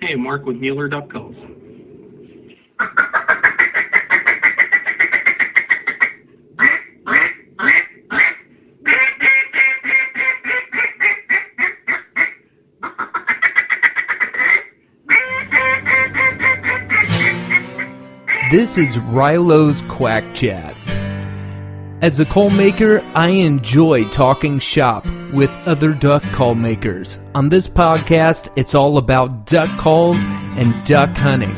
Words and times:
Hey, 0.00 0.14
Mark 0.14 0.44
with 0.44 0.56
Mueller 0.56 0.88
Duck 0.88 1.10
Calls. 1.10 1.34
This 18.50 18.78
is 18.78 18.98
Rilo's 19.00 19.82
Quack 19.82 20.24
Chat. 20.32 20.74
As 22.00 22.20
a 22.20 22.24
call 22.24 22.50
maker, 22.50 23.02
I 23.14 23.28
enjoy 23.28 24.04
talking 24.04 24.60
shop 24.60 25.04
with 25.32 25.50
other 25.66 25.94
duck 25.94 26.22
call 26.32 26.54
makers. 26.54 27.18
On 27.34 27.48
this 27.48 27.68
podcast, 27.68 28.48
it's 28.56 28.74
all 28.74 28.98
about 28.98 29.46
duck 29.46 29.68
calls 29.78 30.18
and 30.56 30.74
duck 30.84 31.10
hunting. 31.16 31.54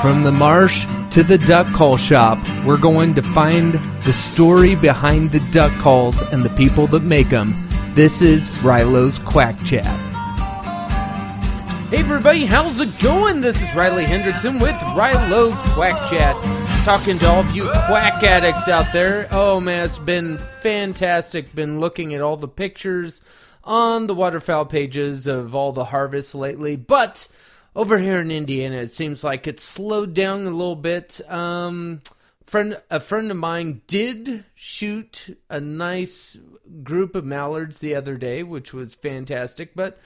From 0.00 0.22
the 0.22 0.32
marsh 0.32 0.86
to 1.10 1.22
the 1.22 1.38
duck 1.38 1.66
call 1.74 1.96
shop, 1.96 2.38
we're 2.64 2.78
going 2.78 3.14
to 3.14 3.22
find 3.22 3.74
the 4.04 4.12
story 4.12 4.74
behind 4.74 5.30
the 5.30 5.40
duck 5.50 5.72
calls 5.80 6.22
and 6.32 6.42
the 6.42 6.50
people 6.50 6.86
that 6.88 7.02
make 7.02 7.28
them. 7.28 7.54
This 7.94 8.22
is 8.22 8.50
Rilo's 8.62 9.18
Quack 9.18 9.62
Chat. 9.64 9.86
Hey 11.90 11.98
everybody, 11.98 12.46
how's 12.46 12.78
it 12.80 13.02
going? 13.02 13.40
This 13.40 13.60
is 13.60 13.74
Riley 13.74 14.04
Hendrickson 14.04 14.62
with 14.62 14.80
Rilo's 14.96 15.54
Quack 15.74 16.08
Chat. 16.08 16.59
Talking 16.84 17.18
to 17.18 17.28
all 17.28 17.40
of 17.40 17.54
you 17.54 17.64
quack 17.86 18.22
addicts 18.24 18.66
out 18.66 18.90
there. 18.92 19.28
Oh 19.30 19.60
man, 19.60 19.84
it's 19.84 19.98
been 19.98 20.38
fantastic. 20.38 21.54
Been 21.54 21.78
looking 21.78 22.14
at 22.14 22.22
all 22.22 22.38
the 22.38 22.48
pictures 22.48 23.20
on 23.62 24.06
the 24.06 24.14
waterfowl 24.14 24.64
pages 24.64 25.26
of 25.26 25.54
all 25.54 25.72
the 25.72 25.84
harvests 25.84 26.34
lately. 26.34 26.76
But 26.76 27.28
over 27.76 27.98
here 27.98 28.18
in 28.20 28.30
Indiana, 28.30 28.76
it 28.76 28.92
seems 28.92 29.22
like 29.22 29.46
it's 29.46 29.62
slowed 29.62 30.14
down 30.14 30.46
a 30.46 30.50
little 30.50 30.74
bit. 30.74 31.20
Um, 31.30 32.00
friend, 32.44 32.80
a 32.90 32.98
friend 32.98 33.30
of 33.30 33.36
mine 33.36 33.82
did 33.86 34.44
shoot 34.54 35.38
a 35.50 35.60
nice 35.60 36.36
group 36.82 37.14
of 37.14 37.26
mallards 37.26 37.78
the 37.78 37.94
other 37.94 38.16
day, 38.16 38.42
which 38.42 38.72
was 38.72 38.94
fantastic. 38.94 39.74
But 39.76 40.00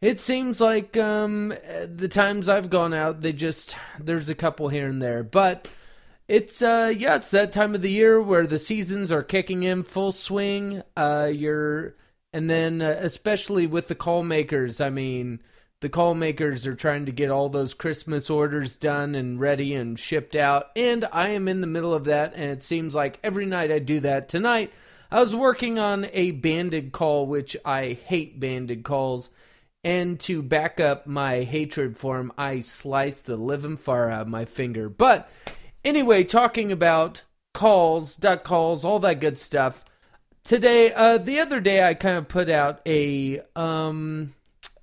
it 0.00 0.18
seems 0.18 0.60
like 0.60 0.96
um, 0.96 1.54
the 1.86 2.08
times 2.08 2.48
I've 2.48 2.68
gone 2.68 2.92
out, 2.92 3.22
they 3.22 3.32
just 3.32 3.76
there's 3.98 4.28
a 4.28 4.34
couple 4.34 4.68
here 4.68 4.88
and 4.88 5.00
there, 5.00 5.22
but 5.22 5.70
it's 6.30 6.62
uh 6.62 6.94
yeah, 6.96 7.16
it's 7.16 7.32
that 7.32 7.50
time 7.50 7.74
of 7.74 7.82
the 7.82 7.90
year 7.90 8.22
where 8.22 8.46
the 8.46 8.58
seasons 8.58 9.10
are 9.10 9.24
kicking 9.24 9.64
in 9.64 9.82
full 9.82 10.12
swing. 10.12 10.80
Uh, 10.96 11.28
you're 11.32 11.96
and 12.32 12.48
then 12.48 12.80
uh, 12.80 12.94
especially 13.00 13.66
with 13.66 13.88
the 13.88 13.96
call 13.96 14.22
makers, 14.22 14.80
I 14.80 14.90
mean, 14.90 15.42
the 15.80 15.88
call 15.88 16.14
makers 16.14 16.68
are 16.68 16.76
trying 16.76 17.06
to 17.06 17.12
get 17.12 17.32
all 17.32 17.48
those 17.48 17.74
Christmas 17.74 18.30
orders 18.30 18.76
done 18.76 19.16
and 19.16 19.40
ready 19.40 19.74
and 19.74 19.98
shipped 19.98 20.36
out, 20.36 20.66
and 20.76 21.04
I 21.10 21.30
am 21.30 21.48
in 21.48 21.60
the 21.60 21.66
middle 21.66 21.92
of 21.92 22.04
that, 22.04 22.34
and 22.36 22.44
it 22.44 22.62
seems 22.62 22.94
like 22.94 23.18
every 23.24 23.46
night 23.46 23.72
I 23.72 23.80
do 23.80 23.98
that. 23.98 24.28
Tonight, 24.28 24.72
I 25.10 25.18
was 25.18 25.34
working 25.34 25.80
on 25.80 26.06
a 26.12 26.30
banded 26.30 26.92
call, 26.92 27.26
which 27.26 27.56
I 27.64 27.98
hate 28.06 28.38
banded 28.38 28.84
calls 28.84 29.30
and 29.82 30.20
to 30.20 30.42
back 30.42 30.78
up 30.78 31.06
my 31.06 31.42
hatred 31.42 31.96
for 31.96 32.18
him, 32.18 32.32
I 32.36 32.60
sliced 32.60 33.24
the 33.24 33.36
living 33.36 33.78
far 33.78 34.10
out 34.10 34.22
of 34.22 34.28
my 34.28 34.44
finger. 34.44 34.90
But 34.90 35.30
anyway, 35.84 36.24
talking 36.24 36.72
about 36.72 37.22
calls, 37.54 38.16
duck 38.16 38.44
calls, 38.44 38.84
all 38.84 38.98
that 39.00 39.20
good 39.20 39.38
stuff. 39.38 39.84
Today, 40.44 40.92
uh, 40.92 41.18
the 41.18 41.38
other 41.38 41.60
day, 41.60 41.82
I 41.82 41.94
kind 41.94 42.16
of 42.16 42.28
put 42.28 42.48
out 42.48 42.80
a, 42.86 43.40
um, 43.54 44.34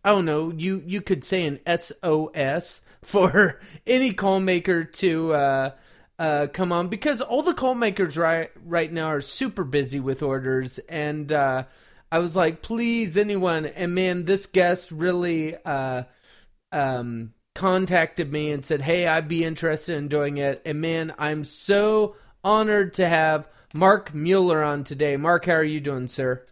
I 0.03 0.11
don't 0.11 0.25
know, 0.25 0.51
you 0.51 0.83
you 0.85 1.01
could 1.01 1.23
say 1.23 1.45
an 1.45 1.59
SOS 1.65 2.81
for 3.03 3.59
any 3.85 4.13
call 4.13 4.39
maker 4.39 4.83
to 4.83 5.33
uh, 5.33 5.71
uh, 6.19 6.47
come 6.53 6.71
on 6.71 6.87
because 6.87 7.21
all 7.21 7.41
the 7.41 7.53
call 7.53 7.75
makers 7.75 8.17
right 8.17 8.51
right 8.63 8.91
now 8.91 9.07
are 9.07 9.21
super 9.21 9.63
busy 9.63 9.99
with 9.99 10.23
orders 10.23 10.79
and. 10.89 11.31
Uh, 11.31 11.63
I 12.11 12.19
was 12.19 12.35
like, 12.35 12.61
please, 12.61 13.17
anyone. 13.17 13.65
And 13.65 13.93
man, 13.93 14.25
this 14.25 14.45
guest 14.45 14.91
really 14.91 15.55
uh, 15.65 16.03
um, 16.71 17.33
contacted 17.57 18.31
me 18.31 18.51
and 18.51 18.63
said, 18.63 18.81
hey, 18.81 19.07
I'd 19.07 19.27
be 19.27 19.43
interested 19.43 19.97
in 19.97 20.07
doing 20.07 20.37
it. 20.37 20.61
And 20.63 20.79
man, 20.79 21.13
I'm 21.17 21.43
so 21.43 22.15
honored 22.43 22.93
to 22.93 23.09
have 23.09 23.49
Mark 23.73 24.13
Mueller 24.13 24.63
on 24.63 24.83
today. 24.83 25.17
Mark, 25.17 25.45
how 25.45 25.53
are 25.53 25.63
you 25.63 25.79
doing, 25.79 26.07
sir? 26.07 26.45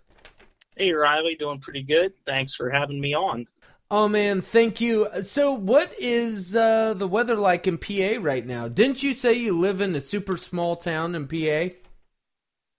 Hey, 0.75 0.91
Riley, 0.91 1.35
doing 1.35 1.59
pretty 1.59 1.83
good. 1.83 2.13
Thanks 2.25 2.55
for 2.55 2.71
having 2.71 2.99
me 2.99 3.13
on. 3.13 3.45
Oh 3.91 4.07
man, 4.07 4.41
thank 4.41 4.81
you. 4.81 5.07
So, 5.21 5.53
what 5.53 5.93
is 5.99 6.55
uh, 6.55 6.95
the 6.95 7.07
weather 7.07 7.35
like 7.35 7.67
in 7.67 7.77
PA 7.77 8.19
right 8.19 8.45
now? 8.45 8.67
Didn't 8.67 9.03
you 9.03 9.13
say 9.13 9.33
you 9.33 9.57
live 9.57 9.79
in 9.79 9.95
a 9.95 9.99
super 9.99 10.37
small 10.37 10.75
town 10.75 11.13
in 11.13 11.27
PA? 11.27 11.75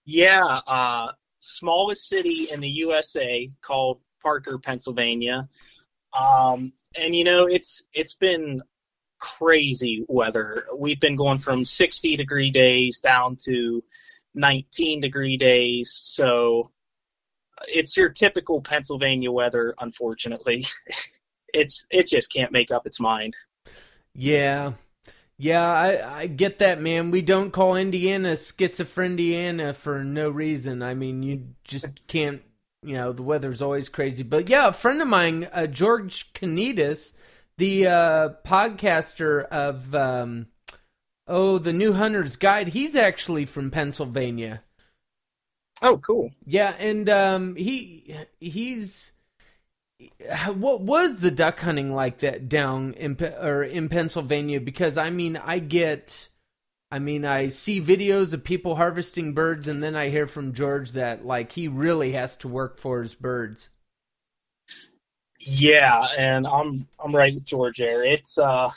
Yeah, 0.03 0.59
uh, 0.67 1.13
smallest 1.39 2.09
city 2.09 2.49
in 2.51 2.59
the 2.59 2.67
USA 2.67 3.49
called 3.61 4.01
Parker, 4.21 4.59
Pennsylvania. 4.59 5.47
Um, 6.17 6.73
and 6.95 7.15
you 7.15 7.23
know, 7.23 7.45
it's 7.45 7.81
it's 7.93 8.13
been 8.13 8.61
crazy 9.19 10.05
weather. 10.07 10.63
We've 10.75 10.99
been 10.99 11.15
going 11.15 11.39
from 11.39 11.65
60 11.65 12.15
degree 12.15 12.51
days 12.51 12.99
down 12.99 13.35
to 13.45 13.83
19 14.35 15.01
degree 15.01 15.37
days. 15.37 15.97
So 16.01 16.71
it's 17.67 17.97
your 17.97 18.09
typical 18.09 18.61
Pennsylvania 18.61 19.31
weather, 19.31 19.73
unfortunately. 19.79 20.65
it's 21.53 21.85
it 21.89 22.07
just 22.07 22.31
can't 22.31 22.51
make 22.51 22.71
up 22.71 22.85
its 22.85 22.99
mind. 22.99 23.35
Yeah, 24.13 24.73
yeah, 25.37 25.63
I, 25.63 26.19
I 26.21 26.27
get 26.27 26.59
that, 26.59 26.81
man. 26.81 27.11
We 27.11 27.21
don't 27.21 27.51
call 27.51 27.75
Indiana 27.75 28.33
schizophreniana 28.33 29.75
for 29.75 30.03
no 30.03 30.29
reason. 30.29 30.81
I 30.81 30.95
mean, 30.95 31.21
you 31.21 31.49
just 31.63 32.07
can't, 32.07 32.41
you 32.87 32.95
know, 32.95 33.11
the 33.11 33.23
weather's 33.23 33.61
always 33.61 33.89
crazy. 33.89 34.23
But 34.23 34.49
yeah, 34.49 34.67
a 34.67 34.73
friend 34.73 35.01
of 35.01 35.07
mine, 35.07 35.49
uh, 35.51 35.67
George 35.67 36.33
Kanitas, 36.33 37.13
the 37.57 37.87
uh, 37.87 38.29
podcaster 38.45 39.43
of, 39.45 39.93
um, 39.93 40.47
oh, 41.27 41.57
the 41.57 41.73
New 41.73 41.93
Hunter's 41.93 42.35
Guide, 42.35 42.69
he's 42.69 42.95
actually 42.95 43.45
from 43.45 43.71
Pennsylvania. 43.71 44.61
Oh, 45.81 45.97
cool. 45.97 46.31
Yeah, 46.45 46.73
and 46.79 47.07
um, 47.09 47.55
he 47.55 48.15
he's 48.39 49.11
what 50.53 50.81
was 50.81 51.19
the 51.19 51.31
duck 51.31 51.59
hunting 51.59 51.93
like 51.93 52.19
that 52.19 52.49
down 52.49 52.93
in 52.93 53.17
or 53.21 53.63
in 53.63 53.89
Pennsylvania? 53.89 54.59
Because 54.59 54.97
I 54.97 55.09
mean, 55.09 55.37
I 55.37 55.59
get, 55.59 56.29
I 56.89 56.99
mean, 56.99 57.25
I 57.25 57.47
see 57.47 57.81
videos 57.81 58.33
of 58.33 58.43
people 58.43 58.75
harvesting 58.75 59.33
birds, 59.33 59.67
and 59.67 59.83
then 59.83 59.95
I 59.95 60.09
hear 60.09 60.25
from 60.25 60.53
George 60.53 60.91
that 60.93 61.25
like 61.25 61.51
he 61.51 61.67
really 61.67 62.13
has 62.13 62.37
to 62.37 62.47
work 62.47 62.79
for 62.79 63.01
his 63.01 63.13
birds. 63.13 63.69
Yeah, 65.39 66.07
and 66.17 66.47
I'm 66.47 66.87
I'm 67.03 67.13
right 67.13 67.33
with 67.33 67.45
George 67.45 67.77
there. 67.77 68.05
It's 68.05 68.37
uh, 68.37 68.71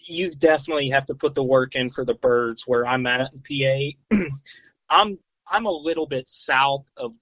you 0.00 0.30
definitely 0.30 0.90
have 0.90 1.06
to 1.06 1.14
put 1.14 1.34
the 1.34 1.42
work 1.42 1.74
in 1.74 1.88
for 1.88 2.04
the 2.04 2.14
birds. 2.14 2.64
Where 2.66 2.86
I'm 2.86 3.06
at 3.06 3.32
in 3.32 3.96
PA, 4.10 4.16
I'm 4.90 5.18
I'm 5.50 5.66
a 5.66 5.70
little 5.70 6.06
bit 6.06 6.28
south 6.28 6.84
of 6.98 7.14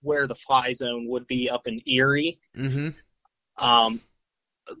where 0.00 0.26
the 0.26 0.34
fly 0.34 0.72
zone 0.72 1.06
would 1.08 1.26
be 1.26 1.50
up 1.50 1.66
in 1.66 1.82
Erie. 1.86 2.40
Mm-hmm. 2.56 3.64
Um, 3.64 4.00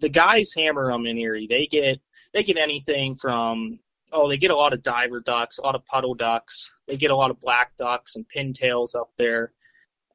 the 0.00 0.08
guys 0.08 0.54
hammer 0.56 0.90
them 0.90 1.06
in 1.06 1.18
Erie. 1.18 1.46
They 1.46 1.66
get 1.66 2.00
they 2.32 2.42
get 2.42 2.56
anything 2.56 3.14
from 3.14 3.80
oh 4.12 4.28
they 4.28 4.38
get 4.38 4.50
a 4.50 4.56
lot 4.56 4.72
of 4.72 4.82
diver 4.82 5.20
ducks, 5.20 5.58
a 5.58 5.62
lot 5.62 5.74
of 5.74 5.84
puddle 5.86 6.14
ducks. 6.14 6.70
They 6.86 6.96
get 6.96 7.10
a 7.10 7.16
lot 7.16 7.30
of 7.30 7.40
black 7.40 7.76
ducks 7.76 8.16
and 8.16 8.26
pintails 8.28 8.94
up 8.94 9.10
there, 9.16 9.52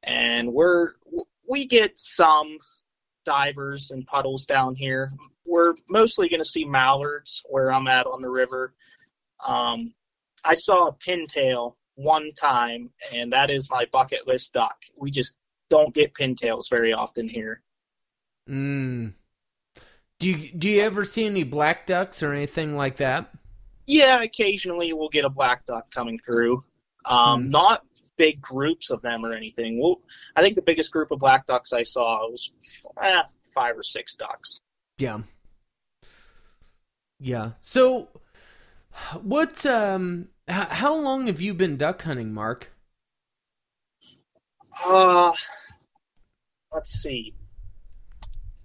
and 0.02 0.52
we're 0.52 0.92
we 1.48 1.66
get 1.66 1.92
some 1.98 2.58
divers 3.24 3.90
and 3.90 4.06
puddles 4.06 4.46
down 4.46 4.74
here. 4.74 5.12
We're 5.46 5.74
mostly 5.88 6.28
going 6.28 6.42
to 6.42 6.48
see 6.48 6.64
mallards 6.64 7.42
where 7.48 7.72
I'm 7.72 7.86
at 7.86 8.06
on 8.06 8.22
the 8.22 8.30
river. 8.30 8.74
Um, 9.46 9.94
I 10.44 10.54
saw 10.54 10.88
a 10.88 10.92
pintail 10.92 11.74
one 11.96 12.30
time, 12.32 12.90
and 13.12 13.32
that 13.32 13.50
is 13.50 13.70
my 13.70 13.86
bucket 13.92 14.26
list 14.26 14.52
duck. 14.52 14.76
We 14.96 15.10
just 15.10 15.36
don't 15.70 15.94
get 15.94 16.14
pintails 16.14 16.70
very 16.70 16.92
often 16.92 17.28
here. 17.28 17.62
Mm. 18.48 19.14
Do 20.18 20.28
you 20.28 20.52
do 20.52 20.68
you 20.68 20.82
ever 20.82 21.04
see 21.04 21.26
any 21.26 21.44
black 21.44 21.86
ducks 21.86 22.22
or 22.22 22.32
anything 22.32 22.76
like 22.76 22.98
that? 22.98 23.30
Yeah, 23.86 24.22
occasionally 24.22 24.92
we'll 24.92 25.08
get 25.08 25.24
a 25.24 25.30
black 25.30 25.66
duck 25.66 25.90
coming 25.90 26.18
through. 26.18 26.64
Um, 27.04 27.44
mm. 27.44 27.50
Not 27.50 27.84
big 28.16 28.40
groups 28.40 28.90
of 28.90 29.02
them 29.02 29.24
or 29.24 29.32
anything. 29.32 29.80
Well, 29.80 30.00
I 30.36 30.42
think 30.42 30.56
the 30.56 30.62
biggest 30.62 30.92
group 30.92 31.10
of 31.10 31.18
black 31.18 31.46
ducks 31.46 31.72
I 31.72 31.82
saw 31.82 32.30
was 32.30 32.52
eh, 33.02 33.22
five 33.50 33.76
or 33.76 33.82
six 33.82 34.14
ducks. 34.14 34.60
Yeah. 34.98 35.20
Yeah. 37.20 37.52
So, 37.60 38.08
what 39.22 39.64
um 39.66 40.28
how 40.48 40.94
long 40.94 41.26
have 41.26 41.40
you 41.40 41.54
been 41.54 41.76
duck 41.76 42.02
hunting, 42.02 42.32
Mark? 42.32 42.70
Uh, 44.84 45.32
let's 46.72 46.90
see. 46.90 47.34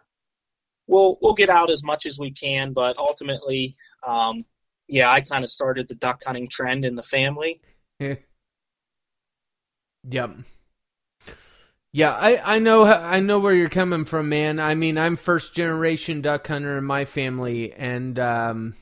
we'll 0.88 1.16
we'll 1.22 1.34
get 1.34 1.48
out 1.50 1.70
as 1.70 1.82
much 1.84 2.06
as 2.06 2.18
we 2.18 2.30
can, 2.32 2.72
but 2.72 2.98
ultimately 2.98 3.74
um, 4.06 4.44
yeah, 4.90 5.10
I 5.10 5.20
kind 5.20 5.44
of 5.44 5.50
started 5.50 5.88
the 5.88 5.94
duck 5.94 6.22
hunting 6.24 6.48
trend 6.48 6.84
in 6.84 6.94
the 6.94 7.02
family. 7.02 7.60
Yep. 10.08 10.36
Yeah, 11.92 12.12
I, 12.12 12.54
I 12.54 12.58
know 12.58 12.84
I 12.86 13.20
know 13.20 13.38
where 13.40 13.52
you're 13.52 13.68
coming 13.68 14.04
from, 14.04 14.28
man. 14.28 14.60
I 14.60 14.74
mean, 14.74 14.96
I'm 14.96 15.16
first 15.16 15.54
generation 15.54 16.22
duck 16.22 16.46
hunter 16.46 16.78
in 16.78 16.84
my 16.84 17.04
family, 17.04 17.72
and 17.72 18.18
um, 18.18 18.76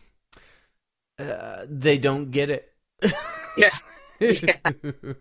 uh, 1.19 1.65
they 1.69 1.99
don't 1.99 2.31
get 2.31 2.51
it. 2.51 2.73
Yeah. 3.57 3.77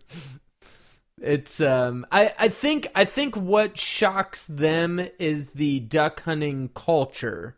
it's 1.20 1.60
um, 1.60 2.06
I 2.12 2.34
I 2.38 2.48
think 2.48 2.88
I 2.94 3.04
think 3.04 3.36
what 3.36 3.78
shocks 3.78 4.46
them 4.46 5.08
is 5.18 5.46
the 5.48 5.80
duck 5.80 6.20
hunting 6.22 6.70
culture, 6.74 7.56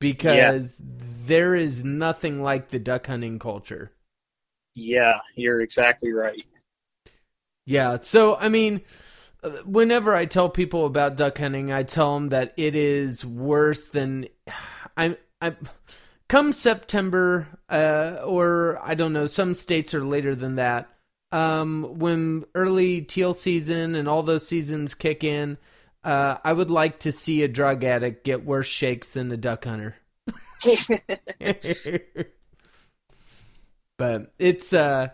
because 0.00 0.80
there 0.80 1.54
is 1.54 1.84
nothing 1.84 2.42
like 2.42 2.68
the 2.68 2.78
duck 2.78 3.06
hunting 3.06 3.38
culture. 3.38 3.92
Yeah, 4.74 5.20
you're 5.36 5.60
exactly 5.60 6.12
right. 6.12 6.44
Yeah. 7.66 7.98
So, 8.00 8.34
I 8.36 8.48
mean, 8.48 8.80
whenever 9.64 10.14
I 10.14 10.24
tell 10.26 10.48
people 10.48 10.86
about 10.86 11.16
duck 11.16 11.38
hunting, 11.38 11.70
I 11.72 11.84
tell 11.84 12.14
them 12.14 12.30
that 12.30 12.54
it 12.56 12.74
is 12.74 13.24
worse 13.24 13.88
than 13.88 14.26
I. 14.96 15.16
I 15.42 15.56
come 16.28 16.52
September, 16.52 17.48
uh, 17.68 18.20
or 18.24 18.78
I 18.82 18.94
don't 18.94 19.12
know, 19.12 19.26
some 19.26 19.54
states 19.54 19.94
are 19.94 20.04
later 20.04 20.34
than 20.34 20.56
that. 20.56 20.88
Um, 21.32 21.94
when 21.98 22.44
early 22.54 23.02
teal 23.02 23.32
season 23.32 23.94
and 23.94 24.08
all 24.08 24.22
those 24.22 24.46
seasons 24.46 24.94
kick 24.94 25.24
in, 25.24 25.58
uh, 26.04 26.38
I 26.42 26.52
would 26.52 26.70
like 26.70 27.00
to 27.00 27.12
see 27.12 27.42
a 27.42 27.48
drug 27.48 27.84
addict 27.84 28.24
get 28.24 28.44
worse 28.44 28.66
shakes 28.66 29.10
than 29.10 29.30
a 29.30 29.36
duck 29.36 29.64
hunter. 29.64 29.96
but 33.98 34.32
it's 34.38 34.72
uh 34.74 35.08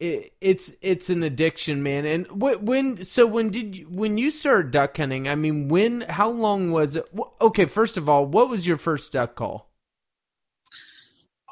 it, 0.00 0.32
it's 0.40 0.72
it's 0.80 1.08
an 1.08 1.22
addiction 1.22 1.82
man 1.84 2.04
and 2.04 2.26
wh- 2.26 2.60
when 2.62 3.02
so 3.04 3.24
when 3.24 3.50
did 3.50 3.76
you 3.76 3.86
when 3.86 4.18
you 4.18 4.28
started 4.30 4.72
duck 4.72 4.96
hunting 4.96 5.28
i 5.28 5.36
mean 5.36 5.68
when 5.68 6.00
how 6.02 6.28
long 6.28 6.72
was 6.72 6.96
it 6.96 7.04
okay 7.40 7.64
first 7.64 7.96
of 7.96 8.08
all 8.08 8.26
what 8.26 8.48
was 8.48 8.66
your 8.66 8.76
first 8.76 9.12
duck 9.12 9.36
call 9.36 9.68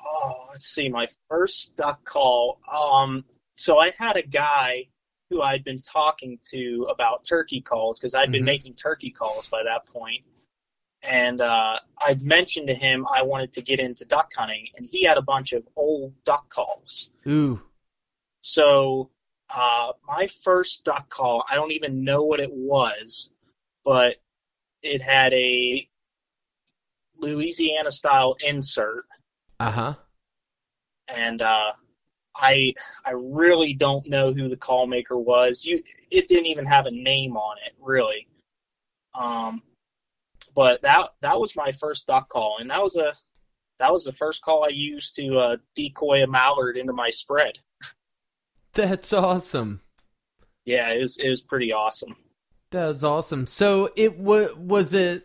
Oh, 0.09 0.47
let's 0.51 0.67
see. 0.67 0.89
My 0.89 1.07
first 1.29 1.77
duck 1.77 2.05
call. 2.05 2.61
Um, 2.73 3.25
so 3.57 3.79
I 3.79 3.91
had 3.99 4.17
a 4.17 4.23
guy 4.23 4.87
who 5.31 5.43
I'd 5.43 5.65
been 5.65 5.81
talking 5.81 6.39
to 6.51 6.87
about 6.91 7.25
turkey 7.25 7.61
calls 7.61 7.99
because 7.99 8.15
I'd 8.15 8.31
been 8.31 8.43
Mhm. 8.43 8.47
making 8.47 8.75
turkey 8.75 9.11
calls 9.11 9.49
by 9.49 9.63
that 9.65 9.87
point, 9.87 10.25
and 11.03 11.41
uh, 11.41 11.81
I'd 12.07 12.23
mentioned 12.23 12.69
to 12.69 12.75
him 12.75 13.07
I 13.13 13.23
wanted 13.23 13.53
to 13.55 13.63
get 13.63 13.81
into 13.81 14.05
duck 14.05 14.33
hunting, 14.35 14.69
and 14.77 14.87
he 14.87 15.03
had 15.03 15.19
a 15.19 15.23
bunch 15.23 15.53
of 15.53 15.67
old 15.77 16.23
duck 16.25 16.49
calls. 16.49 17.11
ooh 17.27 17.61
So 18.41 19.11
uh, 19.51 19.93
my 20.07 20.27
first 20.27 20.85
duck 20.85 21.09
call, 21.09 21.45
I 21.49 21.55
don't 21.55 21.73
even 21.73 22.05
know 22.05 22.23
what 22.23 22.41
it 22.41 22.53
was, 22.53 23.31
but 23.85 24.17
it 24.83 25.03
had 25.03 25.33
a 25.35 25.89
Louisiana 27.19 27.91
style 27.91 28.37
insert 28.45 29.07
uh-huh 29.59 29.95
and 31.09 31.41
uh, 31.41 31.73
I 32.39 32.75
I 33.05 33.13
really 33.13 33.75
don't 33.75 34.09
know 34.09 34.33
who 34.33 34.49
the 34.49 34.57
call 34.57 34.87
maker 34.87 35.19
was. 35.19 35.65
You 35.65 35.83
it 36.11 36.29
didn't 36.29 36.47
even 36.47 36.67
have 36.67 36.87
a 36.87 36.91
name 36.91 37.37
on 37.37 37.57
it, 37.67 37.75
really. 37.81 38.29
Um, 39.19 39.63
but 40.55 40.83
that 40.83 41.11
that 41.23 41.39
was 41.39 41.57
my 41.57 41.73
first 41.73 42.07
duck 42.07 42.29
call, 42.29 42.59
and 42.61 42.71
that 42.71 42.83
was 42.83 42.97
a 42.97 43.13
that 43.79 43.93
was 43.93 44.05
the 44.05 44.13
first 44.13 44.43
call 44.43 44.65
I 44.65 44.69
used 44.69 45.15
to 45.17 45.39
uh, 45.39 45.57
decoy 45.75 46.23
a 46.23 46.27
mallard 46.27 46.77
into 46.77 46.93
my 46.93 47.11
spread. 47.11 47.59
that's 48.75 49.13
awesome 49.13 49.81
Yeah, 50.65 50.91
it 50.91 51.01
was 51.01 51.17
it 51.19 51.29
was 51.29 51.43
pretty 51.43 51.73
awesome. 51.73 52.17
that's 52.71 53.03
awesome 53.03 53.47
so 53.47 53.91
it 53.97 54.19
was 54.19 54.55
was 54.57 54.93
it 54.93 55.25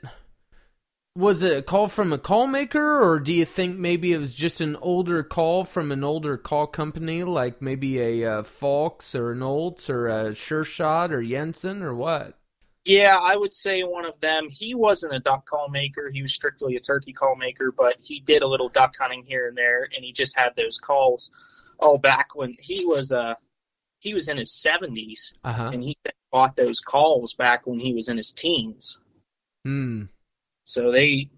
was 1.16 1.44
it 1.44 1.58
a 1.58 1.62
call 1.62 1.88
from 1.88 2.14
a 2.14 2.18
call 2.18 2.48
maker 2.48 3.02
or 3.02 3.20
do 3.20 3.34
you 3.34 3.44
think 3.46 3.78
maybe 3.78 4.14
it 4.14 4.18
was 4.18 4.34
just 4.34 4.62
an 4.62 4.78
older 4.78 5.24
call 5.24 5.66
from 5.66 5.92
an 5.92 6.04
older 6.04 6.38
call 6.38 6.68
company 6.68 7.24
like 7.24 7.62
maybe 7.62 8.00
a 8.00 8.40
uh, 8.40 8.44
Faulk's 8.44 9.14
or 9.14 9.32
an 9.32 9.44
Olt's 9.44 9.90
or 9.90 10.08
a 10.08 10.34
Sure 10.34 10.64
Shot 10.64 11.12
or 11.12 11.22
Jensen 11.24 11.82
or 11.82 11.94
what? 11.94 12.38
Yeah, 12.86 13.20
I 13.20 13.36
would 13.36 13.54
say 13.54 13.84
one 13.84 14.06
of 14.06 14.20
them. 14.22 14.48
He 14.50 14.74
wasn't 14.74 15.14
a 15.14 15.20
duck 15.20 15.46
call 15.46 15.70
maker. 15.70 16.10
He 16.12 16.22
was 16.24 16.34
strictly 16.34 16.76
a 16.76 16.80
turkey 16.80 17.14
call 17.14 17.36
maker, 17.36 17.72
but 17.72 17.98
he 18.04 18.20
did 18.20 18.42
a 18.42 18.48
little 18.48 18.70
duck 18.70 18.96
hunting 19.00 19.24
here 19.28 19.48
and 19.48 19.56
there, 19.58 19.84
and 19.96 20.04
he 20.04 20.12
just 20.12 20.36
had 20.36 20.56
those 20.56 20.80
calls 20.80 21.30
all 21.78 21.98
back 22.00 22.36
when 22.36 22.56
he 22.60 22.86
was 22.86 23.12
uh 23.12 23.36
he 24.00 24.14
was 24.16 24.28
in 24.30 24.38
his 24.38 24.52
seventies, 24.52 25.34
Uh 25.44 25.54
huh. 25.54 25.70
and 25.74 25.84
he 25.84 25.96
bought 26.32 26.56
those 26.56 26.80
calls 26.80 27.36
back 27.36 27.68
when 27.68 27.80
he 27.80 27.94
was 27.94 28.08
in 28.08 28.18
his 28.18 28.32
teens. 28.32 28.98
Hmm. 29.64 30.06
So 30.64 30.92
they 30.92 31.30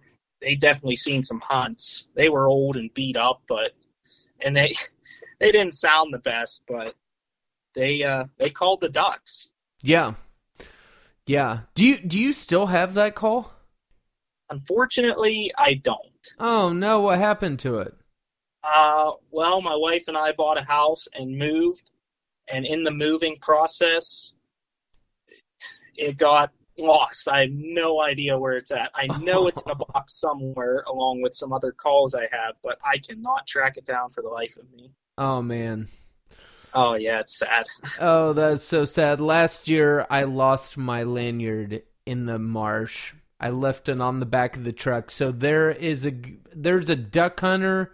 they 0.42 0.56
definitely 0.56 0.98
seen 0.98 1.24
some 1.24 1.42
hunts. 1.42 2.08
They 2.16 2.30
were 2.30 2.48
old 2.48 2.75
and 2.75 2.94
beat 2.94 3.16
up, 3.16 3.42
but 3.48 3.72
and 4.40 4.56
they 4.56 4.75
they 5.40 5.52
didn't 5.52 5.74
sound 5.74 6.14
the 6.14 6.20
best, 6.20 6.64
but 6.68 6.96
they 7.75 8.04
uh 8.04 8.25
they 8.38 8.50
called 8.50 8.81
the 8.81 8.90
ducks. 8.90 9.48
Yeah. 9.81 10.14
Yeah. 11.25 11.62
Do 11.75 11.86
you 11.86 11.98
do 11.98 12.20
you 12.20 12.34
still 12.34 12.68
have 12.68 12.94
that 12.96 13.16
call? 13.16 13.54
Unfortunately, 14.50 15.52
I 15.58 15.75
don't. 15.75 16.00
Oh 16.39 16.72
no! 16.72 17.01
What 17.01 17.18
happened 17.18 17.60
to 17.60 17.80
it? 17.80 17.96
Uh, 18.63 19.12
well, 19.32 19.62
my 19.62 19.75
wife 19.75 20.06
and 20.08 20.18
I 20.18 20.32
bought 20.32 20.60
a 20.60 20.63
house 20.63 21.08
and 21.13 21.38
moved, 21.38 21.89
and 22.48 22.65
in 22.65 22.84
the 22.84 22.92
moving 22.92 23.36
process, 23.38 24.34
it 25.96 26.18
got 26.18 26.51
lost. 26.77 27.27
I 27.27 27.42
have 27.42 27.51
no 27.51 28.01
idea 28.01 28.38
where 28.38 28.53
it's 28.53 28.72
at. 28.72 28.92
I 28.96 29.08
know 29.20 29.48
it's 29.48 29.62
in 29.62 29.72
a 29.72 29.75
box 29.94 30.13
somewhere, 30.20 30.84
along 30.88 31.22
with 31.22 31.34
some 31.34 31.53
other 31.53 31.72
calls 31.72 32.15
I 32.15 32.24
have, 32.32 32.56
but 32.63 32.80
I 32.86 32.98
cannot 32.98 33.48
track 33.48 33.77
it 33.77 33.86
down 33.86 34.10
for 34.10 34.22
the 34.22 34.30
life 34.30 34.58
of 34.58 34.72
me. 34.72 34.92
Oh 35.18 35.42
man. 35.42 35.89
Oh 36.74 36.96
yeah, 36.96 37.20
it's 37.20 37.38
sad. 37.38 37.68
Oh, 38.01 38.34
that's 38.34 38.63
so 38.63 38.86
sad. 38.86 39.22
Last 39.22 39.68
year, 39.68 40.08
I 40.10 40.24
lost 40.24 40.77
my 40.77 41.03
lanyard 41.03 41.84
in 42.06 42.25
the 42.25 42.39
marsh. 42.39 43.13
I 43.39 43.50
left 43.50 43.89
it 43.89 44.00
on 44.01 44.20
the 44.20 44.25
back 44.25 44.56
of 44.56 44.63
the 44.63 44.72
truck. 44.72 45.12
So 45.12 45.32
there 45.32 45.70
is 45.70 46.06
a 46.06 46.13
there's 46.53 46.89
a 46.89 46.96
duck 46.96 47.39
hunter 47.39 47.94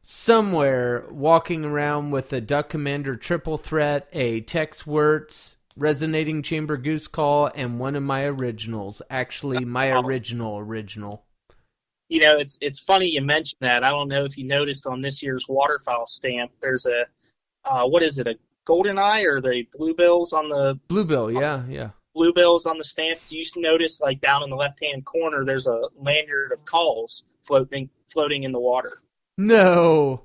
somewhere 0.00 1.04
walking 1.10 1.64
around 1.64 2.10
with 2.10 2.32
a 2.32 2.40
duck 2.40 2.68
commander 2.68 3.16
triple 3.16 3.58
threat, 3.58 4.08
a 4.12 4.40
Tex 4.40 4.86
Wirtz 4.86 5.57
resonating 5.78 6.42
chamber 6.42 6.76
goose 6.76 7.06
call, 7.06 7.50
and 7.54 7.78
one 7.78 7.96
of 7.96 8.02
my 8.02 8.24
originals. 8.24 9.00
Actually, 9.08 9.64
my 9.64 9.90
original 9.90 10.58
original. 10.58 11.24
You 12.08 12.20
know, 12.20 12.36
it's 12.36 12.58
it's 12.60 12.80
funny 12.80 13.06
you 13.06 13.20
mentioned 13.22 13.58
that. 13.60 13.84
I 13.84 13.90
don't 13.90 14.08
know 14.08 14.24
if 14.24 14.36
you 14.38 14.44
noticed 14.46 14.86
on 14.86 15.00
this 15.02 15.22
year's 15.22 15.46
waterfowl 15.48 16.06
stamp, 16.06 16.52
there's 16.60 16.86
a 16.86 17.04
uh, 17.64 17.86
what 17.86 18.02
is 18.02 18.18
it, 18.18 18.26
a 18.26 18.34
golden 18.66 18.98
eye 18.98 19.22
or 19.22 19.40
the 19.40 19.66
bluebills 19.78 20.32
on 20.32 20.48
the 20.48 20.78
Bluebill, 20.88 21.38
yeah, 21.38 21.62
yeah. 21.68 21.90
bluebills 22.16 22.66
on 22.66 22.78
the 22.78 22.84
stamp. 22.84 23.18
Do 23.26 23.36
you 23.38 23.44
notice 23.56 24.00
like 24.00 24.20
down 24.20 24.42
in 24.42 24.50
the 24.50 24.56
left 24.56 24.82
hand 24.82 25.04
corner 25.04 25.44
there's 25.44 25.66
a 25.66 25.82
lanyard 25.96 26.52
of 26.52 26.64
calls 26.64 27.24
floating 27.42 27.90
floating 28.06 28.44
in 28.44 28.52
the 28.52 28.60
water? 28.60 28.98
No, 29.36 30.22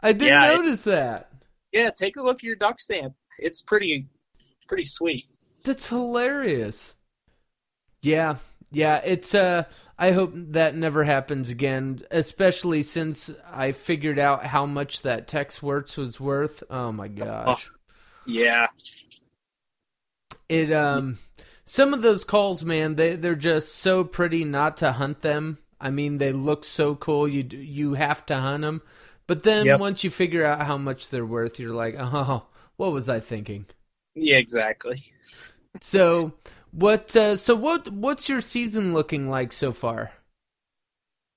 I 0.00 0.12
didn't 0.12 0.28
Yeah, 0.28 0.52
it- 0.52 0.56
notice 0.56 0.82
that. 0.84 1.30
Yeah, 1.72 1.90
take 1.90 2.16
a 2.16 2.22
look 2.22 2.36
at 2.36 2.42
your 2.44 2.56
duck 2.56 2.78
stamp. 2.78 3.14
It's 3.38 3.60
pretty 3.60 4.06
pretty 4.64 4.84
sweet. 4.86 5.26
That's 5.64 5.88
hilarious. 5.88 6.94
Yeah, 8.02 8.36
yeah. 8.70 8.96
It's 9.04 9.34
uh. 9.34 9.64
I 9.98 10.10
hope 10.10 10.32
that 10.34 10.74
never 10.74 11.04
happens 11.04 11.50
again. 11.50 12.02
Especially 12.10 12.82
since 12.82 13.30
I 13.50 13.72
figured 13.72 14.18
out 14.18 14.44
how 14.44 14.66
much 14.66 15.02
that 15.02 15.28
Tex 15.28 15.62
Wirtz 15.62 15.96
was 15.96 16.18
worth. 16.18 16.62
Oh 16.68 16.90
my 16.92 17.08
gosh. 17.08 17.70
Yeah. 18.26 18.66
It 20.48 20.72
um. 20.72 21.18
Some 21.66 21.94
of 21.94 22.02
those 22.02 22.24
calls, 22.24 22.62
man, 22.64 22.96
they 22.96 23.16
they're 23.16 23.34
just 23.34 23.76
so 23.76 24.04
pretty 24.04 24.44
not 24.44 24.76
to 24.78 24.92
hunt 24.92 25.22
them. 25.22 25.58
I 25.80 25.90
mean, 25.90 26.18
they 26.18 26.32
look 26.32 26.64
so 26.64 26.94
cool. 26.94 27.26
You 27.26 27.42
you 27.50 27.94
have 27.94 28.26
to 28.26 28.36
hunt 28.38 28.62
them, 28.62 28.82
but 29.26 29.44
then 29.44 29.64
Yep. 29.66 29.80
once 29.80 30.04
you 30.04 30.10
figure 30.10 30.44
out 30.44 30.62
how 30.62 30.76
much 30.76 31.08
they're 31.08 31.24
worth, 31.24 31.58
you're 31.58 31.74
like, 31.74 31.94
oh, 31.98 32.46
what 32.76 32.92
was 32.92 33.08
I 33.08 33.20
thinking? 33.20 33.64
Yeah, 34.14 34.36
exactly. 34.36 35.02
So 35.80 36.32
what? 36.70 37.14
Uh, 37.16 37.36
so 37.36 37.54
what? 37.54 37.88
What's 37.88 38.28
your 38.28 38.40
season 38.40 38.94
looking 38.94 39.28
like 39.28 39.52
so 39.52 39.72
far? 39.72 40.12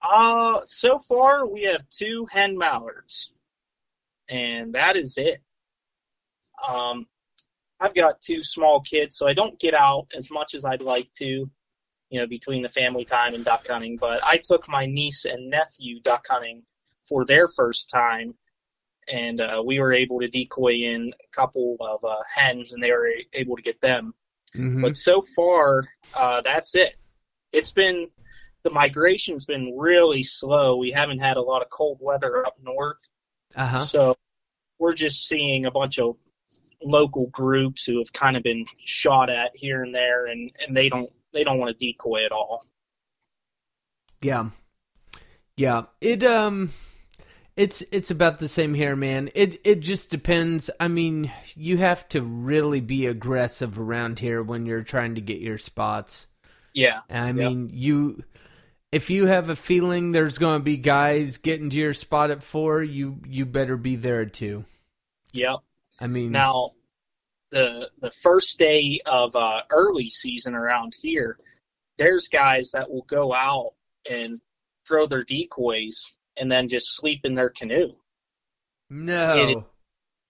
Uh, 0.01 0.61
so 0.65 0.99
far 0.99 1.47
we 1.47 1.63
have 1.63 1.81
two 1.89 2.27
hen 2.31 2.57
mallards, 2.57 3.31
and 4.29 4.73
that 4.73 4.95
is 4.95 5.17
it. 5.17 5.41
Um, 6.67 7.07
I've 7.79 7.93
got 7.93 8.21
two 8.21 8.41
small 8.43 8.81
kids, 8.81 9.17
so 9.17 9.27
I 9.27 9.33
don't 9.33 9.59
get 9.59 9.73
out 9.73 10.07
as 10.15 10.31
much 10.31 10.55
as 10.55 10.65
I'd 10.65 10.81
like 10.81 11.11
to, 11.17 11.49
you 12.09 12.19
know, 12.19 12.27
between 12.27 12.63
the 12.63 12.69
family 12.69 13.05
time 13.05 13.33
and 13.33 13.45
duck 13.45 13.67
hunting. 13.67 13.97
But 13.97 14.23
I 14.23 14.37
took 14.43 14.67
my 14.67 14.85
niece 14.85 15.25
and 15.25 15.49
nephew 15.49 15.99
duck 16.01 16.25
hunting 16.29 16.63
for 17.07 17.25
their 17.25 17.47
first 17.47 17.89
time, 17.89 18.35
and 19.11 19.41
uh, 19.41 19.61
we 19.65 19.79
were 19.79 19.93
able 19.93 20.19
to 20.19 20.27
decoy 20.27 20.73
in 20.73 21.13
a 21.13 21.31
couple 21.35 21.77
of 21.79 22.03
uh, 22.03 22.17
hens, 22.33 22.73
and 22.73 22.81
they 22.83 22.91
were 22.91 23.09
able 23.33 23.55
to 23.55 23.61
get 23.61 23.79
them. 23.81 24.13
Mhm. 24.55 24.81
But 24.81 24.95
so 24.97 25.21
far, 25.35 25.83
uh, 26.13 26.41
that's 26.41 26.75
it. 26.75 26.95
It's 27.51 27.71
been 27.71 28.09
the 28.63 28.69
migration's 28.71 29.45
been 29.45 29.77
really 29.77 30.23
slow. 30.23 30.77
We 30.77 30.91
haven't 30.91 31.19
had 31.19 31.37
a 31.37 31.41
lot 31.41 31.61
of 31.61 31.69
cold 31.69 31.99
weather 32.01 32.45
up 32.45 32.57
north, 32.61 33.07
Uh-huh. 33.55 33.79
so 33.79 34.17
we're 34.79 34.93
just 34.93 35.27
seeing 35.27 35.65
a 35.65 35.71
bunch 35.71 35.99
of 35.99 36.17
local 36.83 37.27
groups 37.27 37.85
who 37.85 37.97
have 37.99 38.11
kind 38.13 38.35
of 38.37 38.43
been 38.43 38.65
shot 38.85 39.29
at 39.29 39.51
here 39.55 39.83
and 39.83 39.95
there, 39.95 40.25
and, 40.27 40.51
and 40.65 40.75
they 40.75 40.89
don't 40.89 41.11
they 41.33 41.43
don't 41.43 41.59
want 41.59 41.77
to 41.77 41.85
decoy 41.85 42.25
at 42.25 42.31
all. 42.31 42.65
Yeah. 44.21 44.49
Yeah. 45.55 45.83
It 46.01 46.23
um 46.23 46.71
it's 47.57 47.83
it's 47.91 48.11
about 48.11 48.39
the 48.39 48.47
same 48.47 48.73
here, 48.73 48.95
man. 48.95 49.29
It 49.35 49.59
it 49.65 49.79
just 49.81 50.11
depends. 50.11 50.69
I 50.79 50.87
mean, 50.87 51.31
you 51.55 51.77
have 51.79 52.07
to 52.09 52.21
really 52.21 52.81
be 52.81 53.07
aggressive 53.07 53.79
around 53.79 54.19
here 54.19 54.43
when 54.43 54.65
you're 54.65 54.83
trying 54.83 55.15
to 55.15 55.21
get 55.21 55.39
your 55.41 55.57
spots. 55.57 56.27
Yeah, 56.73 57.01
I 57.09 57.31
Yep. 57.33 57.33
mean, 57.33 57.69
you 57.73 58.23
if 58.91 59.09
you 59.09 59.27
have 59.27 59.49
a 59.49 59.55
feeling 59.55 60.11
there's 60.11 60.37
going 60.37 60.59
to 60.59 60.63
be 60.63 60.77
guys 60.77 61.37
getting 61.37 61.69
to 61.71 61.77
your 61.77 61.93
spot 61.93 62.31
at 62.31 62.43
4, 62.43 62.83
you 62.83 63.19
you 63.27 63.45
better 63.45 63.77
be 63.77 63.95
there 63.97 64.21
at 64.21 64.33
2. 64.33 64.65
yep. 65.33 65.59
I 65.99 66.07
mean, 66.07 66.31
Now, 66.31 66.71
the 67.51 67.91
the 68.01 68.11
first 68.11 68.59
day 68.59 69.01
of 69.05 69.35
uh, 69.35 69.63
early 69.71 70.09
season 70.09 70.55
around 70.55 70.95
here, 71.01 71.37
there's 71.97 72.27
guys 72.27 72.71
that 72.71 72.89
will 72.89 73.03
go 73.09 73.33
out 73.33 73.73
and 74.09 74.41
throw 74.87 75.05
their 75.07 75.23
decoys 75.23 76.13
and 76.39 76.51
then 76.51 76.67
just 76.69 76.95
sleep 76.95 77.21
in 77.23 77.33
their 77.35 77.49
canoe. 77.49 77.93
no. 78.89 79.65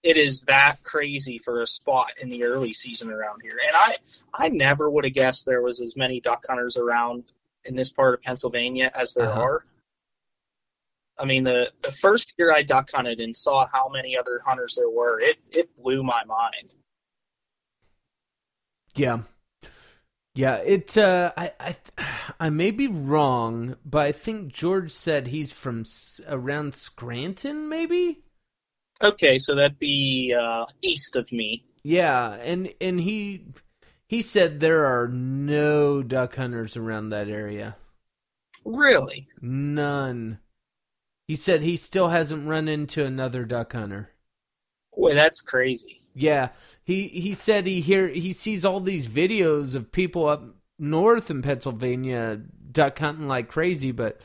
It 0.04 0.16
is 0.16 0.44
that 0.44 0.82
crazy 0.84 1.38
for 1.38 1.62
a 1.62 1.68
spot 1.68 2.12
in 2.22 2.30
the 2.30 2.44
early 2.44 2.72
season 2.72 3.10
around 3.10 3.42
here, 3.42 3.58
and 3.68 3.76
I 3.76 3.96
I 4.34 4.50
never 4.50 4.90
would 4.90 5.04
have 5.04 5.14
guessed 5.14 5.46
there 5.46 5.62
was 5.64 5.82
as 5.82 5.98
many 5.98 6.22
duck 6.22 6.46
hunters 6.48 6.78
around 6.78 7.24
in 7.66 7.76
this 7.76 7.90
part 7.92 8.14
of 8.14 8.22
Pennsylvania 8.22 8.92
as 8.96 9.14
there 9.16 9.30
Uh-huh. 9.30 9.42
are. 9.42 9.66
I 11.18 11.26
mean, 11.26 11.44
the, 11.44 11.74
the 11.82 11.92
first 11.92 12.36
year 12.38 12.54
I 12.54 12.62
duck 12.62 12.92
hunted 12.94 13.20
and 13.20 13.36
saw 13.36 13.66
how 13.74 13.90
many 13.90 14.16
other 14.16 14.40
hunters 14.46 14.76
there 14.78 14.90
were, 14.90 15.20
it, 15.20 15.38
it 15.52 15.76
blew 15.76 16.04
my 16.04 16.24
mind. 16.26 16.76
Yeah. 18.96 19.22
Yeah, 20.38 20.58
it 20.58 20.96
uh 20.98 21.32
I 21.36 21.52
I 21.60 21.76
I 22.40 22.50
may 22.52 22.70
be 22.70 22.88
wrong, 22.88 23.76
but 23.84 24.06
I 24.06 24.12
think 24.12 24.54
George 24.54 24.92
said 24.92 25.28
he's 25.28 25.52
from 25.52 25.82
S- 25.82 26.22
around 26.28 26.76
Scranton 26.76 27.68
maybe? 27.68 28.22
Okay, 29.02 29.38
so 29.40 29.56
that'd 29.56 29.80
be 29.80 30.36
uh, 30.40 30.66
east 30.82 31.16
of 31.16 31.32
me. 31.32 31.64
Yeah, 31.84 32.34
and 32.34 32.72
and 32.80 33.00
he 33.00 33.46
he 34.08 34.22
said 34.22 34.60
there 34.60 34.86
are 34.86 35.08
no 35.08 36.04
duck 36.04 36.36
hunters 36.36 36.78
around 36.78 37.10
that 37.10 37.30
area. 37.30 37.76
Really? 38.64 39.28
None. 39.42 40.40
He 41.28 41.36
said 41.36 41.62
he 41.62 41.78
still 41.78 42.10
hasn't 42.10 42.48
run 42.48 42.68
into 42.68 43.04
another 43.04 43.44
duck 43.44 43.74
hunter. 43.74 44.12
Boy, 44.96 45.14
that's 45.14 45.42
crazy. 45.42 46.02
Yeah, 46.18 46.50
he 46.84 47.08
he 47.08 47.34
said 47.34 47.68
he 47.68 47.82
hear 47.82 48.08
he 48.08 48.34
sees 48.34 48.66
all 48.66 48.80
these 48.80 49.08
videos 49.08 49.76
of 49.76 49.92
people 49.92 50.28
up 50.28 50.44
north 50.80 51.30
in 51.30 51.42
Pennsylvania 51.42 52.42
duck 52.72 53.00
hunting 53.00 53.28
like 53.28 53.48
crazy, 53.50 53.92
but 53.92 54.20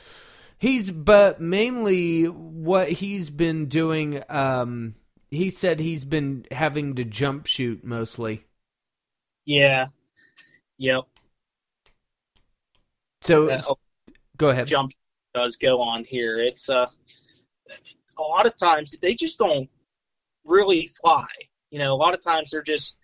he's 0.59 0.91
but 0.91 1.41
mainly 1.41 2.25
what 2.25 2.89
he's 2.89 3.31
been 3.31 3.67
doing. 3.67 4.23
Um, 4.29 4.95
he 5.31 5.49
said 5.49 5.81
he's 5.81 6.05
been 6.05 6.47
having 6.51 6.95
to 6.97 7.05
jump 7.05 7.47
shoot 7.47 7.85
mostly. 7.85 8.45
Yeah. 9.45 9.87
Yep. 10.79 11.05
So 13.23 13.47
That 13.47 13.65
go 14.37 14.49
ahead. 14.49 14.67
jump 14.67 14.93
does 15.35 15.57
go 15.57 15.81
on 15.81 16.05
here. 16.05 16.41
It's 16.41 16.69
uh, 16.69 16.87
a 18.19 18.23
lot 18.23 18.47
of 18.47 18.57
times 18.57 18.97
they 19.01 19.15
just 19.15 19.39
don't 19.39 19.69
really 20.45 20.89
fly. 21.01 21.27
You 21.73 21.79
know, 21.79 21.95
a 21.95 21.97
lot 21.97 22.13
of 22.13 22.23
times 22.23 22.51
they're 22.51 22.63
just 22.63 22.97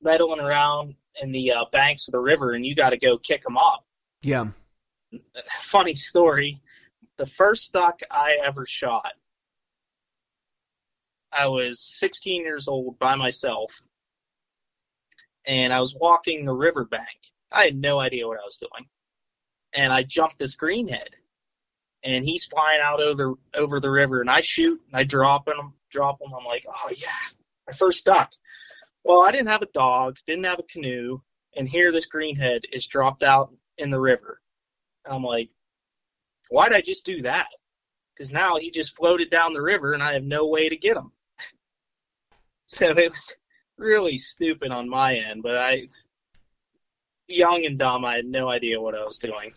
meddling 0.00 0.38
around 0.38 0.94
in 1.20 1.32
the 1.32 1.50
uh, 1.50 1.64
banks 1.72 2.06
of 2.06 2.12
the 2.12 2.20
river, 2.20 2.52
and 2.52 2.64
you 2.64 2.76
got 2.76 2.90
to 2.90 2.96
go 2.96 3.18
kick 3.18 3.42
them 3.42 3.56
off. 3.56 3.82
Yeah. 4.22 4.46
Funny 5.62 5.94
story: 5.94 6.60
the 7.16 7.26
first 7.26 7.72
duck 7.72 8.02
I 8.08 8.38
ever 8.40 8.64
shot, 8.66 9.14
I 11.32 11.48
was 11.48 11.80
16 11.80 12.42
years 12.42 12.68
old 12.68 13.00
by 13.00 13.16
myself, 13.16 13.82
and 15.44 15.72
I 15.72 15.80
was 15.80 15.92
walking 15.92 16.44
the 16.44 16.54
riverbank. 16.54 17.08
I 17.50 17.64
had 17.64 17.76
no 17.76 17.98
idea 17.98 18.28
what 18.28 18.38
I 18.38 18.44
was 18.44 18.58
doing, 18.58 18.86
and 19.72 19.92
I 19.92 20.04
jumped 20.04 20.38
this 20.38 20.54
greenhead, 20.54 21.14
and 22.04 22.24
he's 22.24 22.44
flying 22.44 22.80
out 22.80 23.02
over 23.02 23.34
over 23.56 23.80
the 23.80 23.90
river, 23.90 24.20
and 24.20 24.30
I 24.30 24.40
shoot, 24.40 24.80
and 24.86 24.96
I 24.96 25.02
drop 25.02 25.48
him, 25.48 25.74
drop 25.90 26.20
him. 26.22 26.32
I'm 26.32 26.44
like, 26.44 26.64
oh 26.68 26.92
yeah, 26.96 27.08
my 27.70 27.76
first 27.76 28.04
duck. 28.04 28.32
Well, 29.04 29.22
I 29.22 29.30
didn't 29.30 29.48
have 29.48 29.62
a 29.62 29.66
dog, 29.66 30.16
didn't 30.26 30.44
have 30.44 30.58
a 30.58 30.64
canoe, 30.64 31.20
and 31.56 31.68
here 31.68 31.92
this 31.92 32.08
greenhead 32.08 32.60
is 32.72 32.86
dropped 32.86 33.22
out 33.22 33.50
in 33.78 33.90
the 33.90 34.00
river. 34.00 34.40
I'm 35.06 35.22
like, 35.22 35.50
why'd 36.50 36.72
I 36.72 36.80
just 36.80 37.06
do 37.06 37.22
that? 37.22 37.46
Because 38.14 38.32
now 38.32 38.56
he 38.56 38.70
just 38.70 38.96
floated 38.96 39.30
down 39.30 39.54
the 39.54 39.62
river, 39.62 39.92
and 39.94 40.02
I 40.02 40.12
have 40.12 40.24
no 40.24 40.46
way 40.46 40.68
to 40.68 40.76
get 40.76 40.96
him. 40.96 41.12
so 42.66 42.90
it 42.90 43.10
was 43.10 43.34
really 43.78 44.18
stupid 44.18 44.70
on 44.70 44.88
my 44.88 45.16
end, 45.16 45.42
but 45.42 45.56
I, 45.56 45.86
young 47.28 47.64
and 47.64 47.78
dumb, 47.78 48.04
I 48.04 48.16
had 48.16 48.26
no 48.26 48.48
idea 48.48 48.80
what 48.80 48.94
I 48.94 49.04
was 49.04 49.18
doing. 49.18 49.52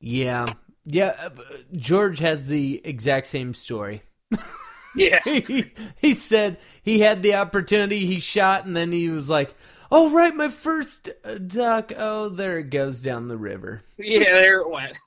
Yeah. 0.00 0.46
Yeah, 0.84 1.14
uh, 1.18 1.30
George 1.72 2.20
has 2.20 2.46
the 2.46 2.80
exact 2.84 3.26
same 3.26 3.54
story. 3.54 4.02
Yeah, 4.96 5.20
he, 5.24 5.72
he 5.96 6.12
said 6.12 6.58
he 6.82 7.00
had 7.00 7.22
the 7.22 7.34
opportunity, 7.34 8.06
he 8.06 8.18
shot, 8.18 8.66
and 8.66 8.76
then 8.76 8.92
he 8.92 9.08
was 9.08 9.28
like, 9.28 9.54
"Oh 9.90 10.10
right, 10.10 10.34
my 10.34 10.48
first 10.48 11.10
uh, 11.24 11.34
duck. 11.38 11.92
Oh, 11.96 12.28
there 12.28 12.58
it 12.58 12.70
goes 12.70 13.00
down 13.00 13.28
the 13.28 13.36
river." 13.36 13.82
yeah, 13.98 14.24
there 14.24 14.60
it 14.60 14.70
went. 14.70 14.98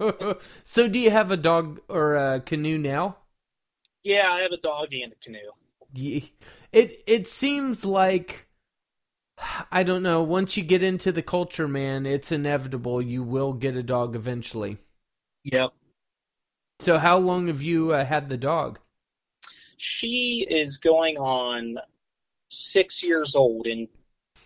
so, 0.64 0.88
do 0.88 0.98
you 0.98 1.10
have 1.10 1.30
a 1.30 1.36
dog 1.36 1.80
or 1.88 2.14
a 2.14 2.40
canoe 2.40 2.78
now? 2.78 3.16
Yeah, 4.04 4.30
I 4.30 4.40
have 4.40 4.52
a 4.52 4.58
dog 4.58 4.92
and 4.92 5.12
a 5.12 5.16
canoe. 5.16 6.30
It 6.72 7.02
it 7.06 7.26
seems 7.26 7.84
like 7.84 8.48
I 9.70 9.82
don't 9.82 10.02
know. 10.02 10.22
Once 10.22 10.56
you 10.56 10.62
get 10.62 10.82
into 10.82 11.12
the 11.12 11.22
culture, 11.22 11.68
man, 11.68 12.06
it's 12.06 12.32
inevitable. 12.32 13.00
You 13.00 13.22
will 13.22 13.52
get 13.52 13.76
a 13.76 13.82
dog 13.82 14.14
eventually. 14.14 14.78
Yep. 15.44 15.72
So, 16.80 16.98
how 16.98 17.18
long 17.18 17.48
have 17.48 17.62
you 17.62 17.92
uh, 17.92 18.04
had 18.04 18.28
the 18.28 18.36
dog? 18.36 18.78
She 19.78 20.46
is 20.48 20.78
going 20.78 21.16
on 21.16 21.78
six 22.50 23.02
years 23.02 23.34
old 23.34 23.66
in 23.66 23.88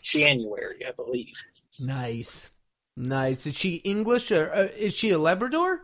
January, 0.03 0.85
I 0.87 0.93
believe. 0.93 1.35
Nice, 1.81 2.51
nice. 2.97 3.47
Is 3.47 3.57
she 3.57 3.77
English 3.77 4.31
or 4.31 4.53
uh, 4.53 4.69
is 4.77 4.95
she 4.95 5.11
a 5.11 5.19
Labrador? 5.19 5.81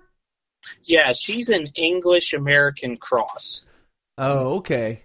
Yeah, 0.84 1.12
she's 1.12 1.48
an 1.48 1.68
English 1.76 2.32
American 2.32 2.96
cross. 2.96 3.62
Oh, 4.18 4.56
okay. 4.56 5.02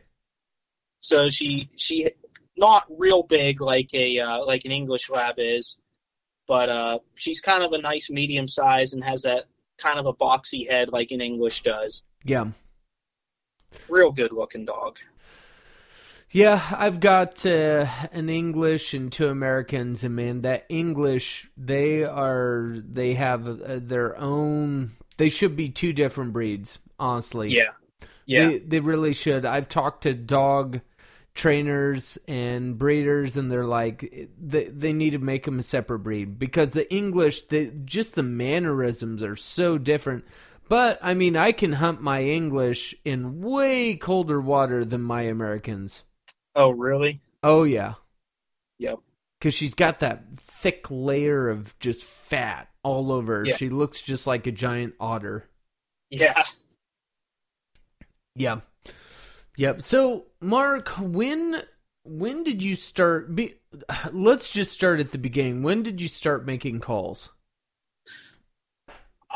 So 1.00 1.30
she 1.30 1.70
she 1.76 2.10
not 2.58 2.86
real 2.90 3.24
big 3.24 3.62
like 3.62 3.94
a 3.94 4.20
uh, 4.20 4.46
like 4.46 4.66
an 4.66 4.72
English 4.72 5.10
lab 5.10 5.36
is, 5.38 5.78
but 6.48 6.70
uh, 6.70 7.00
she's 7.16 7.40
kind 7.40 7.64
of 7.64 7.74
a 7.74 7.78
nice 7.78 8.10
medium 8.10 8.48
size 8.48 8.94
and 8.94 9.04
has 9.04 9.22
that 9.24 9.46
kind 9.78 10.00
of 10.00 10.06
a 10.06 10.14
boxy 10.14 10.70
head 10.70 10.90
like 10.90 11.12
an 11.12 11.22
English 11.22 11.62
does. 11.62 12.04
Yeah. 12.24 12.48
Real 13.90 14.12
good 14.12 14.32
looking 14.32 14.66
dog. 14.66 15.00
Yeah, 16.34 16.60
I've 16.76 17.00
got 17.00 17.46
uh, 17.46 17.86
an 18.12 18.28
English 18.28 18.96
and 18.96 19.12
two 19.12 19.28
Americans, 19.28 20.04
and 20.04 20.16
man, 20.16 20.42
that 20.42 20.66
English 20.68 21.48
they 21.56 22.04
are 22.04 22.74
they 22.76 23.14
have 23.14 23.48
uh, 23.48 23.80
their 23.80 24.20
own. 24.20 24.94
They 25.18 25.30
should 25.30 25.56
be 25.56 25.70
two 25.70 25.94
different 25.94 26.34
breeds, 26.34 26.80
honestly. 26.98 27.50
Yeah, 27.50 27.74
yeah, 28.26 28.48
they, 28.48 28.58
they 28.58 28.80
really 28.80 29.14
should. 29.14 29.46
I've 29.46 29.70
talked 29.70 30.04
to 30.04 30.16
dog 30.16 30.82
trainers 31.36 32.18
and 32.28 32.80
breeders, 32.80 33.38
and 33.38 33.52
they're 33.52 33.66
like 33.66 34.30
they 34.42 34.66
they 34.66 34.92
need 34.92 35.12
to 35.12 35.20
make 35.20 35.46
them 35.46 35.60
a 35.60 35.64
separate 35.64 36.00
breed 36.00 36.40
because 36.40 36.72
the 36.72 36.92
English, 36.92 37.44
the 37.44 37.72
just 37.86 38.16
the 38.16 38.24
mannerisms 38.24 39.22
are 39.22 39.36
so 39.36 39.78
different. 39.78 40.26
But 40.74 40.98
I 41.04 41.14
mean, 41.14 41.38
I 41.38 41.52
can 41.52 41.72
hunt 41.72 42.02
my 42.02 42.24
English 42.24 42.96
in 43.06 43.42
way 43.42 43.96
colder 43.96 44.42
water 44.42 44.84
than 44.84 45.04
my 45.04 45.22
Americans. 45.22 46.04
Oh, 46.56 46.72
really? 46.72 47.20
Oh 47.44 47.62
yeah. 47.62 47.94
Yep. 48.80 48.98
Because 49.38 49.54
she's 49.54 49.76
got 49.76 50.00
that 50.00 50.24
thick 50.36 50.88
layer 50.90 51.48
of 51.48 51.78
just 51.78 52.04
fat 52.04 52.70
all 52.82 53.12
over. 53.12 53.44
Yeah. 53.46 53.56
She 53.56 53.70
looks 53.70 54.02
just 54.02 54.26
like 54.26 54.48
a 54.48 54.52
giant 54.52 54.96
otter. 55.00 55.48
Yeah. 56.10 56.44
Yeah. 58.34 58.62
Yep. 59.58 59.84
So, 59.84 60.26
Mark, 60.42 60.90
when 60.98 61.62
when 62.02 62.44
did 62.44 62.64
you 62.64 62.74
start? 62.74 63.36
Be, 63.36 63.54
let's 64.12 64.50
just 64.50 64.72
start 64.72 65.00
at 65.00 65.12
the 65.12 65.20
beginning. 65.20 65.62
When 65.62 65.84
did 65.84 66.02
you 66.02 66.08
start 66.08 66.48
making 66.48 66.80
calls? 66.80 67.30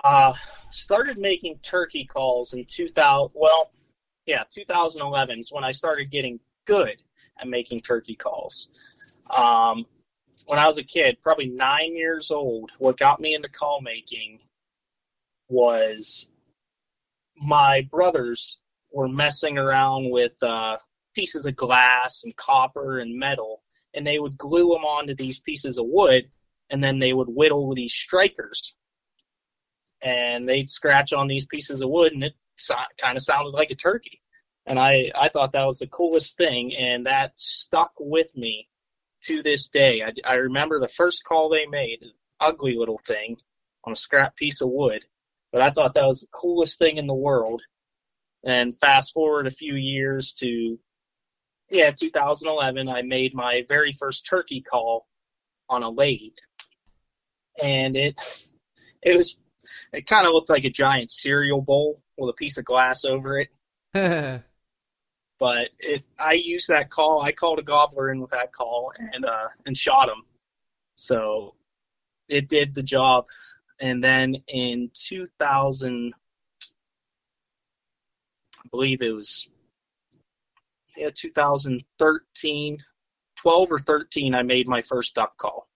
Uh, 0.04 0.34
started 0.70 1.18
making 1.18 1.58
turkey 1.60 2.06
calls 2.06 2.54
in 2.54 2.66
2000. 2.66 3.32
Well, 3.34 3.72
yeah, 4.25 4.44
2011 4.50 5.39
is 5.39 5.51
when 5.51 5.63
I 5.63 5.72
started 5.72 6.12
getting 6.12 6.39
good 6.66 7.01
at 7.39 7.48
making 7.48 7.82
turkey 7.82 8.16
calls. 8.16 8.70
Um, 9.36 9.86
when 10.46 10.60
I 10.60 10.68
was 10.68 10.77
a 10.77 10.84
kid, 10.84 11.18
probably 11.22 11.48
nine 11.48 11.96
years 11.96 12.32
old, 12.32 12.72
what 12.77 12.98
got 12.98 13.20
me 13.20 13.36
into 13.36 13.50
call 13.50 13.82
making 13.82 14.39
was 15.50 16.30
my 17.38 17.88
brothers 17.89 18.60
were 18.94 19.08
messing 19.08 19.58
around 19.58 20.12
with 20.12 20.42
uh, 20.44 20.77
pieces 21.13 21.46
of 21.46 21.56
glass 21.56 22.24
and 22.24 22.36
copper 22.36 23.00
and 23.00 23.18
metal, 23.18 23.63
and 23.94 24.06
they 24.06 24.20
would 24.20 24.38
glue 24.38 24.70
them 24.70 24.86
onto 24.86 25.16
these 25.16 25.39
pieces 25.39 25.77
of 25.77 25.86
wood, 25.88 26.30
and 26.70 26.84
then 26.84 27.00
they 27.00 27.13
would 27.13 27.30
whittle 27.30 27.74
these 27.74 27.94
strikers 27.94 28.75
and 30.01 30.48
they'd 30.48 30.70
scratch 30.70 31.13
on 31.13 31.27
these 31.27 31.46
pieces 31.46 31.82
of 31.82 31.89
wood 31.89 32.13
and 32.13 32.24
it 32.24 32.36
so- 32.58 32.75
kind 32.98 33.18
of 33.18 33.24
sounded 33.24 33.50
like 33.50 33.72
a 33.72 33.75
turkey. 33.75 34.22
And 34.66 34.77
I, 34.80 35.12
I 35.16 35.30
thought 35.30 35.54
that 35.54 35.66
was 35.66 35.80
the 35.80 35.88
coolest 35.88 36.38
thing 36.38 36.75
and 36.75 37.06
that 37.06 37.32
stuck 37.36 37.92
with 38.00 38.36
me 38.36 38.68
to 39.24 39.42
this 39.42 39.68
day. 39.68 40.04
I, 40.04 40.13
I 40.30 40.36
remember 40.36 40.80
the 40.80 40.88
first 40.88 41.24
call 41.24 41.50
they 41.50 41.66
made 41.66 42.04
ugly 42.39 42.75
little 42.75 43.00
thing 43.00 43.38
on 43.86 43.94
a 43.94 43.96
scrap 43.96 44.36
piece 44.36 44.62
of 44.62 44.70
wood 44.70 45.06
but 45.51 45.62
i 45.62 45.70
thought 45.70 45.94
that 45.94 46.08
was 46.08 46.22
the 46.22 46.27
coolest 46.27 46.77
thing 46.77 46.98
in 46.98 47.08
the 47.08 47.13
world. 47.13 47.62
And 48.44 48.77
fast 48.77 49.13
forward 49.13 49.48
a 49.48 49.51
few 49.51 49.75
years 49.75 50.32
to 50.34 50.80
yeah 51.70 51.92
2011 51.92 52.88
i 52.88 53.01
made 53.01 53.34
my 53.34 53.66
very 53.68 53.92
first 53.92 54.25
turkey 54.25 54.62
call 54.62 55.08
on 55.70 55.84
a 55.84 55.89
lathe. 55.89 56.38
And 57.62 57.98
it 57.98 58.16
it 59.01 59.16
was 59.16 59.38
it 59.94 60.06
kind 60.06 60.28
of 60.28 60.34
looked 60.34 60.50
like 60.50 60.66
a 60.66 60.70
giant 60.70 61.12
cereal 61.12 61.62
bowl 61.62 62.02
with 62.18 62.30
a 62.30 62.34
piece 62.34 62.58
of 62.58 62.66
glass 62.66 63.06
over 63.06 63.40
it. 63.40 63.50
But 65.40 65.70
it, 65.80 66.04
I 66.18 66.34
used 66.34 66.70
that 66.70 66.90
call. 66.90 67.22
I 67.22 67.32
called 67.32 67.60
a 67.60 67.64
gobbler 67.64 68.12
in 68.12 68.20
with 68.20 68.32
that 68.32 68.52
call 68.52 68.92
and 68.98 69.24
uh, 69.24 69.50
and 69.66 69.78
shot 69.78 70.10
him. 70.10 70.24
So 70.96 71.54
it 72.28 72.50
did 72.50 72.74
the 72.74 72.84
job. 72.84 73.28
And 73.80 74.04
then 74.04 74.38
in 74.48 74.90
2000, 74.94 76.14
I 78.58 78.68
believe 78.72 79.01
it 79.01 79.12
was 79.12 79.48
yeah 80.96 81.12
2013, 81.14 82.77
12 83.36 83.72
or 83.72 83.80
13, 83.80 84.34
I 84.34 84.42
made 84.42 84.68
my 84.68 84.82
first 84.82 85.14
duck 85.14 85.38
call. 85.38 85.68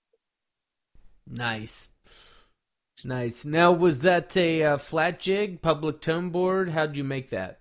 nice. 1.27 1.87
Nice. 3.03 3.45
Now, 3.45 3.71
was 3.71 3.99
that 3.99 4.35
a 4.37 4.63
uh, 4.63 4.77
flat 4.77 5.19
jig, 5.19 5.61
public 5.61 6.01
tone 6.01 6.29
board? 6.29 6.69
How'd 6.69 6.95
you 6.95 7.03
make 7.03 7.29
that? 7.31 7.59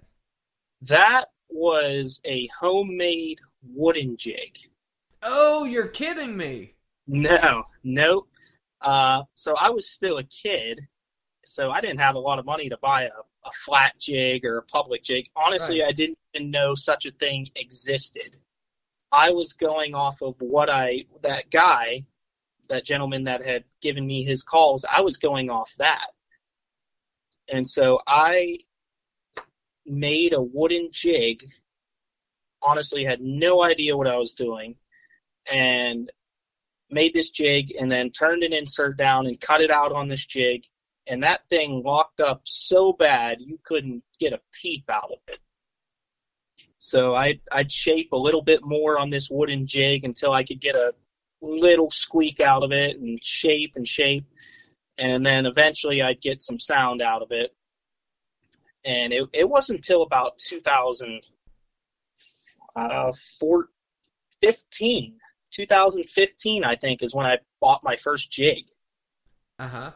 That 0.83 1.27
was 1.49 2.21
a 2.25 2.49
homemade 2.59 3.41
wooden 3.63 4.17
jig. 4.17 4.59
Oh, 5.23 5.65
you're 5.65 5.89
kidding 5.89 6.37
me. 6.37 6.75
No, 7.07 7.65
no. 7.85 8.27
Uh, 8.81 9.25
so 9.35 9.55
I 9.57 9.71
was 9.71 9.89
still 9.89 10.19
a 10.19 10.25
kid, 10.25 10.81
so 11.45 11.71
I 11.71 11.81
didn't 11.81 12.01
have 12.01 12.15
a 12.15 12.21
lot 12.21 12.39
of 12.39 12.47
money 12.47 12.69
to 12.71 12.79
buy 12.81 13.05
a, 13.05 13.11
a 13.45 13.53
flat 13.53 13.95
jig 13.99 14.45
or 14.45 14.59
a 14.59 14.63
public 14.63 15.03
jig. 15.03 15.29
Honestly, 15.37 15.81
Right. 15.81 15.89
I 15.89 15.93
didn't 15.93 16.19
even 16.35 16.51
know 16.51 16.75
such 16.75 17.05
a 17.05 17.11
thing 17.11 17.51
existed. 17.57 18.37
I 19.13 19.31
was 19.31 19.53
going 19.53 19.95
off 19.95 20.23
of 20.23 20.37
what 20.41 20.71
I 20.71 21.05
that 21.23 21.51
guy, 21.51 22.05
that 22.71 22.85
gentleman 22.85 23.25
that 23.25 23.45
had 23.45 23.65
given 23.83 24.07
me 24.07 24.25
his 24.25 24.43
calls. 24.43 24.85
I 24.91 25.03
was 25.03 25.17
going 25.17 25.51
off 25.51 25.75
that, 25.79 26.09
and 27.53 27.69
so 27.69 28.01
I 28.07 28.59
made 29.87 30.33
a 30.33 30.43
wooden 30.43 30.91
jig. 30.93 31.45
Honestly, 32.63 33.05
had 33.05 33.21
no 33.21 33.63
idea 33.63 33.97
what 33.97 34.07
I 34.07 34.17
was 34.17 34.35
doing, 34.35 34.77
and 35.51 36.11
made 36.91 37.15
this 37.15 37.31
jig 37.31 37.73
and 37.79 37.91
then 37.91 38.11
turned 38.11 38.43
an 38.43 38.53
insert 38.53 38.97
down 38.97 39.27
and 39.27 39.41
cut 39.41 39.61
it 39.61 39.71
out 39.71 39.93
on 39.93 40.09
this 40.09 40.25
jig 40.25 40.65
and 41.07 41.23
that 41.23 41.49
thing 41.49 41.83
locked 41.85 42.21
up 42.21 42.43
so 42.45 42.93
bad 42.93 43.39
you 43.41 43.59
couldn't 43.65 44.03
get 44.19 44.33
a 44.33 44.41
peep 44.61 44.85
out 44.91 45.11
of 45.11 45.19
it 45.29 45.39
so 46.79 47.15
I'd, 47.15 47.41
I'd 47.53 47.71
shape 47.71 48.13
a 48.13 48.17
little 48.17 48.43
bit 48.43 48.61
more 48.63 48.99
on 48.99 49.11
this 49.11 49.29
wooden 49.31 49.67
jig 49.67 50.05
until 50.05 50.33
i 50.33 50.45
could 50.45 50.61
get 50.61 50.75
a 50.75 50.95
little 51.43 51.91
squeak 51.91 52.41
out 52.41 52.63
of 52.63 52.73
it 52.73 52.97
and 52.97 53.23
shape 53.23 53.73
and 53.77 53.89
shape 53.89 54.27
and 54.99 55.25
then 55.25 55.47
eventually 55.47 56.03
i'd 56.03 56.21
get 56.21 56.41
some 56.41 56.61
sound 56.61 57.01
out 57.01 57.23
of 57.23 57.31
it 57.31 57.55
and 58.85 59.13
it, 59.13 59.29
it 59.33 59.49
wasn't 59.49 59.77
until 59.77 60.03
about 60.03 60.39
2000 60.39 61.23
uh, 62.77 63.13
four, 63.39 63.69
15 64.43 65.19
2015, 65.53 66.65
I 66.65 66.77
think, 66.77 67.03
is 67.03 67.15
when 67.15 67.27
I 67.27 67.39
bought 67.61 67.83
my 67.83 67.97
first 67.97 68.31
jig. 68.31 68.67
Uh 69.59 69.69
huh. 69.69 69.91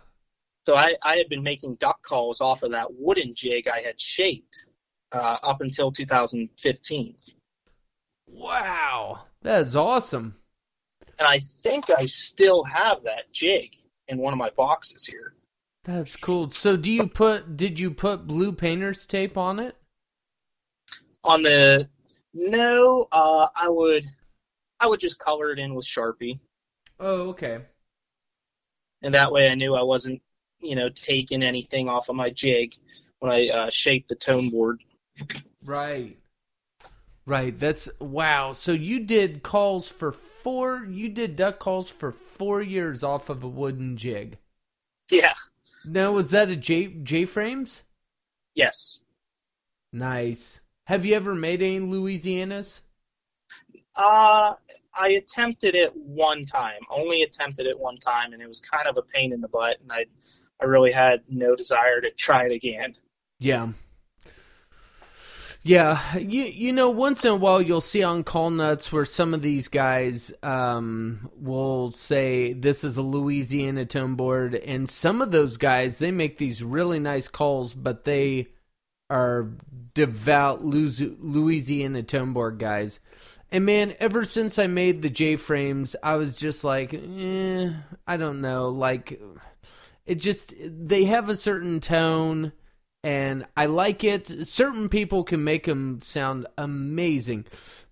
So 0.67 0.75
I, 0.75 0.97
I 1.05 1.17
had 1.17 1.29
been 1.29 1.43
making 1.43 1.77
duck 1.79 2.03
calls 2.03 2.41
off 2.41 2.63
of 2.63 2.73
that 2.73 2.89
wooden 2.91 3.33
jig 3.35 3.69
I 3.69 3.81
had 3.81 4.01
shaped 4.01 4.67
uh, 5.13 5.37
up 5.43 5.61
until 5.61 5.93
2015. 5.93 7.15
Wow. 8.27 9.23
That's 9.43 9.75
awesome. 9.75 10.37
And 11.19 11.27
I 11.29 11.39
think 11.39 11.91
I 11.91 12.07
still 12.07 12.65
have 12.65 13.03
that 13.05 13.33
jig 13.33 13.71
in 14.09 14.19
one 14.19 14.33
of 14.33 14.39
my 14.39 14.51
boxes 14.51 15.05
here. 15.07 15.35
That's 15.85 16.17
cool. 16.17 16.51
So, 16.51 16.77
do 16.77 16.91
you 16.91 17.07
put, 17.07 17.57
did 17.57 17.79
you 17.79 17.91
put 17.91 18.27
blue 18.27 18.53
painter's 18.53 19.07
tape 19.07 19.37
on 19.37 19.59
it? 19.59 19.77
On 21.25 21.43
the 21.43 21.89
no, 22.35 23.07
uh, 23.13 23.49
I 23.55 23.69
would 23.69 24.05
I 24.81 24.87
would 24.87 25.01
just 25.01 25.19
color 25.19 25.53
it 25.53 25.59
in 25.59 25.75
with 25.75 25.87
Sharpie, 25.87 26.41
Oh, 27.01 27.29
okay. 27.31 27.61
and 29.03 29.15
that 29.15 29.33
way 29.33 29.49
I 29.51 29.55
knew 29.55 29.75
I 29.75 29.83
wasn't 29.83 30.21
you 30.61 30.75
know 30.75 30.89
taking 30.91 31.43
anything 31.43 31.89
off 31.89 32.09
of 32.11 32.17
my 32.17 32.29
jig 32.31 32.75
when 33.21 33.33
I 33.33 33.49
uh, 33.49 33.71
shaped 33.71 34.09
the 34.09 34.17
tone 34.17 34.51
board. 34.51 34.83
Right. 35.65 36.19
Right. 37.27 37.59
That's 37.59 37.89
wow. 38.01 38.53
So 38.53 38.73
you 38.73 39.01
did 39.01 39.43
calls 39.43 39.89
for 39.89 40.13
four. 40.13 40.85
You 40.85 41.09
did 41.09 41.37
duck 41.37 41.59
calls 41.59 41.91
for 41.91 42.13
four 42.13 42.61
years 42.61 43.03
off 43.03 43.31
of 43.31 43.43
a 43.43 43.49
wooden 43.49 43.97
jig. 43.97 44.39
Yeah. 45.11 45.35
Now 45.87 46.13
was 46.13 46.31
that 46.31 46.51
a 46.51 46.57
J 46.57 46.87
J 46.87 47.25
frames? 47.25 47.83
Yes. 48.55 49.01
Nice. 49.93 50.61
Have 50.87 51.05
you 51.05 51.15
ever 51.15 51.35
made 51.35 51.63
any 51.63 51.81
Louisianas? 51.81 52.81
Uh, 53.97 54.55
I 54.93 55.09
attempted 55.11 55.75
it 55.75 55.95
one 55.97 56.45
time. 56.45 56.81
Only 56.91 57.23
attempted 57.23 57.67
it 57.67 57.79
one 57.79 57.97
time, 57.97 58.33
and 58.33 58.43
it 58.43 58.49
was 58.49 58.61
kind 58.61 58.87
of 58.87 58.99
a 58.99 59.03
pain 59.03 59.33
in 59.33 59.41
the 59.41 59.49
butt, 59.49 59.79
and 59.81 59.93
I, 59.93 60.05
I 60.61 60.67
really 60.67 60.93
had 60.93 61.23
no 61.29 61.57
desire 61.57 62.01
to 62.01 62.11
try 62.11 62.45
it 62.45 62.53
again. 62.53 62.95
Yeah. 63.39 63.69
Yeah, 65.67 66.19
you 66.19 66.43
you 66.43 66.73
know, 66.75 66.91
once 66.91 67.25
in 67.25 67.31
a 67.31 67.37
while 67.37 67.63
you'll 67.63 67.81
see 67.81 68.03
on 68.03 68.23
call 68.23 68.51
nuts 68.51 68.93
where 68.93 69.07
some 69.07 69.33
of 69.33 69.41
these 69.41 69.69
guys 69.69 70.31
um, 70.43 71.31
will 71.37 71.91
say 71.93 72.53
this 72.53 72.85
is 72.85 72.99
a 72.99 73.03
Louisiana 73.03 73.87
tone 73.87 74.15
board, 74.15 74.55
and 74.55 74.87
some 74.89 75.23
of 75.23 75.31
those 75.31 75.57
guys 75.57 75.97
they 75.97 76.11
make 76.11 76.37
these 76.37 76.63
really 76.63 76.99
nice 76.99 77.29
calls, 77.29 77.73
but 77.73 78.05
they 78.05 78.49
are 79.09 79.53
devout 79.95 80.63
Louisiana 80.65 82.03
tone 82.03 82.33
board 82.35 82.59
guys, 82.59 83.01
And 83.51 83.65
man, 83.65 83.95
ever 84.01 84.25
since 84.25 84.59
I 84.59 84.67
made 84.67 85.01
the 85.01 85.09
J 85.09 85.37
frames, 85.37 85.95
I 86.03 86.17
was 86.17 86.37
just 86.37 86.65
like, 86.65 86.93
eh, 86.93 87.71
I 88.07 88.17
don't 88.17 88.41
know. 88.41 88.69
Like, 88.71 89.21
it 90.07 90.17
just, 90.17 90.53
they 90.61 91.05
have 91.05 91.29
a 91.29 91.37
certain 91.37 91.79
tone, 91.81 92.53
and 93.05 93.47
I 93.55 93.67
like 93.67 94.03
it. 94.03 94.49
Certain 94.49 94.89
people 94.89 95.25
can 95.25 95.45
make 95.45 95.67
them 95.67 96.01
sound 96.01 96.47
amazing. 96.57 97.45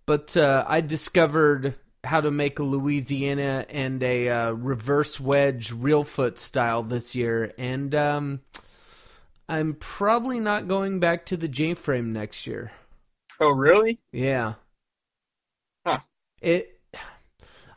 But 0.07 0.37
uh, 0.37 0.64
I 0.66 0.81
discovered 0.81 1.75
how 2.03 2.20
to 2.22 2.31
make 2.31 2.59
a 2.59 2.64
Louisiana 2.64 3.66
and 3.68 4.03
a 4.03 4.29
uh, 4.29 4.51
reverse 4.53 5.20
wedge 5.20 5.72
Reelfoot 5.72 6.38
style 6.38 6.83
this 6.83 7.14
year. 7.14 7.53
And 7.59 7.94
um, 7.94 8.40
I'm 9.48 9.75
probably 9.75 10.40
not 10.40 10.66
going 10.66 10.98
back 10.98 11.27
to 11.27 11.37
the 11.37 11.46
J 11.46 11.75
frame 11.75 12.12
next 12.12 12.46
year. 12.46 12.72
Oh, 13.38 13.51
really? 13.51 14.01
Yeah. 14.12 14.55
Huh. 15.87 15.98
It. 16.40 16.71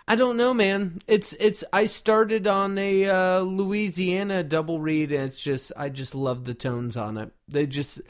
I 0.07 0.15
don't 0.15 0.37
know, 0.37 0.53
man. 0.53 1.01
It's 1.07 1.33
it's. 1.33 1.63
I 1.73 1.85
started 1.85 2.45
on 2.45 2.77
a 2.77 3.09
uh, 3.09 3.39
Louisiana 3.39 4.43
double 4.43 4.79
reed, 4.79 5.11
and 5.11 5.23
it's 5.23 5.39
just 5.39 5.71
I 5.75 5.89
just 5.89 6.13
love 6.13 6.45
the 6.45 6.53
tones 6.53 6.95
on 6.95 7.17
it. 7.17 7.31
They 7.47 7.65
just. 7.65 8.01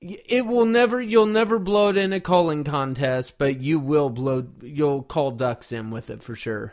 It 0.00 0.46
will 0.46 0.64
never. 0.64 1.00
You'll 1.00 1.26
never 1.26 1.58
blow 1.58 1.88
it 1.88 1.96
in 1.96 2.12
a 2.12 2.20
calling 2.20 2.64
contest, 2.64 3.38
but 3.38 3.60
you 3.60 3.78
will 3.78 4.08
blow. 4.08 4.46
You'll 4.62 5.02
call 5.02 5.32
ducks 5.32 5.72
in 5.72 5.90
with 5.90 6.08
it 6.08 6.22
for 6.22 6.34
sure. 6.34 6.72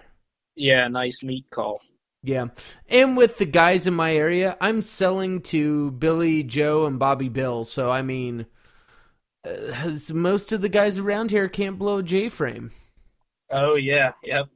Yeah, 0.56 0.88
nice 0.88 1.24
meat 1.24 1.50
call. 1.50 1.82
Yeah. 2.24 2.48
And 2.88 3.18
with 3.18 3.38
the 3.38 3.46
guys 3.46 3.86
in 3.86 3.94
my 3.94 4.16
area, 4.16 4.58
I'm 4.62 4.82
selling 4.82 5.42
to 5.44 5.92
Billy, 5.92 6.44
Joe, 6.44 6.86
and 6.86 6.98
Bobby 6.98 7.28
Bill. 7.28 7.66
So, 7.66 7.92
I 7.92 8.02
mean, 8.02 8.46
uh, 9.46 9.98
most 10.14 10.54
of 10.54 10.62
the 10.62 10.70
guys 10.70 11.00
around 11.00 11.32
here 11.32 11.50
can't 11.50 11.78
blow 11.78 11.98
a 11.98 12.04
J 12.04 12.30
frame. 12.30 12.72
Oh, 13.52 13.76
yeah. 13.76 14.14
Yep. 14.24 14.50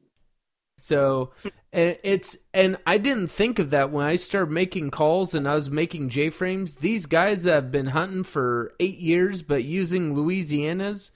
So, 0.80 1.32
it's, 1.72 2.38
and 2.54 2.78
I 2.86 2.98
didn't 2.98 3.30
think 3.30 3.60
of 3.60 3.72
that 3.72 3.92
when 3.92 4.06
I 4.06 4.16
started 4.16 4.52
making 4.52 4.92
calls 4.92 5.34
and 5.34 5.48
I 5.48 5.56
was 5.56 5.72
making 5.72 6.10
J 6.10 6.30
frames. 6.30 6.76
These 6.76 7.08
guys 7.08 7.44
that 7.44 7.54
have 7.54 7.72
been 7.72 7.88
hunting 7.88 8.24
for 8.24 8.72
eight 8.80 9.00
years, 9.00 9.42
but 9.42 9.64
using 9.64 10.16
Louisiana's, 10.16 11.12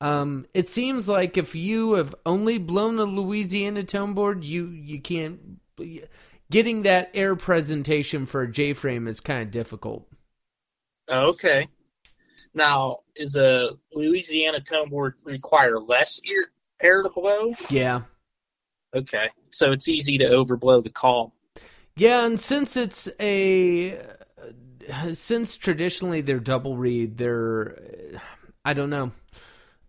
um, 0.00 0.46
it 0.54 0.68
seems 0.68 1.08
like 1.08 1.36
if 1.36 1.54
you 1.54 1.94
have 1.94 2.14
only 2.24 2.58
blown 2.58 2.98
a 2.98 3.04
Louisiana 3.04 3.82
tone 3.82 4.14
board, 4.14 4.44
you 4.44 4.68
you 4.68 5.00
can't 5.00 5.58
getting 6.50 6.82
that 6.82 7.10
air 7.14 7.34
presentation 7.34 8.26
for 8.26 8.42
a 8.42 8.50
J 8.50 8.74
frame 8.74 9.08
is 9.08 9.20
kind 9.20 9.42
of 9.42 9.50
difficult. 9.50 10.08
Okay. 11.10 11.66
Now, 12.54 12.98
is 13.16 13.36
a 13.36 13.70
Louisiana 13.92 14.60
tone 14.60 14.88
board 14.88 15.14
require 15.24 15.78
less 15.80 16.20
air, 16.26 16.50
air 16.80 17.02
to 17.02 17.08
blow? 17.08 17.52
Yeah. 17.70 18.02
Okay. 18.94 19.28
So 19.50 19.72
it's 19.72 19.88
easy 19.88 20.18
to 20.18 20.24
overblow 20.24 20.82
the 20.82 20.90
call. 20.90 21.34
Yeah, 21.96 22.24
and 22.24 22.38
since 22.38 22.76
it's 22.76 23.08
a 23.20 24.00
since 25.12 25.56
traditionally 25.56 26.20
they're 26.20 26.40
double 26.40 26.76
reed, 26.76 27.18
they're 27.18 27.76
I 28.64 28.74
don't 28.74 28.90
know. 28.90 29.12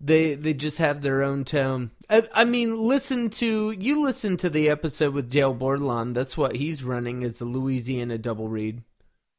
They 0.01 0.35
they 0.35 0.53
just 0.53 0.77
have 0.77 1.01
their 1.01 1.23
own 1.23 1.45
tone. 1.45 1.91
I, 2.09 2.27
I 2.33 2.45
mean, 2.45 2.77
listen 2.77 3.29
to 3.31 3.71
you 3.71 4.01
listen 4.01 4.37
to 4.37 4.49
the 4.49 4.69
episode 4.69 5.13
with 5.13 5.29
Dale 5.29 5.53
Bordelon. 5.53 6.13
That's 6.13 6.37
what 6.37 6.55
he's 6.55 6.83
running 6.83 7.21
is 7.23 7.41
a 7.41 7.45
Louisiana 7.45 8.17
double 8.17 8.47
reed. 8.47 8.81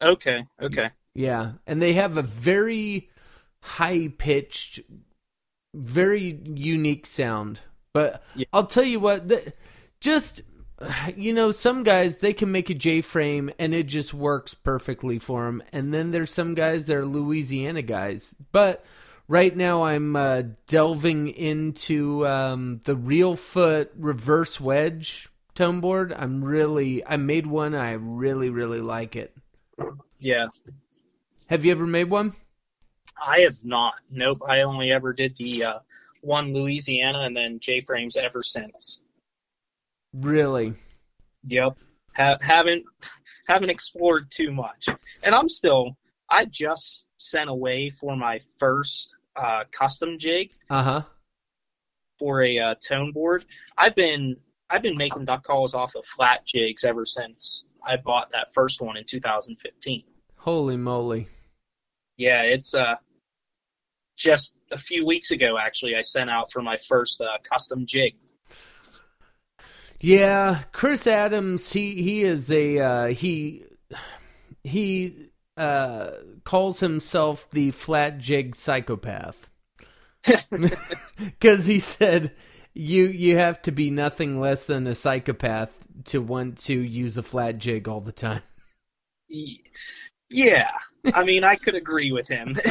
Okay. 0.03 0.47
Okay. 0.61 0.91
Yeah, 1.15 1.53
and 1.67 1.83
they 1.83 1.95
have 1.95 2.17
a 2.17 2.23
very 2.23 3.11
high 3.61 4.13
pitched, 4.17 4.81
very 5.75 6.41
unique 6.45 7.07
sound. 7.07 7.61
But 7.93 8.23
Yeah. 8.35 8.47
I'll 8.53 8.67
tell 8.67 8.85
you 8.85 9.01
what, 9.01 9.29
the, 9.29 9.53
just 10.01 10.43
you 11.17 11.33
know, 11.33 11.51
some 11.51 11.83
guys 11.83 12.19
they 12.19 12.33
can 12.33 12.51
make 12.51 12.71
a 12.71 12.75
J 12.75 13.01
frame 13.01 13.51
and 13.59 13.75
it 13.75 13.85
just 13.85 14.15
works 14.15 14.55
perfectly 14.55 15.19
for 15.19 15.45
them, 15.47 15.63
and 15.73 15.93
then 15.93 16.11
there's 16.11 16.33
some 16.33 16.55
guys 16.55 16.87
that 16.87 16.97
are 16.97 17.05
Louisiana 17.05 17.83
guys. 17.83 18.35
But 18.53 18.85
right 19.29 19.55
now, 19.55 19.85
I'm 19.85 20.17
uh, 20.17 20.43
delving 20.67 21.29
into 21.29 22.27
um, 22.27 22.81
the 22.85 22.97
Reelfoot 22.97 23.89
reverse 23.97 24.61
wedge 24.61 25.29
tone 25.55 25.81
board. 25.81 26.15
I'm 26.17 26.43
really, 26.45 27.07
I 27.07 27.17
made 27.17 27.47
one. 27.47 27.75
I 27.75 27.93
really, 27.93 28.49
really 28.49 28.81
like 28.81 29.17
it. 29.17 29.37
Yeah. 30.19 30.49
Have 31.49 31.65
you 31.65 31.73
ever 31.73 31.87
made 31.87 32.11
one? 32.11 32.35
I 33.25 33.41
have 33.41 33.65
not. 33.65 33.95
Nope. 34.11 34.43
I 34.49 34.63
only 34.63 34.91
ever 34.93 35.13
did 35.13 35.37
the 35.37 35.65
uh, 35.65 35.79
one 36.23 36.53
Louisiana 36.55 37.21
and 37.21 37.37
then 37.37 37.59
J 37.61 37.81
frames 37.81 38.17
ever 38.17 38.43
since. 38.43 39.01
Really? 40.15 40.75
Yep. 41.47 41.77
Ha- 42.17 42.37
haven't 42.43 42.85
haven't 43.47 43.71
explored 43.71 44.31
too 44.31 44.53
much, 44.53 44.89
and 45.23 45.35
I'm 45.35 45.49
still. 45.49 45.97
I 46.33 46.45
just 46.45 47.09
sent 47.19 47.51
away 47.51 47.91
for 47.91 48.17
my 48.17 48.41
first 48.59 49.17
uh, 49.37 49.65
custom 49.73 50.17
jig 50.19 50.53
Uh 50.69 50.83
huh. 50.83 51.03
for 52.19 52.43
a 52.43 52.59
uh, 52.59 52.75
tone 52.87 53.13
board. 53.13 53.45
I've 53.79 53.95
been 53.95 54.37
I've 54.69 54.83
been 54.83 54.97
making 54.97 55.25
duck 55.25 55.45
calls 55.45 55.75
off 55.75 55.95
of 55.95 56.05
flat 56.05 56.47
jigs 56.47 56.85
ever 56.85 57.05
since 57.05 57.67
I 57.87 57.97
bought 57.97 58.31
that 58.33 58.53
first 58.53 58.81
one 58.81 58.97
in 58.97 59.05
2015. 59.05 60.03
Holy 60.37 60.77
moly! 60.77 61.29
Yeah, 62.17 62.43
it's 62.43 62.75
uh 62.75 62.97
just 64.21 64.55
a 64.71 64.79
few 64.79 65.05
weeks 65.07 65.31
ago 65.31 65.57
actually 65.59 65.97
I 65.97 66.03
sent 66.03 66.31
out 66.31 66.53
for 66.53 66.63
my 66.63 66.77
first 66.77 67.21
uh, 67.21 67.39
custom 67.43 67.87
jig. 67.87 68.15
Yeah, 69.99 70.63
Chris 70.73 71.07
Adams. 71.07 71.73
He 71.73 72.03
he 72.03 72.23
is 72.23 72.51
a 72.51 72.79
uh, 72.79 73.07
he 73.09 73.65
he 74.63 75.31
uh, 75.57 76.11
calls 76.45 76.81
himself 76.81 77.51
the 77.51 77.71
flat 77.71 78.19
jig 78.19 78.57
psychopath 78.57 79.49
because 81.19 81.67
he 81.67 81.79
said 81.81 82.33
you 82.73 83.05
you 83.07 83.37
have 83.37 83.61
to 83.63 83.73
be 83.73 83.91
nothing 83.91 84.41
less 84.41 84.65
than 84.65 84.87
a 84.87 84.95
psychopath 84.95 85.71
to 86.05 86.23
want 86.23 86.57
to 86.59 86.75
use 86.75 87.19
a 87.19 87.23
flat 87.23 87.59
jig 87.59 87.89
all 87.89 88.01
the 88.01 88.13
time. 88.13 88.43
Yeah, 90.31 90.71
I 91.13 91.25
mean 91.25 91.45
I 91.45 91.57
could 91.57 91.75
agree 91.75 92.13
with 92.13 92.29
him. 92.29 92.57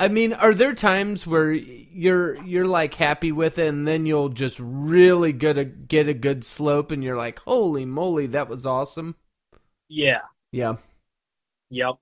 I 0.00 0.08
mean, 0.08 0.32
are 0.32 0.54
there 0.54 0.74
times 0.74 1.26
where 1.26 1.52
you're 1.52 2.42
you're 2.42 2.66
like 2.66 2.94
happy 2.94 3.30
with 3.32 3.58
it, 3.58 3.68
and 3.68 3.86
then 3.86 4.04
you'll 4.04 4.30
just 4.30 4.58
really 4.60 5.32
good 5.32 5.58
a, 5.58 5.64
get 5.64 6.08
a 6.08 6.14
good 6.14 6.44
slope, 6.44 6.90
and 6.90 7.04
you're 7.04 7.16
like, 7.16 7.38
"Holy 7.40 7.84
moly, 7.84 8.26
that 8.28 8.48
was 8.48 8.66
awesome!" 8.66 9.14
yeah, 9.88 10.22
Yeah, 10.52 10.76
yep, 11.70 11.96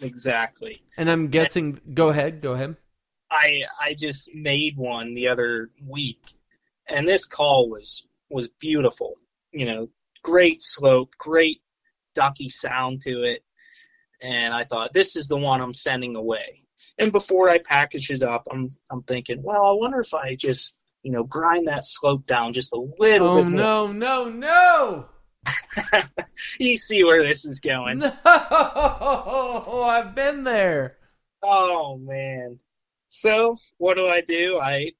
exactly. 0.00 0.82
and 0.96 1.10
I'm 1.10 1.28
guessing. 1.28 1.80
Go 1.94 2.08
ahead, 2.08 2.42
go 2.42 2.52
ahead. 2.52 2.76
I 3.30 3.62
I 3.80 3.94
just 3.94 4.34
made 4.34 4.76
one 4.76 5.14
the 5.14 5.28
other 5.28 5.70
week, 5.88 6.20
and 6.88 7.08
this 7.08 7.24
call 7.24 7.68
was 7.68 8.06
was 8.30 8.48
beautiful. 8.60 9.14
You 9.52 9.66
know, 9.66 9.86
great 10.22 10.62
slope, 10.62 11.14
great 11.18 11.60
ducky 12.18 12.48
sound 12.48 13.00
to 13.02 13.22
it, 13.22 13.44
and 14.22 14.52
I 14.54 14.64
thought 14.64 14.92
this 14.92 15.14
is 15.16 15.28
the 15.28 15.36
one 15.36 15.60
I'm 15.60 15.74
sending 15.74 16.16
away. 16.16 16.62
And 16.98 17.12
before 17.12 17.48
I 17.48 17.58
package 17.58 18.10
it 18.10 18.22
up, 18.22 18.46
I'm 18.50 18.70
I'm 18.90 19.02
thinking, 19.02 19.42
well, 19.42 19.64
I 19.64 19.72
wonder 19.72 20.00
if 20.00 20.12
I 20.14 20.34
just 20.34 20.76
you 21.02 21.12
know 21.12 21.22
grind 21.24 21.68
that 21.68 21.84
slope 21.84 22.26
down 22.26 22.52
just 22.52 22.72
a 22.72 22.80
little 22.98 23.28
Oh 23.28 23.36
bit 23.36 23.46
more. 23.50 23.60
no, 23.60 23.92
no, 23.92 24.28
no, 24.28 25.08
You 26.58 26.76
see 26.76 27.04
where 27.04 27.22
this 27.22 27.44
is 27.44 27.60
going? 27.60 27.98
no! 28.00 28.12
I've 29.84 30.14
been 30.14 30.44
there. 30.44 30.96
Oh 31.42 31.98
man. 31.98 32.58
So 33.08 33.56
what 33.78 33.96
do 33.96 34.06
I 34.06 34.20
do? 34.22 34.58
I 34.58 34.92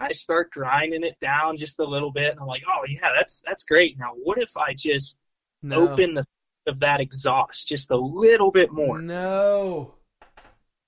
I 0.00 0.10
start 0.12 0.50
grinding 0.50 1.04
it 1.04 1.20
down 1.20 1.56
just 1.56 1.78
a 1.78 1.84
little 1.84 2.10
bit 2.10 2.32
and 2.32 2.40
I'm 2.40 2.46
like, 2.46 2.62
oh 2.68 2.84
yeah, 2.88 3.10
that's 3.16 3.42
that's 3.46 3.62
great. 3.64 3.98
Now 3.98 4.12
what 4.22 4.38
if 4.38 4.56
I 4.56 4.74
just 4.74 5.18
No. 5.64 5.88
open 5.90 6.14
the 6.14 6.24
of 6.66 6.80
that 6.80 7.00
exhaust 7.00 7.68
just 7.68 7.90
a 7.90 7.96
little 7.96 8.50
bit 8.50 8.72
more? 8.72 9.00
No. 9.02 9.94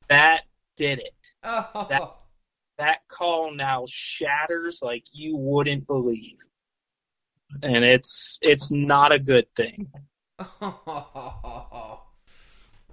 That 0.09 0.43
did 0.77 1.01
it. 1.01 1.15
Oh. 1.43 1.87
That- 1.91 2.13
That 2.79 3.09
call 3.09 3.53
now 3.55 3.85
shatters 3.89 4.81
like 4.83 5.05
you 5.15 5.35
wouldn't 5.37 5.87
believe. 5.87 6.37
And 7.63 7.85
it's 7.85 8.39
it's 8.43 8.71
not 8.71 9.13
a 9.13 9.19
good 9.19 9.47
thing. 9.57 9.89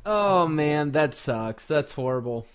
oh 0.05 0.47
man, 0.47 0.91
that 0.91 1.13
sucks. 1.15 1.65
That's 1.65 1.91
horrible. 1.91 2.47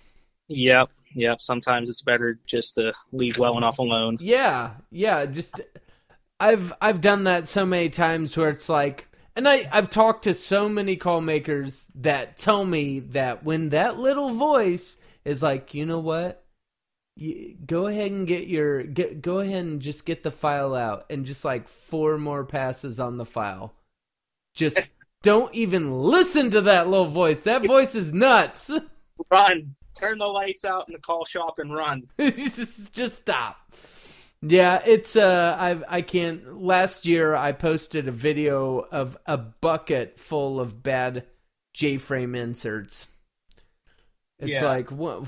Yep, 0.48 0.90
yep. 1.14 1.40
Sometimes 1.40 1.88
it's 1.88 2.02
better 2.02 2.38
just 2.46 2.74
to 2.76 2.92
leave 3.12 3.38
well 3.38 3.58
enough 3.58 3.78
alone. 3.78 4.16
Yeah, 4.20 4.72
yeah. 4.90 5.26
Just 5.26 5.60
I've 6.40 6.72
I've 6.80 7.00
done 7.00 7.24
that 7.24 7.48
so 7.48 7.66
many 7.66 7.90
times 7.90 8.36
where 8.36 8.48
it's 8.48 8.68
like, 8.68 9.07
and 9.38 9.48
I 9.48 9.68
I've 9.70 9.88
talked 9.88 10.24
to 10.24 10.34
so 10.34 10.68
many 10.68 10.96
call 10.96 11.20
makers 11.20 11.86
that 11.94 12.36
tell 12.36 12.64
me 12.64 12.98
that 13.10 13.44
when 13.44 13.68
that 13.68 13.96
little 13.96 14.30
voice 14.30 14.98
is 15.24 15.44
like, 15.44 15.74
you 15.74 15.86
know 15.86 16.00
what, 16.00 16.44
you, 17.14 17.56
go 17.64 17.86
ahead 17.86 18.10
and 18.10 18.26
get 18.26 18.48
your 18.48 18.82
get 18.82 19.22
go 19.22 19.38
ahead 19.38 19.64
and 19.64 19.80
just 19.80 20.04
get 20.04 20.24
the 20.24 20.32
file 20.32 20.74
out 20.74 21.06
and 21.08 21.24
just 21.24 21.44
like 21.44 21.68
four 21.68 22.18
more 22.18 22.44
passes 22.44 22.98
on 22.98 23.16
the 23.16 23.24
file. 23.24 23.74
Just 24.54 24.90
don't 25.22 25.54
even 25.54 25.92
listen 25.92 26.50
to 26.50 26.60
that 26.62 26.88
little 26.88 27.06
voice. 27.06 27.38
That 27.44 27.64
voice 27.64 27.94
is 27.94 28.12
nuts. 28.12 28.72
Run. 29.30 29.76
Turn 29.94 30.18
the 30.18 30.26
lights 30.26 30.64
out 30.64 30.88
in 30.88 30.94
the 30.94 31.00
call 31.00 31.24
shop 31.24 31.60
and 31.60 31.72
run. 31.72 32.08
just, 32.18 32.92
just 32.92 33.18
stop. 33.18 33.72
Yeah, 34.40 34.80
it's 34.86 35.16
uh 35.16 35.56
I 35.58 35.98
I 35.98 36.02
can't 36.02 36.62
last 36.62 37.06
year 37.06 37.34
I 37.34 37.52
posted 37.52 38.06
a 38.06 38.12
video 38.12 38.78
of 38.80 39.16
a 39.26 39.36
bucket 39.36 40.18
full 40.20 40.60
of 40.60 40.82
bad 40.82 41.26
J-frame 41.74 42.34
inserts. 42.34 43.08
It's 44.38 44.52
Yeah. 44.52 44.64
like 44.64 44.90
when 44.90 45.26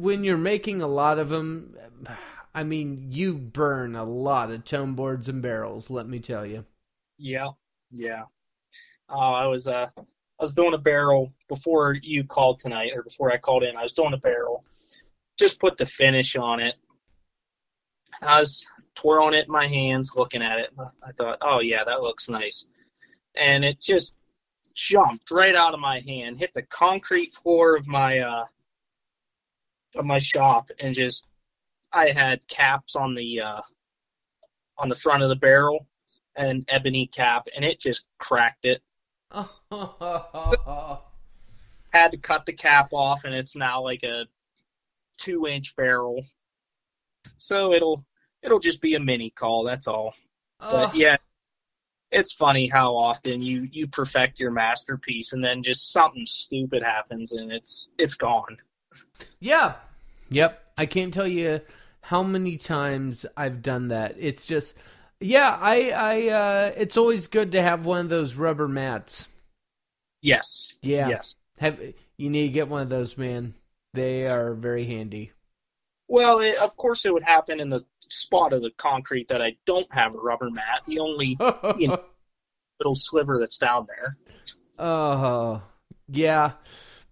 when 0.00 0.24
you're 0.24 0.38
making 0.38 0.80
a 0.82 0.86
lot 0.88 1.18
of 1.18 1.28
them 1.28 1.76
I 2.54 2.64
mean, 2.64 3.12
you 3.12 3.34
burn 3.34 3.94
a 3.94 4.04
lot 4.04 4.50
of 4.50 4.64
tone 4.64 4.94
boards 4.94 5.28
and 5.28 5.40
barrels, 5.42 5.88
let 5.90 6.08
me 6.08 6.18
tell 6.18 6.44
you. 6.46 6.64
Yeah, 7.18 7.48
yeah. 7.90 8.24
Oh, 9.08 9.18
I 9.18 9.46
was 9.46 9.66
uh, 9.66 9.88
I 9.98 10.42
was 10.42 10.54
doing 10.54 10.74
a 10.74 10.78
barrel 10.78 11.32
before 11.48 11.94
you 12.02 12.24
called 12.24 12.58
tonight, 12.60 12.92
or 12.94 13.02
before 13.02 13.32
I 13.32 13.38
called 13.38 13.62
in. 13.64 13.76
I 13.76 13.82
was 13.82 13.92
doing 13.92 14.14
a 14.14 14.18
barrel. 14.18 14.64
Just 15.38 15.60
put 15.60 15.76
the 15.76 15.86
finish 15.86 16.36
on 16.36 16.60
it. 16.60 16.76
I 18.22 18.40
was 18.40 18.66
twirling 18.94 19.34
it 19.34 19.46
in 19.46 19.52
my 19.52 19.66
hands, 19.66 20.12
looking 20.14 20.42
at 20.42 20.58
it. 20.58 20.70
I 20.78 21.12
thought, 21.12 21.38
oh 21.40 21.60
yeah, 21.60 21.84
that 21.84 22.02
looks 22.02 22.28
nice, 22.28 22.66
and 23.34 23.64
it 23.64 23.80
just 23.80 24.14
jumped 24.74 25.30
right 25.30 25.54
out 25.54 25.74
of 25.74 25.80
my 25.80 26.00
hand, 26.00 26.38
hit 26.38 26.52
the 26.54 26.62
concrete 26.62 27.32
floor 27.32 27.76
of 27.76 27.86
my 27.86 28.18
uh, 28.18 28.44
of 29.96 30.04
my 30.04 30.18
shop, 30.18 30.70
and 30.80 30.94
just 30.94 31.26
I 31.92 32.10
had 32.10 32.46
caps 32.48 32.94
on 32.94 33.14
the 33.14 33.40
uh, 33.40 33.60
on 34.78 34.88
the 34.88 34.94
front 34.94 35.22
of 35.22 35.28
the 35.28 35.36
barrel 35.36 35.86
an 36.36 36.64
ebony 36.68 37.06
cap 37.06 37.48
and 37.54 37.64
it 37.64 37.80
just 37.80 38.04
cracked 38.18 38.64
it. 38.64 38.82
Had 41.92 42.12
to 42.12 42.18
cut 42.18 42.46
the 42.46 42.52
cap 42.52 42.88
off 42.92 43.24
and 43.24 43.34
it's 43.34 43.56
now 43.56 43.82
like 43.82 44.02
a 44.02 44.26
two 45.18 45.46
inch 45.46 45.74
barrel. 45.76 46.24
So 47.36 47.72
it'll 47.72 48.04
it'll 48.42 48.60
just 48.60 48.80
be 48.80 48.94
a 48.94 49.00
mini 49.00 49.30
call, 49.30 49.64
that's 49.64 49.86
all. 49.86 50.14
But 50.58 50.94
yeah. 50.94 51.16
It's 52.12 52.32
funny 52.32 52.66
how 52.66 52.96
often 52.96 53.40
you 53.40 53.68
you 53.70 53.86
perfect 53.86 54.40
your 54.40 54.50
masterpiece 54.50 55.32
and 55.32 55.44
then 55.44 55.62
just 55.62 55.92
something 55.92 56.26
stupid 56.26 56.82
happens 56.82 57.30
and 57.30 57.52
it's 57.52 57.88
it's 57.98 58.14
gone. 58.14 58.58
Yeah. 59.38 59.74
Yep. 60.28 60.60
I 60.76 60.86
can't 60.86 61.14
tell 61.14 61.28
you 61.28 61.60
how 62.00 62.24
many 62.24 62.56
times 62.56 63.26
I've 63.36 63.62
done 63.62 63.88
that. 63.88 64.16
It's 64.18 64.44
just 64.44 64.74
yeah, 65.20 65.56
I 65.60 65.90
I 65.90 66.28
uh 66.28 66.72
it's 66.76 66.96
always 66.96 67.28
good 67.28 67.52
to 67.52 67.62
have 67.62 67.86
one 67.86 68.00
of 68.00 68.08
those 68.08 68.34
rubber 68.34 68.66
mats. 68.66 69.28
Yes. 70.20 70.74
Yeah. 70.82 71.10
Yes. 71.10 71.36
Have 71.58 71.78
you 72.16 72.28
need 72.28 72.48
to 72.48 72.52
get 72.52 72.68
one 72.68 72.82
of 72.82 72.88
those, 72.88 73.16
man. 73.16 73.54
They 73.94 74.26
are 74.26 74.54
very 74.54 74.84
handy. 74.84 75.30
Well, 76.08 76.40
it, 76.40 76.56
of 76.56 76.76
course 76.76 77.04
it 77.04 77.14
would 77.14 77.22
happen 77.22 77.60
in 77.60 77.68
the 77.68 77.84
spot 78.10 78.52
of 78.52 78.62
the 78.62 78.70
concrete 78.76 79.28
that 79.28 79.42
I 79.42 79.56
don't 79.66 79.92
have 79.92 80.14
a 80.14 80.18
rubber 80.18 80.50
mat. 80.50 80.82
The 80.86 80.98
only 80.98 81.38
You 81.78 81.88
know. 81.88 82.02
little 82.80 82.94
sliver 82.94 83.38
that's 83.38 83.58
down 83.58 83.86
there. 83.86 84.16
Oh, 84.78 85.62
yeah, 86.08 86.52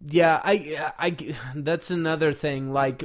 yeah. 0.01 0.41
I, 0.43 0.93
I, 0.99 1.17
that's 1.55 1.91
another 1.91 2.33
thing. 2.33 2.73
Like, 2.73 3.05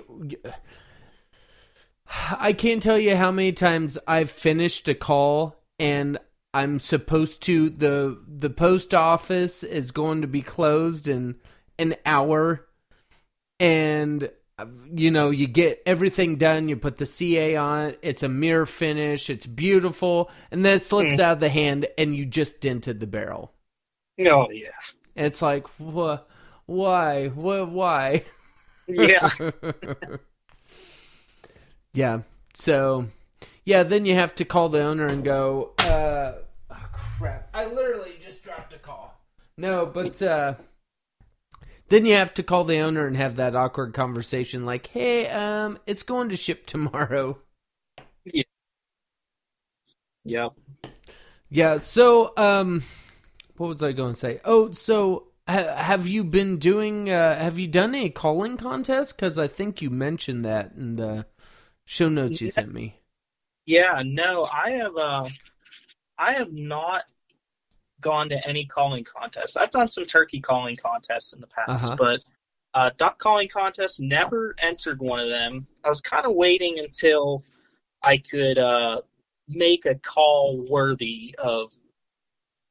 I 2.31 2.53
can't 2.53 2.81
tell 2.81 2.97
you 2.97 3.17
how 3.17 3.31
many 3.31 3.51
times 3.51 3.97
I've 4.07 4.31
finished 4.31 4.87
a 4.87 4.95
call 4.95 5.57
and 5.77 6.17
I'm 6.53 6.79
supposed 6.79 7.41
to 7.43 7.69
the 7.69 8.19
the 8.27 8.49
post 8.49 8.93
office 8.93 9.63
is 9.63 9.91
going 9.91 10.21
to 10.21 10.27
be 10.27 10.41
closed 10.41 11.07
in 11.07 11.35
an 11.79 11.95
hour, 12.05 12.67
and 13.59 14.25
uh, 14.25 14.27
you 14.93 15.11
know 15.11 15.31
you 15.31 15.47
get 15.47 15.81
everything 15.85 16.37
done. 16.37 16.69
You 16.69 16.77
put 16.77 16.97
the 16.97 17.05
CA 17.05 17.55
on 17.55 17.85
it. 17.85 17.99
It's 18.01 18.23
a 18.23 18.29
mirror 18.29 18.65
finish. 18.65 19.29
It's 19.29 19.45
beautiful, 19.47 20.29
and 20.51 20.63
then 20.63 20.77
it 20.77 20.83
slips 20.83 21.15
Mm. 21.15 21.19
out 21.19 21.33
of 21.33 21.39
the 21.39 21.49
hand, 21.49 21.87
and 21.97 22.15
you 22.15 22.25
just 22.25 22.61
dented 22.61 22.99
the 22.99 23.07
barrel. 23.07 23.51
Oh 24.21 24.49
yeah. 24.51 24.69
It's 25.15 25.41
like, 25.41 25.65
why? 25.77 26.19
Wha 27.27 27.65
why? 27.65 28.23
Yeah. 28.87 29.29
yeah. 31.93 32.21
So, 32.55 33.07
yeah, 33.65 33.83
then 33.83 34.05
you 34.05 34.15
have 34.15 34.35
to 34.35 34.45
call 34.45 34.69
the 34.69 34.81
owner 34.81 35.05
and 35.07 35.23
go, 35.23 35.73
uh, 35.79 36.33
oh, 36.71 36.87
crap. 36.91 37.49
I 37.53 37.65
literally 37.65 38.13
just 38.21 38.43
dropped 38.43 38.73
a 38.73 38.77
call. 38.77 39.19
No, 39.57 39.85
but, 39.85 40.21
uh, 40.21 40.55
then 41.93 42.05
you 42.05 42.15
have 42.15 42.33
to 42.33 42.43
call 42.43 42.63
the 42.63 42.79
owner 42.79 43.05
and 43.05 43.15
have 43.17 43.35
that 43.35 43.55
awkward 43.55 43.93
conversation 43.93 44.65
like, 44.65 44.87
hey, 44.87 45.27
um, 45.29 45.77
it's 45.85 46.03
going 46.03 46.29
to 46.29 46.37
ship 46.37 46.65
tomorrow. 46.65 47.37
yep. 48.25 48.45
Yeah, 50.25 50.49
Yeah, 51.49 51.79
so, 51.79 52.33
um, 52.37 52.83
what 53.57 53.67
was 53.67 53.83
I 53.83 53.91
going 53.91 54.13
to 54.13 54.19
say? 54.19 54.41
Oh, 54.43 54.71
so 54.71 55.27
ha- 55.47 55.75
have 55.75 56.07
you 56.07 56.23
been 56.23 56.57
doing, 56.57 57.09
uh, 57.09 57.37
have 57.37 57.59
you 57.59 57.67
done 57.67 57.93
a 57.95 58.09
calling 58.09 58.57
contest? 58.57 59.15
Because 59.15 59.37
I 59.37 59.47
think 59.47 59.81
you 59.81 59.91
mentioned 59.91 60.45
that 60.45 60.71
in 60.75 60.95
the 60.95 61.27
show 61.85 62.09
notes 62.09 62.41
you 62.41 62.49
sent 62.49 62.73
me. 62.73 63.01
Yeah, 63.65 64.03
no, 64.05 64.45
I 64.45 64.71
have 64.71 64.97
uh 64.97 65.29
I 66.17 66.33
have 66.33 66.53
not 66.53 67.05
gone 68.03 68.29
to 68.29 68.47
any 68.47 68.65
calling 68.65 69.03
contests. 69.03 69.55
I've 69.55 69.71
done 69.71 69.89
some 69.89 70.05
turkey 70.05 70.39
calling 70.39 70.75
contests 70.75 71.33
in 71.33 71.41
the 71.41 71.47
past, 71.47 71.85
Uh-huh. 71.93 71.95
but 71.97 72.21
uh 72.75 72.89
duck 72.97 73.17
calling 73.19 73.47
contests 73.49 73.99
never 73.99 74.55
entered 74.61 74.99
one 75.01 75.19
of 75.19 75.29
them. 75.29 75.65
I 75.83 75.89
was 75.89 76.01
kind 76.01 76.25
of 76.25 76.33
waiting 76.35 76.77
until 76.79 77.43
I 78.03 78.17
could 78.17 78.57
uh 78.59 79.01
make 79.47 79.85
a 79.87 79.95
call 79.95 80.63
worthy 80.69 81.33
of 81.37 81.71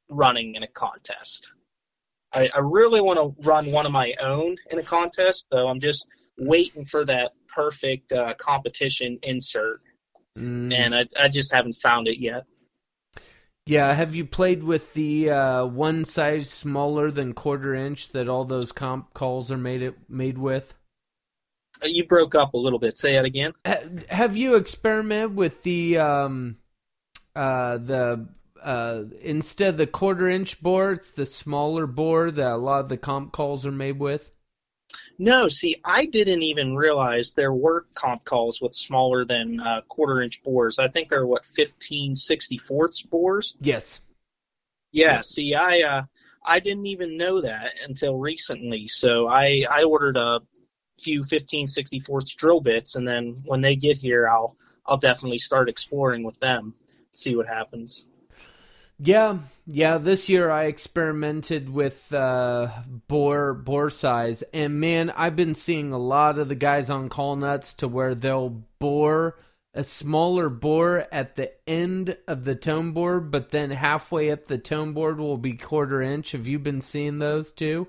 running 0.09 0.55
in 0.55 0.63
a 0.63 0.67
contest. 0.67 1.51
I, 2.33 2.49
I 2.53 2.59
really 2.59 2.99
want 3.01 3.19
to 3.19 3.43
run 3.43 3.71
one 3.71 3.85
of 3.85 3.91
my 3.91 4.13
own 4.21 4.55
in 4.71 4.79
a 4.79 4.83
contest, 4.83 5.45
so 5.51 5.67
I'm 5.67 5.79
just 5.79 6.07
waiting 6.37 6.83
for 6.83 7.05
that 7.05 7.33
perfect 7.47 8.11
uh, 8.13 8.33
competition 8.35 9.19
insert 9.23 9.81
Mm. 10.35 10.73
and 10.73 10.95
I, 10.95 11.05
I 11.15 11.27
just 11.27 11.53
haven't 11.53 11.73
found 11.75 12.07
it 12.07 12.17
yet. 12.17 12.45
Yeah, 13.65 13.93
have 13.93 14.13
you 14.13 14.25
played 14.25 14.63
with 14.63 14.93
the 14.93 15.29
uh, 15.29 15.65
one 15.65 16.03
size 16.03 16.49
smaller 16.49 17.09
than 17.11 17.33
quarter 17.33 17.73
inch 17.73 18.09
that 18.09 18.27
all 18.27 18.43
those 18.43 18.71
comp 18.73 19.13
calls 19.13 19.51
are 19.51 19.57
made 19.57 19.81
it 19.81 19.95
made 20.09 20.37
with? 20.37 20.73
Uh, 21.81 21.87
You 21.87 22.05
broke 22.05 22.35
up 22.35 22.53
a 22.53 22.57
little 22.57 22.79
bit. 22.79 22.97
Say 22.97 23.13
that 23.13 23.25
again. 23.25 23.53
Ha- 23.65 23.83
Have 24.09 24.35
you 24.35 24.55
experimented 24.55 25.35
with 25.35 25.63
the 25.63 25.97
um, 25.97 26.57
uh, 27.35 27.77
the 27.77 28.27
uh, 28.61 29.03
instead 29.21 29.69
of 29.69 29.77
the 29.77 29.87
quarter 29.87 30.29
inch 30.29 30.61
bore, 30.61 30.91
it's 30.91 31.11
the 31.11 31.25
smaller 31.25 31.87
bore 31.87 32.31
that 32.31 32.51
a 32.51 32.57
lot 32.57 32.81
of 32.81 32.89
the 32.89 32.97
comp 32.97 33.31
calls 33.31 33.65
are 33.65 33.71
made 33.71 33.99
with? 33.99 34.31
No, 35.19 35.47
see, 35.47 35.75
I 35.85 36.05
didn't 36.05 36.41
even 36.41 36.75
realize 36.75 37.33
there 37.33 37.53
were 37.53 37.85
comp 37.93 38.25
calls 38.25 38.61
with 38.61 38.73
smaller 38.73 39.25
than 39.25 39.59
uh, 39.59 39.81
quarter 39.87 40.21
inch 40.21 40.41
bores. 40.43 40.79
I 40.79 40.87
think 40.87 41.09
they're 41.09 41.27
what 41.27 41.45
15 41.45 42.15
64ths 42.15 43.09
bores. 43.09 43.55
Yes. 43.61 44.01
Yeah, 44.91 45.21
see, 45.21 45.55
I 45.55 45.81
uh, 45.81 46.03
I 46.45 46.59
didn't 46.59 46.85
even 46.87 47.17
know 47.17 47.41
that 47.41 47.73
until 47.87 48.17
recently. 48.17 48.87
So 48.87 49.27
I 49.27 49.65
I 49.69 49.83
ordered 49.83 50.17
a 50.17 50.41
few 50.99 51.23
15 51.23 51.67
64ths 51.67 52.35
drill 52.35 52.61
bits, 52.61 52.95
and 52.95 53.07
then 53.07 53.41
when 53.45 53.61
they 53.61 53.75
get 53.75 53.97
here, 53.97 54.27
I'll 54.27 54.55
I'll 54.85 54.97
definitely 54.97 55.37
start 55.39 55.69
exploring 55.69 56.23
with 56.23 56.39
them, 56.39 56.75
see 57.13 57.35
what 57.35 57.47
happens. 57.47 58.05
Yeah, 58.99 59.39
yeah. 59.65 59.97
This 59.97 60.29
year 60.29 60.49
I 60.49 60.65
experimented 60.65 61.69
with 61.69 62.13
uh, 62.13 62.69
bore 63.07 63.53
bore 63.53 63.89
size, 63.89 64.43
and 64.53 64.79
man, 64.79 65.09
I've 65.11 65.35
been 65.35 65.55
seeing 65.55 65.91
a 65.91 65.97
lot 65.97 66.39
of 66.39 66.49
the 66.49 66.55
guys 66.55 66.89
on 66.89 67.09
call 67.09 67.35
nuts 67.35 67.73
to 67.75 67.87
where 67.87 68.15
they'll 68.15 68.63
bore 68.79 69.37
a 69.73 69.83
smaller 69.83 70.49
bore 70.49 71.07
at 71.11 71.35
the 71.35 71.51
end 71.67 72.17
of 72.27 72.45
the 72.45 72.55
tone 72.55 72.91
board, 72.91 73.31
but 73.31 73.49
then 73.49 73.71
halfway 73.71 74.29
up 74.29 74.45
the 74.45 74.57
tone 74.57 74.93
board 74.93 75.19
will 75.19 75.37
be 75.37 75.53
quarter 75.53 76.01
inch. 76.01 76.33
Have 76.33 76.47
you 76.47 76.59
been 76.59 76.81
seeing 76.81 77.19
those 77.19 77.51
too? 77.51 77.87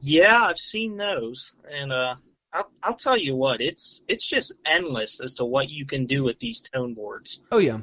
Yeah, 0.00 0.44
I've 0.44 0.58
seen 0.58 0.96
those, 0.96 1.54
and 1.70 1.92
uh, 1.92 2.16
I'll 2.52 2.70
I'll 2.82 2.94
tell 2.94 3.16
you 3.16 3.34
what, 3.34 3.60
it's 3.60 4.02
it's 4.06 4.26
just 4.26 4.52
endless 4.66 5.20
as 5.20 5.34
to 5.34 5.44
what 5.44 5.70
you 5.70 5.86
can 5.86 6.06
do 6.06 6.22
with 6.22 6.38
these 6.38 6.60
tone 6.60 6.94
boards. 6.94 7.40
Oh 7.50 7.58
yeah, 7.58 7.78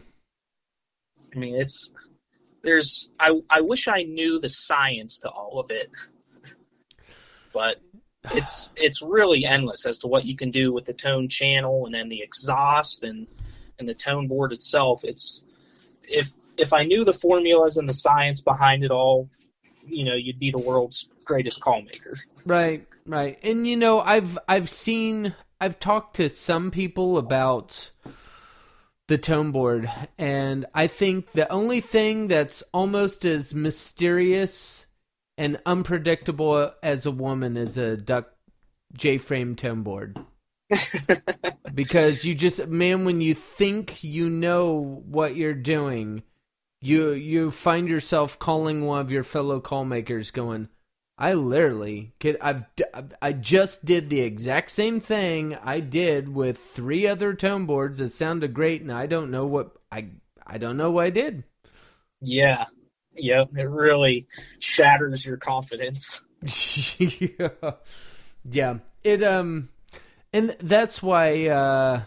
I 1.35 1.39
mean, 1.39 1.55
it's 1.55 1.91
there's 2.65 3.09
I 3.19 3.39
I 3.49 3.61
wish 3.61 3.87
I 3.87 4.03
knew 4.03 4.39
the 4.39 4.49
science 4.49 5.19
to 5.19 5.29
all 5.29 5.59
of 5.59 5.71
it, 5.71 5.89
but 7.53 7.77
it's 8.33 8.71
it's 8.75 9.01
really 9.01 9.45
endless 9.45 9.85
as 9.85 9.99
to 9.99 10.07
what 10.07 10.25
you 10.25 10.35
can 10.35 10.51
do 10.51 10.73
with 10.73 10.85
the 10.85 10.93
tone 10.93 11.29
channel 11.29 11.85
and 11.85 11.93
then 11.93 12.09
the 12.09 12.21
exhaust 12.21 13.03
and 13.03 13.27
and 13.79 13.87
the 13.87 13.93
tone 13.93 14.27
board 14.27 14.51
itself. 14.51 15.03
It's 15.03 15.43
if 16.03 16.31
if 16.57 16.73
I 16.73 16.83
knew 16.83 17.03
the 17.03 17.13
formulas 17.13 17.77
and 17.77 17.87
the 17.87 17.93
science 17.93 18.41
behind 18.41 18.83
it 18.83 18.91
all, 18.91 19.29
you 19.87 20.03
know, 20.03 20.15
you'd 20.15 20.39
be 20.39 20.51
the 20.51 20.57
world's 20.57 21.07
greatest 21.25 21.61
call 21.61 21.81
maker. 21.81 22.17
Right, 22.45 22.87
right. 23.05 23.37
And 23.43 23.67
you 23.67 23.75
know, 23.75 23.99
I've 23.99 24.37
I've 24.47 24.69
seen 24.69 25.35
I've 25.59 25.79
talked 25.79 26.17
to 26.17 26.29
some 26.29 26.71
people 26.71 27.17
about 27.17 27.91
the 29.07 29.17
tone 29.17 29.51
board 29.51 29.89
and 30.17 30.65
I 30.73 30.87
think 30.87 31.31
the 31.31 31.51
only 31.51 31.79
thing 31.79 32.27
that's 32.27 32.63
almost 32.73 33.25
as 33.25 33.53
mysterious 33.53 34.87
and 35.37 35.59
unpredictable 35.65 36.71
as 36.81 37.05
a 37.05 37.11
woman 37.11 37.57
is 37.57 37.77
a 37.77 37.97
duck 37.97 38.31
J-frame 38.93 39.55
tone 39.55 39.83
board. 39.83 40.17
because 41.75 42.25
you 42.25 42.33
just 42.33 42.67
man 42.67 43.05
when 43.05 43.21
you 43.21 43.35
think 43.35 44.03
you 44.03 44.29
know 44.29 45.03
what 45.05 45.35
you're 45.35 45.53
doing 45.53 46.23
you 46.81 47.11
you 47.11 47.51
find 47.51 47.87
yourself 47.87 48.39
calling 48.39 48.83
one 48.83 48.99
of 48.99 49.11
your 49.11 49.23
fellow 49.23 49.59
call 49.59 49.85
makers 49.85 50.31
going 50.31 50.67
I 51.17 51.33
literally 51.33 52.13
could 52.19 52.37
I've 52.41 52.65
I 53.21 53.31
just 53.33 53.85
did 53.85 54.09
the 54.09 54.19
exact 54.21 54.71
same 54.71 54.99
thing 54.99 55.55
I 55.63 55.79
did 55.79 56.27
with 56.29 56.57
three 56.57 57.07
other 57.07 57.33
tone 57.33 57.65
boards 57.65 57.99
that 57.99 58.09
sounded 58.09 58.53
great 58.53 58.81
and 58.81 58.91
I 58.91 59.05
don't 59.05 59.31
know 59.31 59.45
what 59.45 59.77
I 59.91 60.09
I 60.45 60.57
don't 60.57 60.77
know 60.77 60.91
what 60.91 61.05
I 61.05 61.09
did. 61.11 61.43
Yeah. 62.21 62.65
Yep, 63.13 63.51
it 63.57 63.63
really 63.69 64.27
shatters 64.59 65.25
your 65.25 65.37
confidence. 65.37 66.21
yeah. 66.99 67.49
yeah. 68.49 68.77
It 69.03 69.23
um 69.23 69.69
and 70.33 70.55
that's 70.61 71.01
why 71.01 71.47
uh 71.47 72.01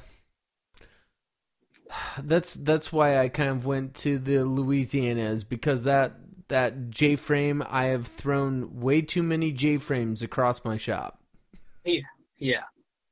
that's 2.23 2.55
that's 2.55 2.93
why 2.93 3.19
I 3.19 3.29
kind 3.29 3.51
of 3.51 3.67
went 3.67 3.95
to 3.97 4.19
the 4.19 4.45
Louisianas 4.45 5.49
because 5.49 5.85
that 5.85 6.15
that 6.49 6.91
J 6.91 7.17
frame 7.17 7.63
I 7.69 7.87
have 7.87 8.07
thrown 8.07 8.81
way 8.81 9.03
too 9.03 9.23
many 9.23 9.53
J 9.53 9.79
frames 9.79 10.23
across 10.23 10.65
my 10.65 10.77
shop. 10.77 11.21
Yeah, 11.85 12.01
yeah, 12.39 12.65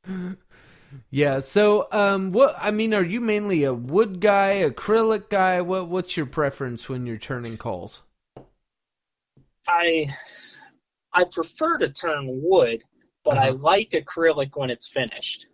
yeah. 1.11 1.39
So, 1.39 1.89
um, 1.93 2.33
what 2.33 2.57
I 2.59 2.71
mean, 2.71 2.95
are 2.95 3.05
you 3.05 3.21
mainly 3.21 3.65
a 3.65 3.75
wood 3.75 4.21
guy, 4.21 4.65
acrylic 4.69 5.29
guy? 5.29 5.61
What 5.61 5.89
what's 5.89 6.17
your 6.17 6.27
preference 6.27 6.89
when 6.89 7.07
you're 7.07 7.19
turning 7.19 7.57
calls? 7.57 8.03
I 9.69 10.09
I 11.13 11.25
prefer 11.25 11.79
to 11.79 11.89
turn 11.89 12.27
wood, 12.29 12.83
but 13.25 13.39
uh-huh. 13.39 13.47
I 13.47 13.51
like 13.51 13.91
acrylic 13.91 14.51
when 14.55 14.71
it's 14.71 14.89
finished. 14.89 15.47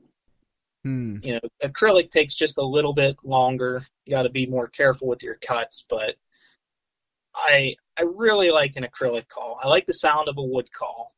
Hmm. 0.84 1.18
You 1.22 1.34
know, 1.34 1.40
acrylic 1.62 2.10
takes 2.10 2.34
just 2.34 2.58
a 2.58 2.64
little 2.64 2.92
bit 2.92 3.16
longer. 3.24 3.86
You 4.04 4.10
got 4.10 4.24
to 4.24 4.30
be 4.30 4.46
more 4.46 4.66
careful 4.66 5.06
with 5.06 5.22
your 5.22 5.36
cuts, 5.36 5.84
but 5.88 6.16
I 7.34 7.74
I 7.98 8.02
really 8.02 8.50
like 8.50 8.76
an 8.76 8.84
acrylic 8.84 9.28
call. 9.28 9.58
I 9.62 9.68
like 9.68 9.86
the 9.86 9.94
sound 9.94 10.28
of 10.28 10.38
a 10.38 10.42
wood 10.42 10.72
call. 10.72 11.14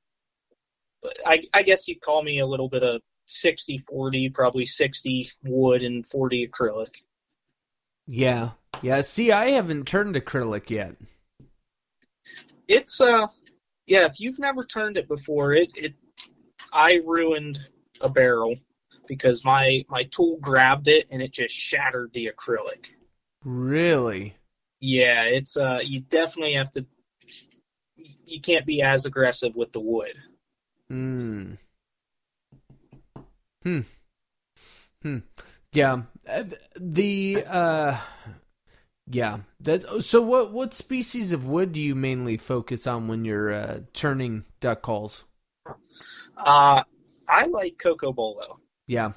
But 1.02 1.18
I 1.26 1.42
I 1.52 1.62
guess 1.62 1.88
you'd 1.88 2.00
call 2.00 2.22
me 2.22 2.38
a 2.38 2.46
little 2.46 2.68
bit 2.68 2.82
of 2.82 3.00
60 3.26 3.78
40, 3.78 4.30
probably 4.30 4.64
60 4.64 5.30
wood 5.44 5.82
and 5.82 6.06
40 6.06 6.48
acrylic. 6.48 7.02
Yeah. 8.06 8.50
Yeah, 8.82 9.00
see 9.00 9.32
I 9.32 9.50
haven't 9.50 9.86
turned 9.86 10.14
acrylic 10.14 10.70
yet. 10.70 10.96
It's 12.68 13.00
uh 13.00 13.28
yeah, 13.86 14.06
if 14.06 14.18
you've 14.18 14.38
never 14.38 14.64
turned 14.64 14.96
it 14.96 15.08
before, 15.08 15.52
it 15.52 15.70
it 15.76 15.94
I 16.72 17.00
ruined 17.04 17.60
a 18.00 18.08
barrel 18.08 18.56
because 19.06 19.44
my 19.44 19.84
my 19.88 20.04
tool 20.04 20.38
grabbed 20.40 20.88
it 20.88 21.06
and 21.10 21.22
it 21.22 21.32
just 21.32 21.54
shattered 21.54 22.12
the 22.12 22.30
acrylic. 22.34 22.90
Really? 23.44 24.36
Yeah, 24.86 25.22
it's 25.22 25.56
uh 25.56 25.80
you 25.82 26.00
definitely 26.00 26.52
have 26.52 26.70
to 26.72 26.84
you 28.26 28.38
can't 28.38 28.66
be 28.66 28.82
as 28.82 29.06
aggressive 29.06 29.56
with 29.56 29.72
the 29.72 29.80
wood. 29.80 30.12
Hmm. 30.90 31.52
Hmm. 33.62 33.80
Hmm. 35.00 35.18
Yeah. 35.72 36.02
Uh, 36.28 36.44
the 36.78 37.44
uh 37.48 37.98
yeah. 39.10 39.38
That 39.58 40.04
so 40.04 40.20
what 40.20 40.52
what 40.52 40.74
species 40.74 41.32
of 41.32 41.46
wood 41.46 41.72
do 41.72 41.80
you 41.80 41.94
mainly 41.94 42.36
focus 42.36 42.86
on 42.86 43.08
when 43.08 43.24
you're 43.24 43.54
uh 43.54 43.80
turning 43.94 44.44
duck 44.60 44.82
calls? 44.82 45.24
Uh 46.36 46.82
I 47.26 47.46
like 47.46 47.78
Cocobolo. 47.78 48.58
Yeah. 48.86 49.12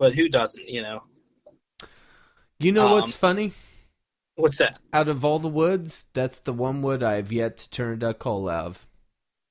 But 0.00 0.16
who 0.16 0.28
doesn't, 0.28 0.68
you 0.68 0.82
know? 0.82 1.02
You 2.58 2.72
know 2.72 2.86
um, 2.86 2.92
what's 2.94 3.12
funny? 3.12 3.52
What's 4.36 4.58
that? 4.58 4.78
Out 4.92 5.08
of 5.08 5.24
all 5.24 5.38
the 5.38 5.48
woods, 5.48 6.04
that's 6.12 6.40
the 6.40 6.52
one 6.52 6.82
wood 6.82 7.02
I've 7.02 7.32
yet 7.32 7.56
to 7.58 7.70
turn 7.70 7.94
a 7.94 7.96
duck 7.96 8.18
call 8.18 8.48
out 8.48 8.66
of. 8.66 8.86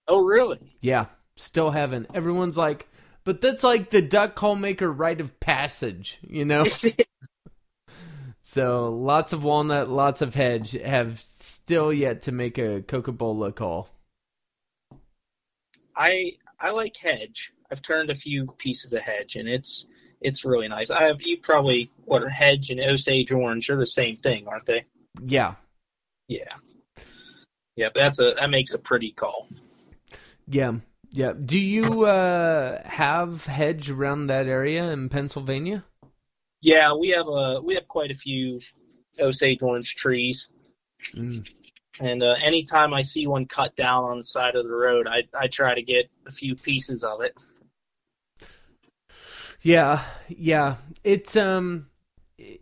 Oh, 0.08 0.24
really? 0.24 0.78
Yeah, 0.80 1.08
still 1.36 1.72
haven't. 1.72 2.08
Everyone's 2.14 2.58
like, 2.58 2.88
but 3.24 3.42
that's 3.42 3.64
like 3.64 3.90
the 3.90 4.04
duck 4.04 4.36
call 4.36 4.56
maker 4.56 4.92
rite 4.92 5.20
of 5.20 5.40
passage, 5.40 6.20
you 6.22 6.46
know? 6.46 6.68
so 8.42 8.94
lots 8.94 9.34
of 9.34 9.44
walnut, 9.44 9.90
lots 9.90 10.22
of 10.22 10.36
hedge 10.36 10.74
have 10.74 11.20
still 11.20 11.92
yet 11.92 12.22
to 12.22 12.32
make 12.32 12.60
a 12.60 12.82
Cocobolo 12.82 13.54
call. 13.54 13.90
I 15.96 16.34
I 16.60 16.70
like 16.72 16.96
hedge. 16.98 17.52
I've 17.72 17.82
turned 17.82 18.12
a 18.12 18.16
few 18.16 18.46
pieces 18.60 18.94
of 18.94 19.02
hedge, 19.02 19.36
and 19.36 19.50
it's 19.50 19.88
it's 20.22 20.46
really 20.46 20.68
nice. 20.68 20.90
I 20.92 21.04
have 21.04 21.22
you 21.22 21.38
probably 21.38 21.92
what 22.06 22.24
are 22.24 22.30
hedge 22.30 22.70
and 22.70 22.80
Osage 22.80 23.32
orange 23.32 23.70
are 23.70 23.78
the 23.78 23.86
same 23.86 24.18
thing, 24.18 24.48
aren't 24.48 24.66
they? 24.66 24.86
Yeah, 25.24 25.56
yeah, 26.28 26.56
yeah. 27.76 27.90
That's 27.94 28.20
a 28.20 28.34
that 28.40 28.50
makes 28.50 28.74
a 28.74 28.80
pretty 28.80 29.12
call. 29.12 29.48
Yeah, 30.48 30.74
yeah. 31.12 31.34
Do 31.34 31.60
you 31.60 32.06
uh, 32.06 32.82
have 32.88 33.46
hedge 33.46 33.90
around 33.90 34.28
that 34.28 34.48
area 34.48 34.92
in 34.92 35.10
Pennsylvania? 35.10 35.84
Yeah, 36.62 36.94
we 36.94 37.10
have 37.10 37.28
a 37.28 37.62
we 37.62 37.76
have 37.76 37.88
quite 37.88 38.12
a 38.12 38.16
few 38.16 38.60
Osage 39.20 39.62
orange 39.62 39.96
trees. 39.96 40.50
Mm. 41.14 41.52
And 42.00 42.24
uh, 42.24 42.36
anytime 42.44 42.94
I 42.94 43.02
see 43.02 43.28
one 43.28 43.46
cut 43.46 43.76
down 43.76 44.04
on 44.04 44.18
the 44.18 44.24
side 44.24 44.56
of 44.56 44.66
the 44.66 44.74
road, 44.74 45.08
I 45.08 45.24
I 45.34 45.48
try 45.48 45.76
to 45.76 45.82
get 45.82 46.10
a 46.26 46.32
few 46.32 46.56
pieces 46.56 47.04
of 47.04 47.22
it. 47.22 47.46
Yeah, 49.66 50.04
yeah. 50.28 50.76
It's 51.04 51.36
um 51.36 51.88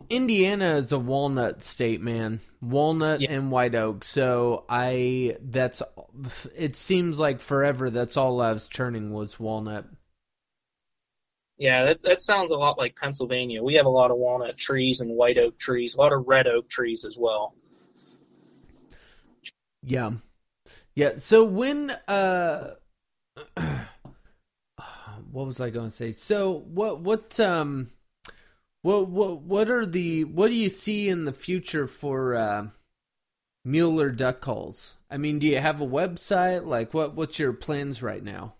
Indiana 0.08 0.76
is 0.76 0.90
a 0.90 0.98
walnut 0.98 1.62
state, 1.62 2.00
man. 2.00 2.40
Walnut 2.62 3.20
yeah. 3.20 3.30
and 3.30 3.50
white 3.50 3.74
oak. 3.74 4.04
So 4.04 4.64
I 4.70 5.36
that's 5.42 5.82
it 6.56 6.76
seems 6.76 7.18
like 7.18 7.40
forever 7.40 7.90
that's 7.90 8.16
all 8.16 8.40
I 8.40 8.54
was 8.54 8.70
turning 8.70 9.12
was 9.12 9.38
walnut. 9.38 9.84
Yeah, 11.58 11.84
that 11.84 12.02
that 12.04 12.22
sounds 12.22 12.50
a 12.50 12.56
lot 12.56 12.78
like 12.78 12.96
Pennsylvania. 12.96 13.62
We 13.62 13.74
have 13.74 13.84
a 13.84 13.90
lot 13.90 14.10
of 14.10 14.16
walnut 14.16 14.56
trees 14.56 15.00
and 15.00 15.10
white 15.10 15.36
oak 15.36 15.58
trees, 15.58 15.96
a 15.96 16.00
lot 16.00 16.14
of 16.14 16.26
red 16.26 16.46
oak 16.46 16.70
trees 16.70 17.04
as 17.04 17.18
well. 17.18 17.54
Yeah. 19.82 20.12
Yeah, 20.94 21.18
so 21.18 21.44
when 21.44 21.90
uh 21.90 22.76
what 25.34 25.46
was 25.46 25.60
I 25.60 25.70
going 25.70 25.90
to 25.90 25.94
say? 25.94 26.12
So 26.12 26.64
what 26.72 27.00
what 27.00 27.40
um 27.40 27.90
what 28.82 29.08
what 29.08 29.40
what 29.40 29.68
are 29.68 29.84
the 29.84 30.22
what 30.24 30.48
do 30.48 30.54
you 30.54 30.68
see 30.68 31.08
in 31.08 31.24
the 31.24 31.32
future 31.32 31.88
for 31.88 32.36
uh, 32.36 32.68
Mueller 33.64 34.10
duck 34.10 34.40
calls? 34.40 34.94
I 35.10 35.16
mean, 35.16 35.40
do 35.40 35.48
you 35.48 35.58
have 35.58 35.80
a 35.80 35.86
website? 35.86 36.64
Like 36.66 36.94
what 36.94 37.16
what's 37.16 37.40
your 37.40 37.52
plans 37.52 38.00
right 38.00 38.22
now? 38.22 38.54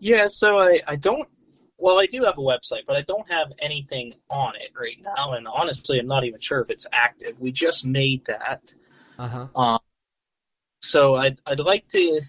Yeah, 0.00 0.28
so 0.28 0.58
I 0.58 0.80
I 0.88 0.96
don't 0.96 1.28
well, 1.76 1.98
I 1.98 2.06
do 2.06 2.24
have 2.24 2.38
a 2.38 2.40
website, 2.40 2.86
but 2.86 2.96
I 2.96 3.02
don't 3.02 3.30
have 3.30 3.52
anything 3.60 4.14
on 4.30 4.54
it 4.56 4.70
right 4.74 4.96
now, 5.02 5.34
and 5.34 5.46
honestly, 5.46 5.98
I'm 5.98 6.06
not 6.06 6.24
even 6.24 6.40
sure 6.40 6.60
if 6.60 6.70
it's 6.70 6.86
active. 6.90 7.38
We 7.38 7.52
just 7.52 7.84
made 7.84 8.24
that. 8.24 8.72
Uh-huh. 9.18 9.48
Um, 9.54 9.78
so 10.80 11.16
I'd 11.16 11.38
I'd 11.46 11.60
like 11.60 11.86
to 11.88 12.22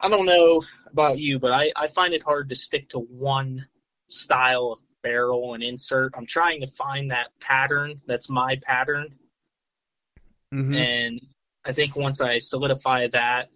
I 0.00 0.08
don't 0.08 0.26
know 0.26 0.62
about 0.90 1.18
you, 1.18 1.38
but 1.38 1.52
I, 1.52 1.72
I 1.76 1.86
find 1.88 2.14
it 2.14 2.22
hard 2.22 2.48
to 2.48 2.54
stick 2.54 2.88
to 2.90 2.98
one 2.98 3.66
style 4.08 4.72
of 4.72 4.82
barrel 5.02 5.54
and 5.54 5.62
insert. 5.62 6.14
I'm 6.16 6.26
trying 6.26 6.60
to 6.60 6.66
find 6.66 7.10
that 7.10 7.28
pattern 7.40 8.00
that's 8.06 8.28
my 8.28 8.56
pattern. 8.62 9.14
Mm-hmm. 10.52 10.74
And 10.74 11.20
I 11.64 11.72
think 11.72 11.96
once 11.96 12.20
I 12.20 12.38
solidify 12.38 13.08
that, 13.08 13.50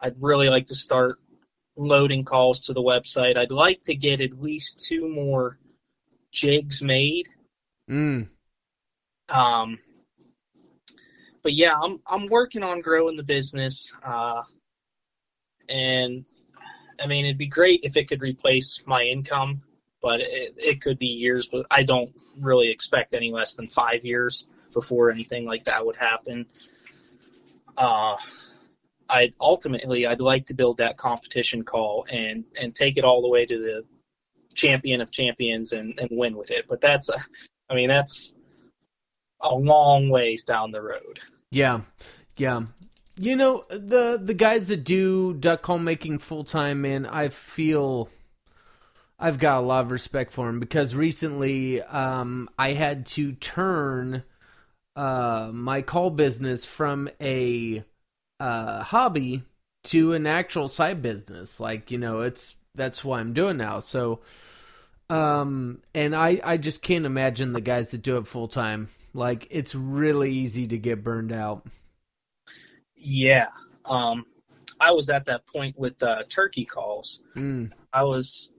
I'd 0.00 0.20
really 0.20 0.48
like 0.48 0.66
to 0.68 0.74
start 0.74 1.18
loading 1.76 2.24
calls 2.24 2.60
to 2.66 2.72
the 2.72 2.82
website. 2.82 3.36
I'd 3.36 3.50
like 3.50 3.82
to 3.82 3.94
get 3.94 4.20
at 4.20 4.40
least 4.40 4.84
two 4.86 5.08
more 5.08 5.58
jigs 6.32 6.82
made. 6.82 7.28
Mm. 7.88 8.28
Um, 9.28 9.78
but 11.42 11.54
yeah, 11.54 11.74
I'm 11.80 12.00
I'm 12.06 12.26
working 12.26 12.62
on 12.62 12.80
growing 12.80 13.16
the 13.16 13.22
business. 13.22 13.92
Uh, 14.04 14.42
and 15.70 16.24
I 17.02 17.06
mean, 17.06 17.24
it'd 17.24 17.38
be 17.38 17.46
great 17.46 17.80
if 17.82 17.96
it 17.96 18.08
could 18.08 18.20
replace 18.20 18.80
my 18.86 19.02
income, 19.02 19.62
but 20.02 20.20
it, 20.20 20.54
it 20.56 20.80
could 20.80 20.98
be 20.98 21.06
years. 21.06 21.48
But 21.48 21.66
I 21.70 21.82
don't 21.82 22.10
really 22.38 22.70
expect 22.70 23.14
any 23.14 23.32
less 23.32 23.54
than 23.54 23.68
five 23.68 24.04
years 24.04 24.46
before 24.72 25.10
anything 25.10 25.44
like 25.46 25.64
that 25.64 25.84
would 25.84 25.96
happen. 25.96 26.46
Uh, 27.76 28.16
I 29.08 29.32
ultimately 29.40 30.06
I'd 30.06 30.20
like 30.20 30.46
to 30.46 30.54
build 30.54 30.78
that 30.78 30.96
competition 30.96 31.64
call 31.64 32.06
and 32.10 32.44
and 32.60 32.74
take 32.74 32.96
it 32.96 33.04
all 33.04 33.22
the 33.22 33.28
way 33.28 33.46
to 33.46 33.58
the 33.58 33.84
champion 34.54 35.00
of 35.00 35.10
champions 35.10 35.72
and, 35.72 35.98
and 35.98 36.08
win 36.12 36.36
with 36.36 36.50
it. 36.50 36.66
But 36.68 36.80
that's, 36.80 37.08
a, 37.08 37.24
I 37.68 37.74
mean, 37.74 37.88
that's 37.88 38.34
a 39.40 39.54
long 39.54 40.10
ways 40.10 40.44
down 40.44 40.70
the 40.70 40.82
road. 40.82 41.20
Yeah, 41.50 41.80
yeah. 42.36 42.62
You 43.22 43.36
know 43.36 43.64
the 43.68 44.18
the 44.18 44.32
guys 44.32 44.68
that 44.68 44.82
do 44.82 45.34
duck 45.34 45.60
call 45.60 45.78
making 45.78 46.20
full 46.20 46.42
time, 46.42 46.80
man. 46.80 47.04
I 47.04 47.28
feel 47.28 48.08
I've 49.18 49.38
got 49.38 49.58
a 49.58 49.66
lot 49.66 49.84
of 49.84 49.90
respect 49.90 50.32
for 50.32 50.46
them 50.46 50.58
because 50.58 50.94
recently 50.94 51.82
um, 51.82 52.48
I 52.58 52.72
had 52.72 53.04
to 53.06 53.32
turn 53.32 54.22
uh, 54.96 55.50
my 55.52 55.82
call 55.82 56.08
business 56.08 56.64
from 56.64 57.10
a 57.20 57.84
uh, 58.40 58.82
hobby 58.84 59.42
to 59.84 60.14
an 60.14 60.26
actual 60.26 60.68
side 60.68 61.02
business. 61.02 61.60
Like 61.60 61.90
you 61.90 61.98
know, 61.98 62.20
it's 62.20 62.56
that's 62.74 63.04
what 63.04 63.20
I'm 63.20 63.34
doing 63.34 63.58
now. 63.58 63.80
So, 63.80 64.20
um, 65.10 65.82
and 65.94 66.16
I 66.16 66.40
I 66.42 66.56
just 66.56 66.80
can't 66.80 67.04
imagine 67.04 67.52
the 67.52 67.60
guys 67.60 67.90
that 67.90 68.00
do 68.00 68.16
it 68.16 68.26
full 68.26 68.48
time. 68.48 68.88
Like 69.12 69.46
it's 69.50 69.74
really 69.74 70.32
easy 70.32 70.66
to 70.68 70.78
get 70.78 71.04
burned 71.04 71.32
out. 71.32 71.66
Yeah. 73.00 73.48
Um, 73.84 74.26
I 74.80 74.92
was 74.92 75.10
at 75.10 75.26
that 75.26 75.46
point 75.46 75.78
with 75.78 76.02
uh, 76.02 76.22
turkey 76.28 76.64
calls. 76.64 77.22
Mm. 77.36 77.72
I 77.92 78.04
was 78.04 78.52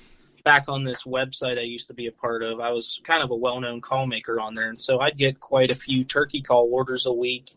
back 0.43 0.65
on 0.67 0.83
this 0.83 1.03
website 1.03 1.57
I 1.57 1.63
used 1.63 1.87
to 1.87 1.93
be 1.93 2.07
a 2.07 2.11
part 2.11 2.43
of. 2.43 2.59
I 2.59 2.71
was 2.71 2.99
kind 3.03 3.23
of 3.23 3.31
a 3.31 3.35
well 3.35 3.59
known 3.59 3.81
call 3.81 4.07
maker 4.07 4.39
on 4.39 4.53
there. 4.53 4.69
And 4.69 4.81
so 4.81 4.99
I'd 4.99 5.17
get 5.17 5.39
quite 5.39 5.71
a 5.71 5.75
few 5.75 6.03
turkey 6.03 6.41
call 6.41 6.69
orders 6.71 7.05
a 7.05 7.13
week. 7.13 7.51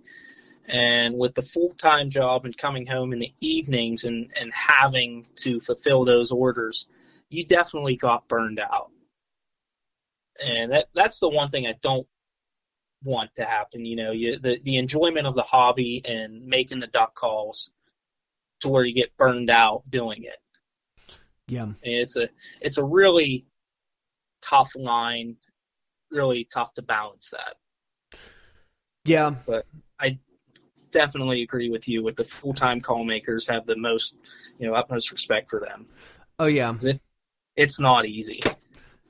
And 0.66 1.18
with 1.18 1.34
the 1.34 1.42
full 1.42 1.70
time 1.70 2.10
job 2.10 2.44
and 2.44 2.56
coming 2.56 2.86
home 2.86 3.12
in 3.12 3.18
the 3.18 3.32
evenings 3.40 4.04
and, 4.04 4.32
and 4.38 4.50
having 4.54 5.26
to 5.36 5.60
fulfill 5.60 6.04
those 6.04 6.30
orders, 6.30 6.86
you 7.28 7.44
definitely 7.44 7.96
got 7.96 8.28
burned 8.28 8.60
out. 8.60 8.90
And 10.44 10.72
that 10.72 10.86
that's 10.94 11.20
the 11.20 11.28
one 11.28 11.50
thing 11.50 11.66
I 11.66 11.74
don't 11.80 12.06
want 13.04 13.34
to 13.36 13.44
happen. 13.44 13.84
You 13.84 13.96
know, 13.96 14.12
you, 14.12 14.38
the 14.38 14.58
the 14.64 14.76
enjoyment 14.76 15.26
of 15.26 15.34
the 15.34 15.42
hobby 15.42 16.02
and 16.06 16.44
making 16.46 16.80
the 16.80 16.86
duck 16.86 17.14
calls 17.14 17.70
to 18.60 18.68
where 18.68 18.84
you 18.84 18.94
get 18.94 19.16
burned 19.16 19.50
out 19.50 19.82
doing 19.90 20.24
it. 20.24 20.38
Yeah, 21.46 21.62
and 21.62 21.76
it's 21.82 22.16
a 22.16 22.28
it's 22.60 22.78
a 22.78 22.84
really 22.84 23.46
tough 24.42 24.72
line, 24.76 25.36
really 26.10 26.44
tough 26.52 26.74
to 26.74 26.82
balance 26.82 27.30
that. 27.30 28.20
Yeah, 29.04 29.34
but 29.46 29.66
I 30.00 30.18
definitely 30.90 31.42
agree 31.42 31.70
with 31.70 31.86
you. 31.86 32.02
With 32.02 32.16
the 32.16 32.24
full 32.24 32.54
time 32.54 32.80
call 32.80 33.04
makers, 33.04 33.46
have 33.48 33.66
the 33.66 33.76
most 33.76 34.16
you 34.58 34.66
know 34.66 34.74
utmost 34.74 35.12
respect 35.12 35.50
for 35.50 35.60
them. 35.60 35.86
Oh 36.38 36.46
yeah, 36.46 36.74
it, 36.80 37.02
it's 37.56 37.78
not 37.78 38.06
easy, 38.06 38.40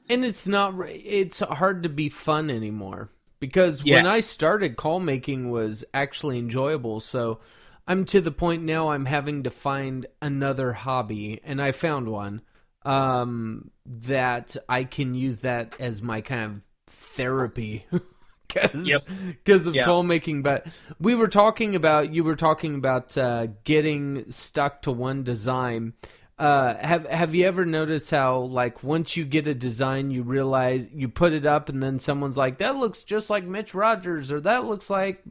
and 0.09 0.25
it's 0.25 0.49
not. 0.49 0.75
It's 0.89 1.39
hard 1.39 1.85
to 1.85 1.89
be 1.89 2.09
fun 2.09 2.51
anymore 2.51 3.11
because 3.49 3.85
Yeah. 3.85 3.97
when 3.97 4.07
I 4.07 4.21
started 4.21 4.77
call 4.77 5.01
making 5.01 5.51
was 5.51 5.85
actually 5.93 6.39
enjoyable. 6.39 7.01
So 7.01 7.41
I'm 7.87 8.05
to 8.07 8.21
the 8.21 8.31
point 8.31 8.63
now 8.63 8.91
I'm 8.91 9.05
having 9.05 9.43
to 9.43 9.51
find 9.51 10.07
another 10.23 10.73
hobby 10.73 11.41
and 11.45 11.61
I 11.61 11.73
found 11.73 12.09
one 12.09 12.41
um 12.85 13.71
that 13.87 14.57
I 14.69 14.85
can 14.85 15.15
use 15.15 15.39
that 15.41 15.75
as 15.79 16.03
my 16.03 16.21
kind 16.21 16.45
of 16.57 16.61
therapy 16.93 17.87
cuz 18.49 18.87
Yep. 18.87 19.03
cuz 19.45 19.67
of 19.67 19.75
Yeah. 19.75 19.85
call 19.85 20.03
making 20.03 20.43
but 20.43 20.67
we 20.99 21.15
were 21.15 21.29
talking 21.29 21.75
about 21.75 22.13
you 22.13 22.25
were 22.25 22.37
talking 22.37 22.75
about 22.75 23.17
uh 23.19 23.47
getting 23.65 24.31
stuck 24.31 24.83
to 24.83 24.91
one 24.93 25.23
design 25.23 25.95
uh, 26.39 26.75
have 26.77 27.07
have 27.07 27.35
you 27.35 27.47
ever 27.47 27.65
noticed 27.65 28.11
how 28.11 28.39
like 28.39 28.83
once 28.83 29.17
you 29.17 29.25
get 29.25 29.47
a 29.47 29.55
design, 29.55 30.11
you 30.11 30.23
realize 30.23 30.89
you 30.93 31.09
put 31.09 31.33
it 31.33 31.47
up, 31.47 31.69
and 31.69 31.83
then 31.83 31.99
someone's 31.99 32.37
like, 32.37 32.59
"That 32.59 32.77
looks 32.77 33.05
just 33.05 33.31
like 33.31 33.45
Mitch 33.45 33.75
Rogers," 33.75 34.33
or 34.33 34.41
"That 34.41 34.65
looks 34.65 34.91
like 34.91 35.23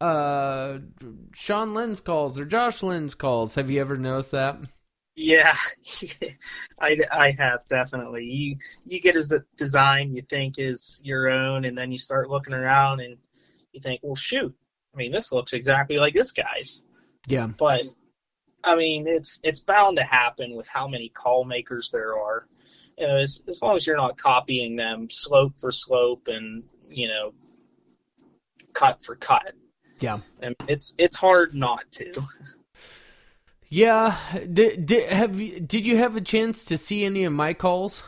uh, 0.00 0.78
Sean 1.34 1.74
Lynn's 1.74 2.00
calls 2.00 2.38
or 2.38 2.44
Josh 2.44 2.82
Lynn's 2.82 3.14
calls." 3.14 3.54
Have 3.56 3.70
you 3.70 3.80
ever 3.80 3.96
noticed 3.96 4.32
that? 4.32 4.58
Yeah, 5.14 5.54
I, 6.80 6.98
I 7.12 7.30
have 7.38 7.60
definitely. 7.68 8.24
You 8.24 8.56
you 8.86 9.00
get 9.00 9.16
a 9.16 9.44
design 9.56 10.14
you 10.16 10.22
think 10.22 10.54
is 10.58 11.00
your 11.04 11.28
own, 11.28 11.64
and 11.66 11.76
then 11.76 11.92
you 11.92 11.98
start 11.98 12.30
looking 12.30 12.54
around 12.54 13.00
and 13.00 13.18
you 13.72 13.80
think, 13.80 14.00
well, 14.02 14.14
shoot, 14.14 14.54
I 14.94 14.96
mean, 14.96 15.12
this 15.12 15.30
looks 15.32 15.52
exactly 15.52 15.98
like 15.98 16.14
this 16.14 16.32
guy's. 16.32 16.82
Yeah, 17.26 17.48
But 17.58 17.82
I 18.64 18.76
mean, 18.76 19.06
it's 19.06 19.38
it's 19.42 19.60
bound 19.60 19.96
to 19.96 20.04
happen 20.04 20.54
with 20.54 20.68
how 20.68 20.86
many 20.86 21.08
call 21.08 21.44
makers 21.44 21.90
there 21.90 22.16
are. 22.16 22.46
You 22.98 23.08
know, 23.08 23.16
as 23.16 23.40
as 23.48 23.60
long 23.62 23.76
as 23.76 23.86
you're 23.86 23.96
not 23.96 24.18
copying 24.18 24.76
them 24.76 25.08
slope 25.10 25.54
for 25.58 25.70
slope 25.70 26.28
and 26.28 26.64
you 26.88 27.08
know 27.08 27.32
cut 28.72 29.02
for 29.02 29.16
cut, 29.16 29.54
yeah, 30.00 30.20
and 30.40 30.54
it's 30.68 30.94
it's 30.98 31.16
hard 31.16 31.54
not 31.54 31.90
to. 31.92 32.12
yeah. 33.68 34.16
Did, 34.52 34.86
did 34.86 35.08
have 35.10 35.40
you 35.40 35.60
did 35.60 35.86
you 35.86 35.96
have 35.96 36.16
a 36.16 36.20
chance 36.20 36.66
to 36.66 36.78
see 36.78 37.04
any 37.04 37.24
of 37.24 37.32
my 37.32 37.54
calls? 37.54 38.02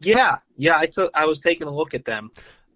Yeah, 0.00 0.38
yeah. 0.56 0.76
I 0.76 0.86
took 0.86 1.10
I 1.16 1.26
was 1.26 1.40
taking 1.40 1.66
a 1.66 1.74
look 1.74 1.94
at 1.94 2.04
them. 2.04 2.30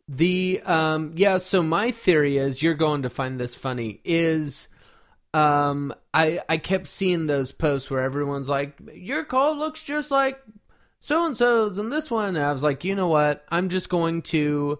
The 0.09 0.61
um 0.65 1.13
yeah, 1.17 1.39
so 1.39 1.63
my 1.63 1.91
theory 1.91 2.39
is 2.39 2.63
you're 2.63 2.75
going 2.75 3.03
to 3.03 3.11
find 3.11 3.39
this 3.39 3.55
funny 3.55 4.01
is 4.05 4.69
um 5.37 5.95
I 6.15 6.41
I 6.49 6.57
kept 6.57 6.87
seeing 6.87 7.27
those 7.27 7.53
posts 7.53 7.91
where 7.91 8.01
everyone's 8.01 8.49
like 8.49 8.79
your 8.95 9.25
call 9.25 9.57
looks 9.57 9.83
just 9.83 10.11
like 10.11 10.41
so 10.99 11.27
and 11.27 11.37
so's 11.37 11.79
and 11.79 11.93
this 11.93 12.11
one 12.11 12.37
and 12.37 12.39
I 12.39 12.53
was 12.53 12.63
like, 12.63 12.85
"You 12.85 12.95
know 12.95 13.09
what? 13.09 13.45
I'm 13.51 13.69
just 13.69 13.89
going 13.89 14.23
to 14.23 14.79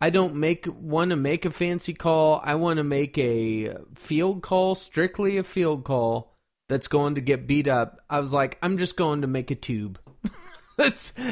I 0.00 0.08
don't 0.10 0.36
make 0.36 0.66
want 0.66 1.10
to 1.10 1.16
make 1.16 1.44
a 1.44 1.50
fancy 1.50 1.92
call. 1.92 2.40
I 2.42 2.54
want 2.54 2.78
to 2.78 2.84
make 2.84 3.18
a 3.18 3.76
field 3.94 4.42
call, 4.42 4.74
strictly 4.74 5.36
a 5.36 5.44
field 5.44 5.84
call 5.84 6.34
that's 6.68 6.88
going 6.88 7.16
to 7.16 7.20
get 7.20 7.46
beat 7.46 7.68
up. 7.68 8.00
I 8.08 8.20
was 8.20 8.32
like, 8.32 8.56
I'm 8.62 8.78
just 8.78 8.96
going 8.96 9.20
to 9.22 9.26
make 9.26 9.50
a 9.50 9.54
tube. 9.54 9.98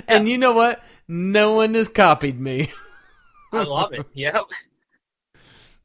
And 0.07 0.29
you 0.29 0.37
know 0.37 0.53
what? 0.53 0.83
No 1.07 1.53
one 1.53 1.73
has 1.73 1.89
copied 1.89 2.39
me. 2.39 2.71
I 3.51 3.63
love 3.63 3.95
it. 3.95 4.05
Yep. 4.13 4.43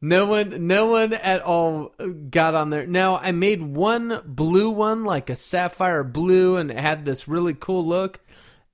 No 0.04 0.26
one, 0.26 0.68
no 0.68 0.88
one 0.88 1.14
at 1.14 1.42
all 1.42 1.96
got 2.30 2.56
on 2.56 2.70
there. 2.72 2.86
Now 2.86 3.16
I 3.16 3.32
made 3.32 3.62
one 3.62 4.22
blue 4.26 4.70
one, 4.70 5.06
like 5.06 5.30
a 5.30 5.36
sapphire 5.36 6.04
blue, 6.04 6.58
and 6.58 6.70
it 6.70 6.78
had 6.78 7.06
this 7.06 7.26
really 7.26 7.54
cool 7.54 7.88
look. 7.88 8.20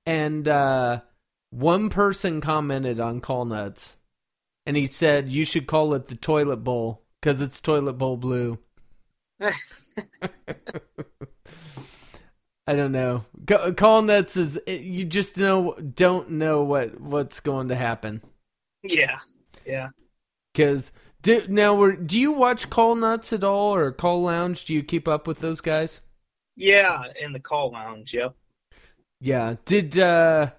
And 0.04 0.48
uh, 0.48 1.02
one 1.50 1.88
person 1.88 2.40
commented 2.40 2.98
on 2.98 3.20
Call 3.20 3.44
Nuts, 3.44 3.96
and 4.66 4.76
he 4.76 4.86
said 4.86 5.28
you 5.28 5.44
should 5.44 5.68
call 5.68 5.94
it 5.94 6.08
the 6.08 6.16
toilet 6.16 6.64
bowl 6.64 7.04
because 7.20 7.40
it's 7.40 7.60
toilet 7.60 7.92
bowl 7.92 8.16
blue. 8.16 8.58
I 9.40 9.52
don't 12.74 12.90
know. 12.90 13.24
Ca- 13.46 13.70
Call 13.74 14.02
Nuts 14.02 14.36
is 14.36 14.58
you 14.66 15.04
just 15.04 15.38
know 15.38 15.74
don't 15.74 16.30
know 16.32 16.64
what 16.64 17.00
what's 17.00 17.38
going 17.38 17.68
to 17.68 17.76
happen. 17.76 18.20
Yeah. 18.82 19.18
Yeah. 19.64 19.90
Because 20.52 20.90
do, 21.22 21.44
now, 21.48 21.74
we're, 21.74 21.92
do 21.92 22.18
you 22.18 22.32
watch 22.32 22.70
Call 22.70 22.94
Nuts 22.94 23.32
at 23.32 23.44
all 23.44 23.74
or 23.74 23.92
Call 23.92 24.22
Lounge? 24.22 24.64
Do 24.64 24.74
you 24.74 24.82
keep 24.82 25.08
up 25.08 25.26
with 25.26 25.38
those 25.38 25.60
guys? 25.60 26.00
Yeah. 26.56 27.04
In 27.20 27.32
the 27.32 27.40
call 27.40 27.70
lounge. 27.70 28.12
Yep. 28.12 28.34
Yeah. 29.20 29.56
Did 29.64 29.98
uh, 29.98 30.50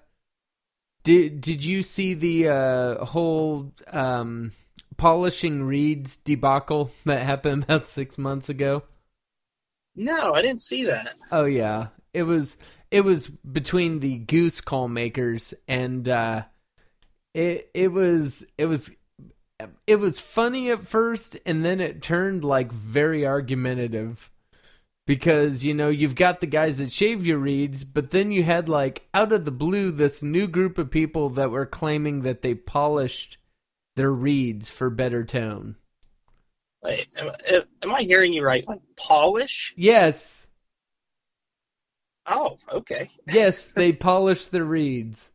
did 1.04 1.40
did 1.40 1.64
you 1.64 1.82
see 1.82 2.14
the 2.14 2.48
uh, 2.48 3.04
whole 3.04 3.72
um, 3.88 4.52
polishing 4.96 5.62
reeds 5.64 6.16
debacle 6.16 6.90
that 7.04 7.22
happened 7.22 7.64
about 7.64 7.86
six 7.86 8.18
months 8.18 8.48
ago? 8.48 8.82
No, 9.94 10.32
I 10.32 10.42
didn't 10.42 10.62
see 10.62 10.84
that. 10.84 11.14
Oh 11.30 11.44
yeah, 11.44 11.88
it 12.14 12.22
was 12.22 12.56
it 12.90 13.02
was 13.02 13.28
between 13.28 14.00
the 14.00 14.18
goose 14.18 14.60
call 14.60 14.88
makers 14.88 15.54
and 15.66 16.08
uh, 16.08 16.42
it 17.34 17.70
it 17.74 17.88
was 17.92 18.44
it 18.56 18.66
was 18.66 18.90
it 19.86 19.96
was 19.96 20.18
funny 20.18 20.70
at 20.70 20.86
first 20.86 21.36
and 21.46 21.64
then 21.64 21.80
it 21.80 22.02
turned 22.02 22.44
like 22.44 22.72
very 22.72 23.26
argumentative 23.26 24.30
because 25.06 25.64
you 25.64 25.74
know 25.74 25.88
you've 25.88 26.14
got 26.14 26.40
the 26.40 26.46
guys 26.46 26.78
that 26.78 26.92
shave 26.92 27.26
your 27.26 27.38
reeds 27.38 27.84
but 27.84 28.10
then 28.10 28.30
you 28.30 28.42
had 28.42 28.68
like 28.68 29.06
out 29.14 29.32
of 29.32 29.44
the 29.44 29.50
blue 29.50 29.90
this 29.90 30.22
new 30.22 30.46
group 30.46 30.78
of 30.78 30.90
people 30.90 31.28
that 31.30 31.50
were 31.50 31.66
claiming 31.66 32.22
that 32.22 32.42
they 32.42 32.54
polished 32.54 33.38
their 33.96 34.12
reeds 34.12 34.70
for 34.70 34.90
better 34.90 35.24
tone 35.24 35.76
Wait, 36.82 37.06
am, 37.16 37.30
am 37.82 37.94
I 37.94 38.02
hearing 38.02 38.32
you 38.32 38.44
right? 38.44 38.66
Like 38.66 38.80
polish? 38.96 39.72
yes 39.76 40.42
Oh, 42.26 42.56
okay. 42.70 43.10
Yes, 43.26 43.66
they 43.66 43.92
polish 43.92 44.46
the 44.46 44.64
reeds. 44.64 45.32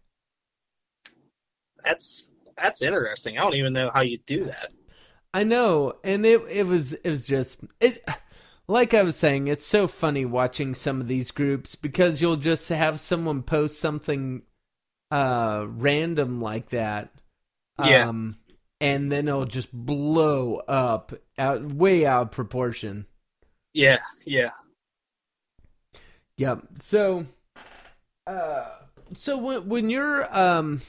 That's 1.83 2.26
that's 2.57 2.81
interesting. 2.81 3.37
I 3.37 3.41
don't 3.41 3.55
even 3.55 3.73
know 3.73 3.91
how 3.93 4.01
you 4.01 4.17
do 4.25 4.45
that. 4.45 4.71
I 5.33 5.43
know, 5.43 5.93
and 6.03 6.25
it 6.25 6.41
it 6.49 6.65
was 6.65 6.93
it 6.93 7.09
was 7.09 7.25
just 7.27 7.59
it. 7.79 8.03
Like 8.69 8.93
I 8.93 9.03
was 9.03 9.15
saying, 9.15 9.47
it's 9.47 9.65
so 9.65 9.87
funny 9.87 10.25
watching 10.25 10.75
some 10.75 10.99
of 10.99 11.07
these 11.07 11.31
groups 11.31 11.75
because 11.75 12.21
you'll 12.21 12.35
just 12.35 12.67
have 12.67 12.99
someone 12.99 13.41
post 13.41 13.79
something 13.79 14.41
uh 15.09 15.65
random 15.69 16.41
like 16.41 16.69
that. 16.71 17.13
Yeah. 17.81 18.09
Um 18.09 18.35
and 18.81 19.11
then 19.11 19.27
it'll 19.27 19.45
just 19.45 19.71
blow 19.71 20.57
up 20.67 21.13
out 21.37 21.63
way 21.63 22.05
out 22.05 22.23
of 22.23 22.31
proportion. 22.31 23.05
Yeah, 23.73 23.99
yeah. 24.25 24.51
Yep. 26.37 26.63
So, 26.81 27.25
uh, 28.27 28.69
so 29.15 29.37
when 29.37 29.69
when 29.69 29.89
you're 29.89 30.37
um 30.37 30.81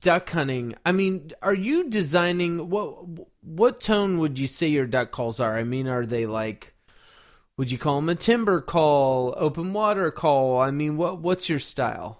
duck 0.00 0.30
hunting, 0.30 0.74
I 0.84 0.92
mean, 0.92 1.32
are 1.42 1.54
you 1.54 1.88
designing 1.88 2.70
what 2.70 3.04
what 3.42 3.80
tone 3.80 4.18
would 4.18 4.38
you 4.38 4.46
say 4.46 4.68
your 4.68 4.86
duck 4.86 5.10
calls 5.10 5.40
are? 5.40 5.58
I 5.58 5.64
mean, 5.64 5.88
are 5.88 6.06
they 6.06 6.26
like 6.26 6.74
would 7.56 7.70
you 7.70 7.78
call 7.78 7.96
them 7.96 8.08
a 8.08 8.14
timber 8.14 8.60
call, 8.60 9.34
open 9.36 9.72
water 9.72 10.10
call? 10.10 10.60
I 10.60 10.70
mean, 10.70 10.96
what 10.96 11.20
what's 11.20 11.48
your 11.48 11.58
style? 11.58 12.18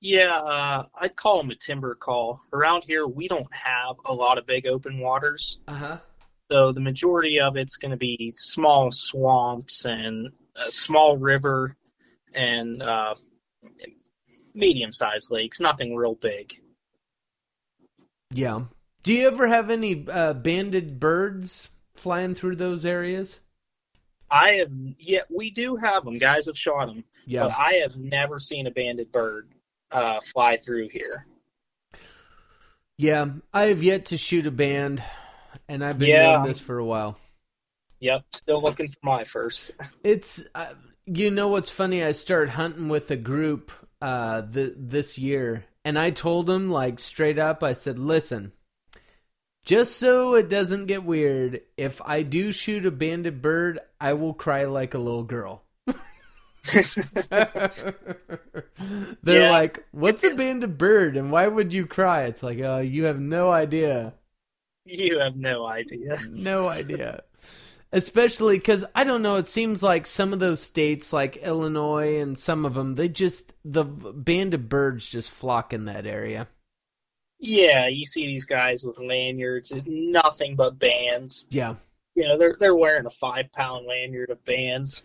Yeah, 0.00 0.36
uh, 0.36 0.84
I'd 1.00 1.16
call 1.16 1.38
them 1.38 1.50
a 1.50 1.56
timber 1.56 1.94
call. 1.96 2.40
Around 2.52 2.84
here, 2.84 3.06
we 3.06 3.26
don't 3.26 3.52
have 3.52 3.96
a 4.06 4.12
lot 4.12 4.38
of 4.38 4.46
big 4.46 4.66
open 4.66 5.00
waters. 5.00 5.58
Uh 5.66 5.74
huh. 5.74 5.98
So 6.50 6.72
the 6.72 6.80
majority 6.80 7.40
of 7.40 7.56
it's 7.56 7.76
going 7.76 7.90
to 7.90 7.96
be 7.96 8.32
small 8.36 8.90
swamps 8.90 9.84
and 9.84 10.28
a 10.56 10.70
small 10.70 11.18
river 11.18 11.76
and 12.34 12.82
uh, 12.82 13.14
medium-sized 14.54 15.30
lakes. 15.30 15.60
Nothing 15.60 15.94
real 15.96 16.14
big. 16.14 16.60
Yeah. 18.30 18.62
Do 19.02 19.14
you 19.14 19.26
ever 19.26 19.46
have 19.46 19.70
any 19.70 20.06
uh, 20.08 20.34
banded 20.34 21.00
birds 21.00 21.70
flying 21.94 22.34
through 22.34 22.56
those 22.56 22.84
areas? 22.84 23.40
I 24.30 24.52
have, 24.54 24.70
yeah, 24.98 25.22
we 25.30 25.50
do 25.50 25.76
have 25.76 26.04
them. 26.04 26.14
Guys 26.14 26.46
have 26.46 26.58
shot 26.58 26.86
them, 26.86 27.04
Yeah. 27.26 27.44
but 27.44 27.54
I 27.56 27.74
have 27.74 27.96
never 27.96 28.38
seen 28.38 28.66
a 28.66 28.70
banded 28.70 29.10
bird 29.10 29.48
uh, 29.90 30.20
fly 30.20 30.58
through 30.58 30.88
here. 30.90 31.26
Yeah, 32.98 33.26
I 33.54 33.66
have 33.66 33.82
yet 33.82 34.06
to 34.06 34.18
shoot 34.18 34.46
a 34.46 34.50
band, 34.50 35.02
and 35.68 35.84
I've 35.84 35.98
been 35.98 36.10
Yeah. 36.10 36.32
doing 36.34 36.46
this 36.48 36.60
for 36.60 36.78
a 36.78 36.84
while. 36.84 37.18
Yep, 38.00 38.24
still 38.32 38.60
looking 38.60 38.88
for 38.88 38.98
my 39.02 39.24
first. 39.24 39.70
It's 40.04 40.42
uh, 40.54 40.74
you 41.06 41.30
know 41.30 41.48
what's 41.48 41.70
funny? 41.70 42.04
I 42.04 42.10
started 42.12 42.50
hunting 42.50 42.88
with 42.88 43.10
a 43.10 43.16
group 43.16 43.72
uh 44.00 44.42
th- 44.42 44.74
this 44.76 45.18
year, 45.18 45.64
and 45.84 45.98
I 45.98 46.10
told 46.10 46.46
them 46.46 46.70
like 46.70 46.98
straight 46.98 47.38
up. 47.38 47.62
I 47.62 47.72
said, 47.72 47.98
"Listen, 47.98 48.52
just 49.64 49.96
so 49.96 50.34
it 50.34 50.48
doesn't 50.48 50.86
get 50.86 51.04
weird, 51.04 51.60
if 51.76 52.00
I 52.02 52.22
do 52.22 52.50
shoot 52.52 52.84
a 52.86 52.90
banded 52.90 53.40
bird, 53.42 53.78
I 54.00 54.14
will 54.14 54.34
cry 54.34 54.64
like 54.64 54.94
a 54.94 54.98
little 54.98 55.22
girl." 55.24 55.64
They're 56.70 57.94
Yeah. 59.24 59.50
like, 59.50 59.84
"What's 59.92 60.24
a 60.24 60.30
banded 60.34 60.78
bird, 60.78 61.16
and 61.16 61.30
why 61.32 61.46
would 61.46 61.72
you 61.72 61.86
cry?" 61.86 62.24
It's 62.24 62.42
like, 62.42 62.58
"Oh, 62.60 62.78
you 62.78 63.04
have 63.04 63.20
no 63.20 63.50
idea." 63.50 64.14
you 64.84 65.18
have 65.18 65.36
no 65.36 65.66
idea. 65.66 66.18
no 66.26 66.68
idea. 66.68 67.22
Especially 67.90 68.58
because 68.58 68.84
I 68.94 69.04
don't 69.04 69.22
know. 69.22 69.36
It 69.36 69.48
seems 69.48 69.82
like 69.82 70.06
some 70.06 70.32
of 70.34 70.40
those 70.40 70.60
states, 70.60 71.12
like 71.12 71.38
Illinois 71.38 72.20
and 72.20 72.38
some 72.38 72.66
of 72.66 72.74
them, 72.74 72.96
they 72.96 73.08
just 73.08 73.54
the 73.64 73.84
band 73.84 74.52
of 74.54 74.68
birds 74.68 75.08
just 75.08 75.30
flock 75.30 75.72
in 75.72 75.86
that 75.86 76.06
area. 76.06 76.48
Yeah, 77.40 77.86
you 77.86 78.04
see 78.04 78.26
these 78.26 78.44
guys 78.44 78.84
with 78.84 78.98
lanyards, 78.98 79.72
nothing 79.86 80.56
but 80.56 80.78
bands. 80.78 81.46
Yeah, 81.50 81.76
You 82.14 82.24
know, 82.28 82.36
they're 82.36 82.56
they're 82.58 82.74
wearing 82.76 83.06
a 83.06 83.10
five 83.10 83.50
pound 83.52 83.86
lanyard 83.86 84.30
of 84.30 84.44
bands. 84.44 85.04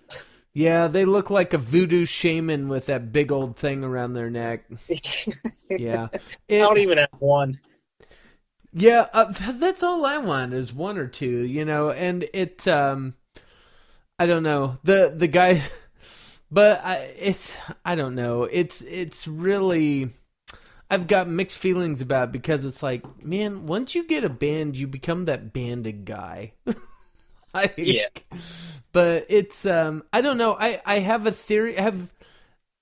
yeah, 0.53 0.87
they 0.87 1.05
look 1.05 1.29
like 1.29 1.53
a 1.53 1.57
voodoo 1.59 2.03
shaman 2.05 2.67
with 2.67 2.87
that 2.87 3.11
big 3.13 3.31
old 3.31 3.55
thing 3.55 3.83
around 3.83 4.13
their 4.13 4.29
neck. 4.29 4.65
Yeah, 5.69 6.09
I 6.13 6.57
don't 6.57 6.77
even 6.77 6.99
have 6.99 7.09
one. 7.17 7.59
Yeah, 8.73 9.07
uh, 9.13 9.31
that's 9.53 9.83
all 9.83 10.05
I 10.05 10.17
want 10.17 10.53
is 10.53 10.73
one 10.73 10.97
or 10.97 11.07
two, 11.07 11.45
you 11.45 11.65
know, 11.65 11.91
and 11.91 12.25
it 12.33 12.67
um 12.67 13.15
I 14.19 14.25
don't 14.25 14.43
know. 14.43 14.77
The 14.83 15.13
the 15.15 15.27
guy 15.27 15.61
but 16.51 16.83
I 16.83 16.97
it's 17.19 17.55
I 17.85 17.95
don't 17.95 18.15
know. 18.15 18.43
It's 18.43 18.81
it's 18.81 19.27
really 19.27 20.11
I've 20.89 21.07
got 21.07 21.27
mixed 21.27 21.57
feelings 21.57 22.01
about 22.01 22.29
it 22.29 22.31
because 22.33 22.65
it's 22.65 22.83
like, 22.83 23.23
man, 23.23 23.65
once 23.65 23.95
you 23.95 24.07
get 24.07 24.23
a 24.23 24.29
band, 24.29 24.77
you 24.77 24.87
become 24.87 25.25
that 25.25 25.53
banded 25.53 26.05
guy. 26.05 26.53
like, 27.53 27.75
Yeah. 27.77 28.07
But 28.91 29.25
it's 29.29 29.65
um 29.65 30.03
I 30.13 30.21
don't 30.21 30.37
know. 30.37 30.55
I 30.59 30.81
I 30.85 30.99
have 30.99 31.25
a 31.25 31.31
theory 31.31 31.77
I 31.77 31.81
have 31.81 32.13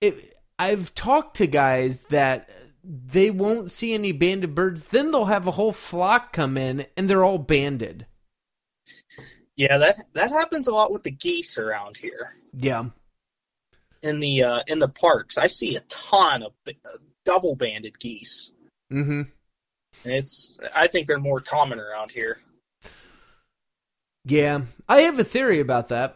it, 0.01 0.37
I've 0.59 0.93
talked 0.95 1.37
to 1.37 1.47
guys 1.47 2.01
that 2.09 2.49
they 2.83 3.29
won't 3.31 3.71
see 3.71 3.93
any 3.93 4.11
banded 4.11 4.55
birds. 4.55 4.85
Then 4.85 5.11
they'll 5.11 5.25
have 5.25 5.47
a 5.47 5.51
whole 5.51 5.71
flock 5.71 6.33
come 6.33 6.57
in, 6.57 6.85
and 6.97 7.09
they're 7.09 7.23
all 7.23 7.37
banded. 7.37 8.05
Yeah, 9.55 9.77
that 9.77 9.97
that 10.13 10.31
happens 10.31 10.67
a 10.67 10.73
lot 10.73 10.91
with 10.91 11.03
the 11.03 11.11
geese 11.11 11.57
around 11.57 11.97
here 11.97 12.35
Yeah, 12.53 12.85
in 14.01 14.19
the 14.19 14.43
uh, 14.43 14.63
in 14.67 14.79
the 14.79 14.87
parks. 14.87 15.37
I 15.37 15.47
see 15.47 15.75
a 15.75 15.81
ton 15.81 16.41
of 16.43 16.53
uh, 16.67 16.71
double 17.25 17.55
banded 17.55 17.99
geese. 17.99 18.51
mm-hmm. 18.91 19.21
And 20.03 20.13
it's 20.13 20.53
I 20.73 20.87
think 20.87 21.05
they're 21.07 21.19
more 21.19 21.41
common 21.41 21.79
around 21.79 22.11
here. 22.11 22.39
Yeah, 24.25 24.61
I 24.89 25.01
have 25.01 25.19
a 25.19 25.23
theory 25.23 25.59
about 25.59 25.89
that. 25.89 26.15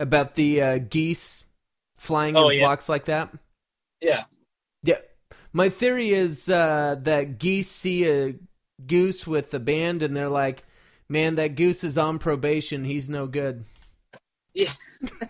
About 0.00 0.34
the 0.34 0.62
uh, 0.62 0.78
geese 0.78 1.44
flying 1.96 2.36
Oh, 2.36 2.48
in 2.48 2.58
yeah. 2.58 2.64
flocks 2.64 2.88
like 2.88 3.06
that. 3.06 3.30
Yeah. 4.00 4.24
Yeah, 4.82 4.98
my 5.52 5.70
theory 5.70 6.10
is 6.14 6.48
uh, 6.48 6.96
that 7.02 7.38
geese 7.38 7.70
see 7.70 8.06
a 8.08 8.34
goose 8.86 9.26
with 9.26 9.52
a 9.54 9.58
band, 9.58 10.02
and 10.04 10.16
they're 10.16 10.28
like, 10.28 10.62
"Man, 11.08 11.34
that 11.34 11.56
goose 11.56 11.82
is 11.82 11.98
on 11.98 12.18
probation. 12.20 12.84
He's 12.84 13.08
no 13.08 13.26
good. 13.26 13.64
Yeah. 14.54 14.70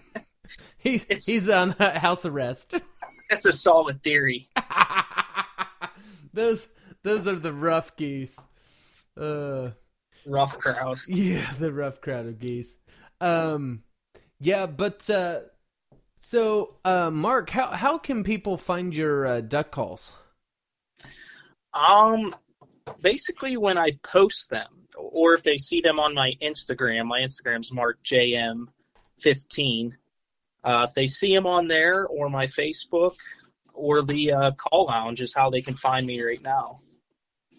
he's 0.78 1.04
It's- 1.04 1.24
he's 1.26 1.48
on 1.48 1.70
house 1.70 2.26
arrest." 2.26 2.74
That's 3.30 3.46
a 3.46 3.52
solid 3.52 4.02
theory. 4.02 4.48
those 6.32 6.68
those 7.02 7.26
are 7.26 7.36
the 7.36 7.52
rough 7.52 7.96
geese. 7.96 8.38
Uh, 9.16 9.70
Rough 10.26 10.58
crowd. 10.58 10.98
yeah, 11.08 11.50
the 11.58 11.72
rough 11.72 12.00
crowd 12.00 12.26
of 12.26 12.38
geese. 12.38 12.78
Um, 13.20 13.82
yeah, 14.40 14.66
but 14.66 15.08
uh, 15.08 15.40
so 16.18 16.74
uh, 16.84 17.10
Mark, 17.10 17.50
how 17.50 17.68
how 17.68 17.98
can 17.98 18.24
people 18.24 18.56
find 18.56 18.94
your 18.94 19.26
uh, 19.26 19.40
duck 19.40 19.70
calls? 19.70 20.12
Um, 21.72 22.34
basically, 23.00 23.56
when 23.56 23.78
I 23.78 23.92
post 24.02 24.50
them, 24.50 24.86
or 24.96 25.34
if 25.34 25.44
they 25.44 25.56
see 25.56 25.80
them 25.80 26.00
on 26.00 26.14
my 26.14 26.32
Instagram, 26.42 27.06
my 27.06 27.20
Instagram's 27.20 27.70
markjm15. 27.70 29.92
Uh, 30.64 30.86
if 30.88 30.94
they 30.94 31.06
see 31.06 31.32
them 31.32 31.46
on 31.46 31.68
there, 31.68 32.04
or 32.06 32.28
my 32.28 32.46
Facebook, 32.46 33.14
or 33.72 34.02
the 34.02 34.32
uh, 34.32 34.50
call 34.52 34.86
lounge, 34.86 35.20
is 35.20 35.32
how 35.32 35.50
they 35.50 35.62
can 35.62 35.74
find 35.74 36.04
me 36.06 36.20
right 36.20 36.42
now. 36.42 36.80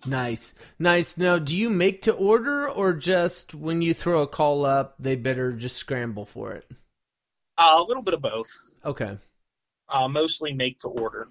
Nice, 0.05 0.53
nice. 0.77 1.17
Now, 1.17 1.39
do 1.39 1.57
you 1.57 1.69
make 1.69 2.01
to 2.03 2.13
order, 2.13 2.69
or 2.69 2.93
just 2.93 3.55
when 3.55 3.81
you 3.81 3.93
throw 3.93 4.21
a 4.21 4.27
call 4.27 4.65
up, 4.65 4.95
they 4.99 5.15
better 5.15 5.53
just 5.53 5.77
scramble 5.77 6.25
for 6.25 6.51
it? 6.51 6.69
Uh, 7.59 7.75
a 7.77 7.83
little 7.83 8.01
bit 8.01 8.13
of 8.13 8.21
both. 8.21 8.57
Okay. 8.85 9.17
Uh, 9.89 10.07
mostly 10.07 10.53
make 10.53 10.79
to 10.79 10.87
order. 10.87 11.27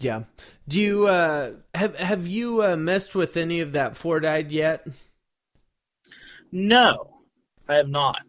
Yeah. 0.00 0.24
Do 0.68 0.80
you 0.80 1.08
uh 1.08 1.54
have 1.74 1.96
have 1.96 2.28
you 2.28 2.62
uh, 2.62 2.76
messed 2.76 3.16
with 3.16 3.36
any 3.36 3.58
of 3.60 3.72
that 3.72 3.94
Fordite 3.94 4.52
yet? 4.52 4.86
No, 6.52 7.18
I 7.68 7.74
have 7.74 7.88
not. 7.88 8.20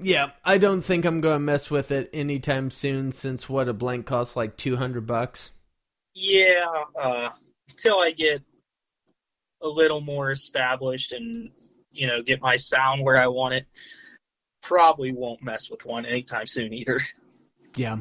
Yeah, 0.00 0.30
I 0.44 0.58
don't 0.58 0.82
think 0.82 1.04
I'm 1.04 1.20
going 1.20 1.36
to 1.36 1.38
mess 1.38 1.70
with 1.70 1.92
it 1.92 2.10
anytime 2.12 2.70
soon 2.70 3.12
since 3.12 3.48
what 3.48 3.68
a 3.68 3.72
blank 3.72 4.04
costs 4.04 4.34
like 4.34 4.56
200 4.56 5.06
bucks. 5.06 5.52
Yeah, 6.14 6.66
uh, 7.00 7.28
until 7.70 8.00
I 8.00 8.10
get 8.10 8.42
a 9.62 9.68
little 9.68 10.00
more 10.00 10.32
established 10.32 11.12
and 11.12 11.52
you 11.92 12.08
know 12.08 12.20
get 12.20 12.42
my 12.42 12.56
sound 12.56 13.04
where 13.04 13.16
I 13.16 13.28
want 13.28 13.54
it, 13.54 13.66
probably 14.62 15.12
won't 15.12 15.42
mess 15.42 15.70
with 15.70 15.84
one 15.84 16.06
anytime 16.06 16.46
soon 16.46 16.72
either. 16.72 17.00
Yeah. 17.76 17.98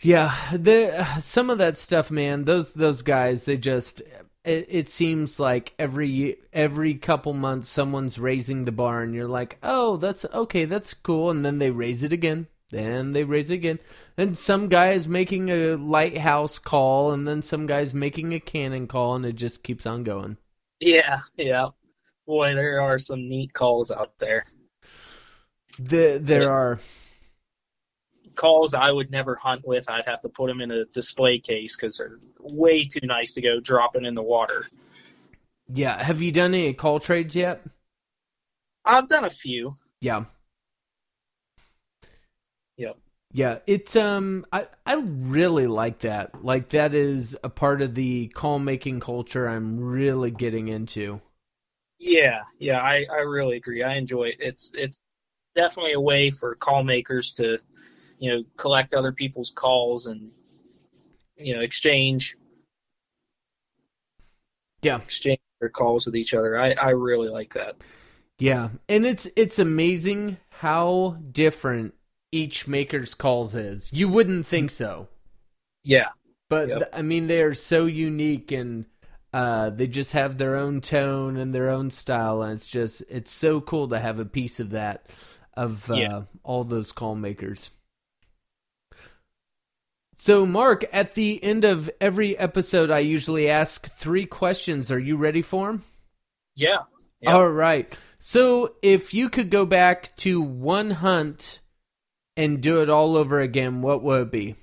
Yeah, 0.00 0.34
the 0.52 1.04
some 1.20 1.48
of 1.48 1.58
that 1.58 1.78
stuff, 1.78 2.10
man. 2.10 2.44
Those 2.44 2.72
those 2.72 3.02
guys, 3.02 3.44
they 3.44 3.56
just 3.56 4.02
it, 4.44 4.66
it 4.68 4.88
seems 4.88 5.38
like 5.38 5.74
every 5.78 6.38
every 6.52 6.94
couple 6.94 7.32
months 7.32 7.68
someone's 7.68 8.18
raising 8.18 8.64
the 8.64 8.72
bar, 8.72 9.02
and 9.02 9.14
you're 9.14 9.28
like, 9.28 9.58
oh, 9.62 9.96
that's 9.96 10.24
okay, 10.24 10.64
that's 10.64 10.94
cool, 10.94 11.30
and 11.30 11.44
then 11.44 11.58
they 11.58 11.70
raise 11.70 12.02
it 12.02 12.12
again, 12.12 12.48
then 12.70 13.12
they 13.12 13.22
raise 13.22 13.50
it 13.50 13.54
again, 13.54 13.78
and 14.16 14.36
some 14.36 14.68
guy 14.68 14.90
is 14.90 15.06
making 15.06 15.50
a 15.50 15.76
lighthouse 15.76 16.58
call, 16.58 17.12
and 17.12 17.28
then 17.28 17.40
some 17.40 17.66
guy's 17.66 17.94
making 17.94 18.34
a 18.34 18.40
cannon 18.40 18.88
call, 18.88 19.14
and 19.14 19.24
it 19.24 19.36
just 19.36 19.62
keeps 19.62 19.86
on 19.86 20.02
going. 20.02 20.36
Yeah, 20.80 21.20
yeah. 21.36 21.68
Boy, 22.26 22.54
there 22.54 22.80
are 22.80 22.98
some 22.98 23.28
neat 23.28 23.52
calls 23.52 23.90
out 23.90 24.18
there. 24.18 24.46
The, 25.78 26.18
there 26.22 26.50
are 26.50 26.80
calls 28.34 28.74
I 28.74 28.90
would 28.90 29.10
never 29.10 29.34
hunt 29.34 29.66
with. 29.66 29.90
I'd 29.90 30.06
have 30.06 30.20
to 30.22 30.28
put 30.28 30.48
them 30.48 30.60
in 30.60 30.70
a 30.70 30.84
display 30.86 31.38
case 31.38 31.76
because 31.76 31.98
they're 31.98 32.18
way 32.40 32.84
too 32.84 33.04
nice 33.04 33.34
to 33.34 33.40
go 33.40 33.60
dropping 33.60 34.04
in 34.04 34.14
the 34.14 34.22
water. 34.22 34.66
Yeah. 35.68 36.02
Have 36.02 36.22
you 36.22 36.32
done 36.32 36.54
any 36.54 36.72
call 36.74 37.00
trades 37.00 37.34
yet? 37.34 37.62
I've 38.84 39.08
done 39.08 39.24
a 39.24 39.30
few. 39.30 39.74
Yeah. 40.00 40.24
Yep. 42.76 42.98
Yeah, 43.34 43.58
it's 43.66 43.96
um 43.96 44.44
I 44.52 44.66
I 44.84 44.96
really 44.96 45.66
like 45.66 46.00
that. 46.00 46.44
Like 46.44 46.70
that 46.70 46.94
is 46.94 47.36
a 47.42 47.48
part 47.48 47.80
of 47.80 47.94
the 47.94 48.28
call 48.28 48.58
making 48.58 49.00
culture 49.00 49.48
I'm 49.48 49.80
really 49.80 50.30
getting 50.30 50.68
into. 50.68 51.20
Yeah, 52.04 52.42
yeah, 52.58 52.80
I, 52.80 53.06
I 53.12 53.18
really 53.20 53.56
agree. 53.56 53.82
I 53.82 53.94
enjoy 53.94 54.24
it. 54.24 54.36
It's 54.40 54.70
it's 54.74 54.98
definitely 55.56 55.92
a 55.92 56.00
way 56.00 56.30
for 56.30 56.54
call 56.56 56.84
makers 56.84 57.32
to, 57.32 57.58
you 58.18 58.30
know, 58.32 58.44
collect 58.56 58.94
other 58.94 59.12
people's 59.12 59.50
calls 59.50 60.06
and 60.06 60.30
you 61.38 61.54
know, 61.54 61.60
exchange 61.62 62.36
Yeah. 64.82 65.00
exchange 65.02 65.40
their 65.60 65.68
calls 65.68 66.06
with 66.06 66.16
each 66.16 66.34
other. 66.34 66.58
I, 66.58 66.72
I 66.72 66.90
really 66.90 67.28
like 67.28 67.54
that. 67.54 67.76
Yeah. 68.38 68.70
And 68.88 69.06
it's 69.06 69.28
it's 69.36 69.58
amazing 69.58 70.38
how 70.50 71.18
different 71.30 71.94
each 72.32 72.66
maker's 72.66 73.14
calls 73.14 73.54
is. 73.54 73.92
You 73.92 74.08
wouldn't 74.08 74.46
think 74.46 74.70
so. 74.70 75.08
Yeah. 75.84 76.08
But 76.48 76.68
Yep. 76.68 76.82
I 76.92 77.02
mean 77.02 77.26
they 77.26 77.42
are 77.42 77.54
so 77.54 77.86
unique 77.86 78.52
and 78.52 78.86
uh, 79.32 79.70
they 79.70 79.86
just 79.86 80.12
have 80.12 80.36
their 80.38 80.56
own 80.56 80.80
tone 80.80 81.36
and 81.36 81.54
their 81.54 81.70
own 81.70 81.90
style, 81.90 82.42
and 82.42 82.52
it's 82.54 82.66
just 82.68 83.02
it's 83.08 83.30
so 83.30 83.60
cool 83.60 83.88
to 83.88 83.98
have 83.98 84.18
a 84.18 84.24
piece 84.24 84.60
of 84.60 84.70
that 84.70 85.06
of 85.54 85.90
uh, 85.90 85.94
Yeah. 85.94 86.22
all 86.42 86.64
those 86.64 86.92
call 86.92 87.14
makers. 87.14 87.70
So, 90.16 90.46
Mark, 90.46 90.84
at 90.92 91.14
the 91.14 91.42
end 91.42 91.64
of 91.64 91.90
every 92.00 92.38
episode, 92.38 92.90
I 92.90 93.00
usually 93.00 93.48
ask 93.50 93.92
three 93.96 94.24
questions. 94.26 94.90
Are 94.92 94.98
you 94.98 95.16
ready 95.16 95.42
for 95.42 95.66
them? 95.68 95.82
Yeah. 96.54 96.78
Yep. 97.22 97.32
All 97.34 97.48
right. 97.48 97.92
So, 98.20 98.74
if 98.82 99.14
you 99.14 99.28
could 99.28 99.50
go 99.50 99.66
back 99.66 100.14
to 100.18 100.40
one 100.40 100.90
hunt 100.90 101.60
and 102.36 102.60
do 102.62 102.82
it 102.82 102.88
all 102.90 103.16
over 103.16 103.40
again, 103.40 103.82
what 103.82 104.02
would 104.04 104.22
it 104.22 104.30
be? 104.30 104.56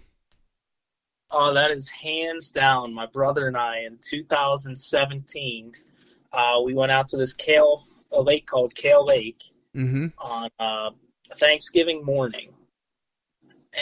Oh, 1.32 1.54
that 1.54 1.72
is 1.72 1.90
hands 1.90 2.50
down. 2.50 2.94
My 2.94 3.06
brother 3.06 3.48
and 3.48 3.56
I 3.56 3.82
in 3.86 4.00
2017, 4.02 5.74
uh, 6.34 6.56
we 6.64 6.74
went 6.74 6.92
out 6.92 7.08
to 7.10 7.18
this 7.18 7.34
Kale, 7.34 7.86
a 8.12 8.22
lake 8.22 8.48
called 8.48 8.76
Kale 8.76 9.06
Lake 9.06 9.44
Mm-hmm. 9.76 10.08
on 10.18 10.50
uh, 10.60 10.90
Thanksgiving 11.36 12.04
morning, 12.04 12.54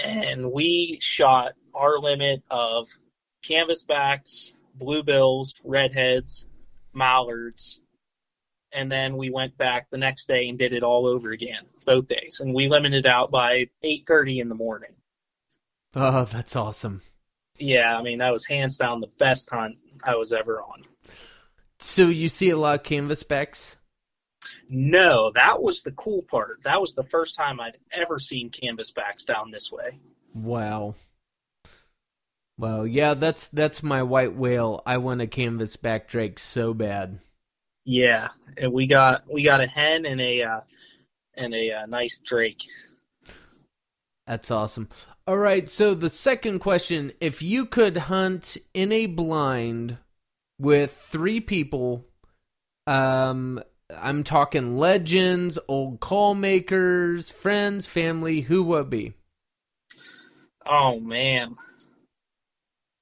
and 0.04 0.52
we 0.52 1.00
shot 1.02 1.54
our 1.74 1.98
limit 1.98 2.44
of 2.52 2.90
canvasbacks, 3.42 4.52
bluebills, 4.78 5.54
redheads, 5.64 6.46
mallards, 6.94 7.80
and 8.74 8.92
then 8.92 9.16
we 9.16 9.30
went 9.30 9.58
back 9.58 9.90
the 9.90 9.98
next 9.98 10.28
day 10.28 10.50
and 10.50 10.60
did 10.60 10.74
it 10.74 10.84
all 10.84 11.08
over 11.08 11.32
again, 11.32 11.64
both 11.86 12.08
days, 12.08 12.42
and 12.42 12.54
we 12.54 12.68
limited 12.68 13.06
out 13.06 13.32
by 13.32 13.68
8:30 13.82 14.40
in 14.42 14.50
the 14.50 14.56
morning. 14.56 14.92
Oh, 15.96 16.26
that's 16.26 16.56
awesome. 16.58 17.02
Yeah, 17.58 17.98
I 17.98 18.02
mean 18.02 18.20
that 18.20 18.32
was 18.32 18.46
hands 18.46 18.78
down 18.78 19.02
the 19.02 19.12
best 19.20 19.50
hunt 19.52 19.78
I 20.04 20.16
was 20.16 20.34
ever 20.34 20.62
on. 20.62 20.84
So, 21.80 22.08
you 22.08 22.28
see 22.28 22.50
a 22.50 22.58
lot 22.58 22.80
of 22.80 22.84
canvasbacks? 22.84 23.76
No, 24.70 25.32
that 25.36 25.62
was 25.62 25.84
the 25.84 25.92
cool 25.92 26.24
part. 26.24 26.64
That 26.64 26.82
was 26.82 26.96
the 26.96 27.04
first 27.04 27.36
time 27.36 27.60
I'd 27.60 27.78
ever 27.92 28.20
seen 28.20 28.50
canvasbacks 28.50 29.26
down 29.26 29.52
this 29.52 29.72
way. 29.72 30.00
Wow. 30.34 30.96
Well, 32.58 32.88
yeah, 32.88 33.14
that's 33.14 33.48
that's 33.50 33.84
my 33.84 34.02
white 34.04 34.36
whale. 34.36 34.82
I 34.86 34.98
want 34.98 35.22
a 35.22 35.28
canvasback 35.28 36.08
drake 36.08 36.40
so 36.40 36.74
bad. 36.74 37.20
Yeah, 37.86 38.30
and 38.58 38.74
we 38.74 38.88
got 38.88 39.32
we 39.32 39.44
got 39.44 39.62
a 39.62 39.68
hen 39.68 40.06
and 40.06 40.20
a 40.20 40.42
uh, 40.42 40.62
and 41.36 41.54
a 41.54 41.72
uh, 41.72 41.86
nice 41.86 42.18
drake. 42.18 42.64
That's 44.26 44.50
awesome. 44.50 44.90
All 45.28 45.38
right, 45.38 45.68
so 45.70 45.94
the 45.94 46.10
second 46.10 46.60
question, 46.60 47.12
if 47.20 47.42
you 47.42 47.66
could 47.66 47.98
hunt 47.98 48.56
in 48.74 48.94
a 48.94 49.08
blind 49.08 49.98
with 50.58 50.94
3 50.94 51.42
people, 51.42 52.06
um 52.86 53.62
I'm 53.90 54.24
talking 54.24 54.78
legends, 54.78 55.60
old 55.68 56.00
call 56.00 56.34
makers, 56.34 57.30
friends, 57.30 57.86
family, 57.88 58.42
who 58.42 58.64
would 58.64 58.90
be? 58.90 59.16
Oh 60.66 61.00
man, 61.02 61.56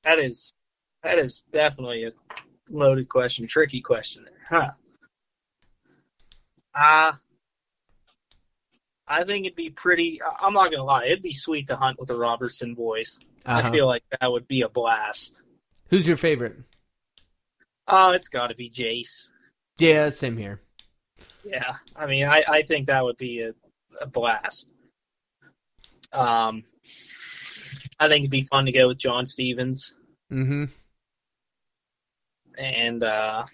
that 0.04 0.18
is 0.18 0.56
that 1.04 1.20
is 1.20 1.44
definitely 1.52 2.06
a 2.06 2.12
loaded 2.72 3.08
question, 3.08 3.48
tricky 3.48 3.82
question 3.82 4.26
there, 4.26 4.46
huh? 4.50 4.72
Uh 6.74 7.14
I 9.08 9.24
think 9.24 9.46
it'd 9.46 9.56
be 9.56 9.70
pretty. 9.70 10.20
I'm 10.42 10.54
not 10.54 10.72
gonna 10.72 10.84
lie, 10.84 11.06
it'd 11.06 11.22
be 11.22 11.34
sweet 11.34 11.68
to 11.68 11.76
hunt 11.76 12.00
with 12.00 12.08
the 12.10 12.18
Robertson 12.18 12.74
boys. 12.74 13.20
Uh-huh. 13.46 13.68
I 13.68 13.72
feel 13.72 13.86
like 13.86 14.04
that 14.20 14.32
would 14.32 14.48
be 14.48 14.62
a 14.64 14.70
blast. 14.70 15.40
Who's 15.90 16.08
your 16.08 16.18
favorite? 16.18 16.56
Oh, 17.88 18.12
it's 18.12 18.28
got 18.28 18.48
to 18.48 18.56
be 18.56 18.70
Jace. 18.70 19.28
Yeah, 19.78 20.10
same 20.10 20.38
here. 20.38 20.60
Yeah, 21.44 21.76
I 21.96 22.08
mean, 22.08 22.26
I, 22.26 22.44
I 22.48 22.62
think 22.64 22.88
that 22.88 23.04
would 23.04 23.18
be 23.18 23.42
a, 23.42 23.54
a 24.02 24.08
blast. 24.08 24.72
Um, 26.12 26.64
I 28.00 28.08
think 28.08 28.22
it'd 28.24 28.32
be 28.32 28.42
fun 28.42 28.66
to 28.66 28.72
go 28.72 28.88
with 28.88 28.98
John 28.98 29.26
Stevens 29.28 29.94
Mm 30.32 30.48
Mhm. 30.48 30.70
and 32.58 33.04
uh, 33.04 33.46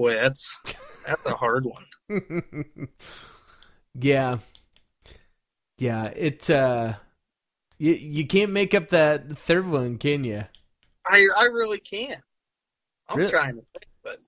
boy, 0.00 0.14
that's 0.14 0.58
that's 1.06 1.26
a 1.26 1.34
hard 1.34 1.64
one. 1.66 1.86
yeah. 3.94 4.38
Yeah, 5.78 6.04
it 6.06 6.48
uh 6.50 6.94
you 7.78 7.92
you 7.94 8.26
can't 8.26 8.52
make 8.52 8.74
up 8.74 8.88
that 8.90 9.36
third 9.38 9.68
one, 9.68 9.98
can 9.98 10.24
you? 10.24 10.44
I 11.06 11.28
I 11.36 11.44
really 11.44 11.78
can't. 11.80 12.22
I'm 13.08 13.18
Really? 13.18 13.30
trying 13.30 13.56
to 13.56 13.62
think, 13.62 13.86
but 14.02 14.20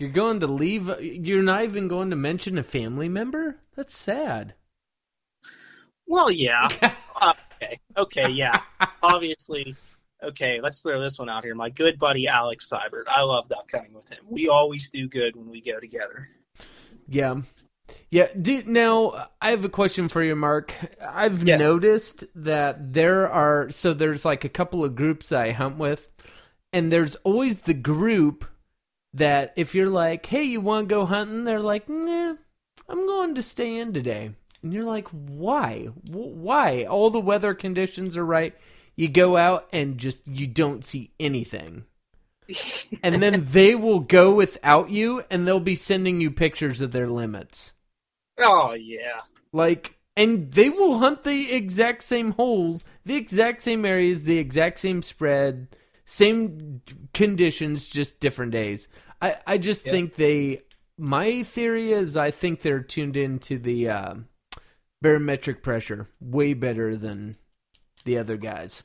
You're 0.00 0.10
going 0.10 0.40
to 0.40 0.48
leave 0.48 0.88
you're 1.00 1.42
not 1.42 1.62
even 1.62 1.86
going 1.86 2.10
to 2.10 2.16
mention 2.16 2.58
a 2.58 2.64
family 2.64 3.08
member? 3.08 3.60
That's 3.76 3.96
sad. 3.96 4.54
well, 6.06 6.30
yeah. 6.30 6.68
Uh, 7.20 7.34
okay, 7.60 7.80
okay, 7.96 8.28
yeah. 8.30 8.62
Obviously, 9.02 9.74
okay. 10.22 10.60
Let's 10.62 10.80
throw 10.82 11.00
this 11.00 11.18
one 11.18 11.28
out 11.28 11.44
here. 11.44 11.54
My 11.54 11.70
good 11.70 11.98
buddy 11.98 12.26
Alex 12.26 12.68
Seibert. 12.70 13.04
I 13.08 13.22
love 13.22 13.48
duck 13.48 13.70
hunting 13.72 13.92
with 13.94 14.08
him. 14.08 14.18
We 14.28 14.48
always 14.48 14.90
do 14.90 15.08
good 15.08 15.36
when 15.36 15.48
we 15.48 15.60
go 15.60 15.78
together. 15.80 16.28
Yeah. 17.08 17.40
Yeah, 18.10 18.28
do, 18.40 18.62
now 18.64 19.28
I 19.40 19.50
have 19.50 19.64
a 19.64 19.68
question 19.70 20.08
for 20.08 20.22
you, 20.22 20.36
Mark. 20.36 20.74
I've 21.00 21.42
Yeah. 21.42 21.56
noticed 21.56 22.24
that 22.34 22.92
there 22.92 23.30
are 23.30 23.70
so 23.70 23.94
there's 23.94 24.24
like 24.26 24.44
a 24.44 24.48
couple 24.50 24.84
of 24.84 24.94
groups 24.94 25.30
that 25.30 25.40
I 25.40 25.52
hunt 25.52 25.78
with, 25.78 26.08
and 26.72 26.92
there's 26.92 27.14
always 27.16 27.62
the 27.62 27.74
group 27.74 28.44
that 29.14 29.54
if 29.56 29.74
you're 29.74 29.88
like, 29.88 30.26
"Hey, 30.26 30.42
you 30.42 30.60
want 30.60 30.88
to 30.88 30.94
go 30.94 31.06
hunting?" 31.06 31.44
They're 31.44 31.60
like, 31.60 31.88
"Nah, 31.88 32.34
I'm 32.90 33.06
going 33.06 33.34
to 33.36 33.42
stay 33.42 33.78
in 33.78 33.94
today." 33.94 34.32
And 34.62 34.72
you're 34.72 34.84
like, 34.84 35.08
"Why? 35.08 35.84
Why? 36.10 36.84
All 36.84 37.08
the 37.10 37.20
weather 37.20 37.54
conditions 37.54 38.18
are 38.18 38.26
right. 38.26 38.54
You 38.98 39.06
go 39.06 39.36
out 39.36 39.68
and 39.72 39.96
just 39.96 40.26
you 40.26 40.48
don't 40.48 40.84
see 40.84 41.12
anything." 41.20 41.84
and 43.02 43.22
then 43.22 43.44
they 43.50 43.74
will 43.76 44.00
go 44.00 44.32
without 44.34 44.90
you 44.90 45.22
and 45.30 45.46
they'll 45.46 45.60
be 45.60 45.74
sending 45.76 46.20
you 46.20 46.32
pictures 46.32 46.80
of 46.80 46.90
their 46.90 47.06
limits. 47.06 47.74
Oh 48.38 48.72
yeah. 48.72 49.20
Like 49.52 49.98
and 50.16 50.50
they 50.50 50.68
will 50.68 50.98
hunt 50.98 51.22
the 51.22 51.52
exact 51.52 52.02
same 52.02 52.32
holes, 52.32 52.84
the 53.04 53.14
exact 53.14 53.62
same 53.62 53.84
areas, 53.84 54.24
the 54.24 54.38
exact 54.38 54.80
same 54.80 55.00
spread, 55.02 55.68
same 56.04 56.80
conditions, 57.14 57.86
just 57.86 58.18
different 58.18 58.50
days. 58.50 58.88
I 59.22 59.36
I 59.46 59.58
just 59.58 59.86
Yeah. 59.86 59.92
think 59.92 60.14
they 60.16 60.62
my 60.98 61.44
theory 61.44 61.92
is 61.92 62.16
I 62.16 62.32
think 62.32 62.62
they're 62.62 62.82
tuned 62.82 63.16
into 63.16 63.58
the 63.60 63.90
uh, 63.90 64.14
barometric 65.02 65.62
pressure 65.62 66.08
way 66.20 66.54
better 66.54 66.96
than 66.96 67.36
the 68.04 68.18
other 68.18 68.36
guys. 68.36 68.82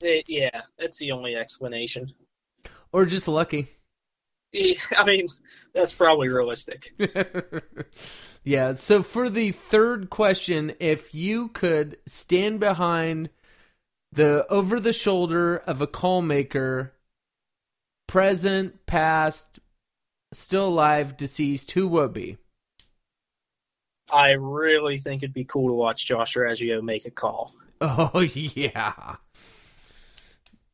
It, 0.00 0.26
yeah, 0.28 0.62
that's 0.78 0.98
the 0.98 1.12
only 1.12 1.36
explanation. 1.36 2.12
Or 2.92 3.04
just 3.04 3.28
lucky. 3.28 3.68
Yeah, 4.52 4.74
I 4.96 5.04
mean, 5.04 5.26
that's 5.74 5.92
probably 5.92 6.28
realistic. 6.28 6.94
yeah. 8.44 8.74
So 8.74 9.02
for 9.02 9.28
the 9.28 9.52
third 9.52 10.08
question, 10.08 10.72
if 10.80 11.14
you 11.14 11.48
could 11.48 11.98
stand 12.06 12.60
behind 12.60 13.30
the 14.12 14.46
over 14.48 14.80
the 14.80 14.92
shoulder 14.92 15.58
of 15.58 15.82
a 15.82 15.86
call 15.86 16.22
maker, 16.22 16.94
present, 18.06 18.86
past, 18.86 19.58
still 20.32 20.68
alive, 20.68 21.16
deceased, 21.16 21.72
who 21.72 21.86
would 21.88 22.14
be? 22.14 22.38
I 24.10 24.30
really 24.30 24.96
think 24.96 25.22
it'd 25.22 25.34
be 25.34 25.44
cool 25.44 25.68
to 25.68 25.74
watch 25.74 26.06
Josh 26.06 26.34
Raggio 26.34 26.82
make 26.82 27.04
a 27.04 27.10
call. 27.10 27.54
Oh 27.80 28.26
yeah. 28.34 29.14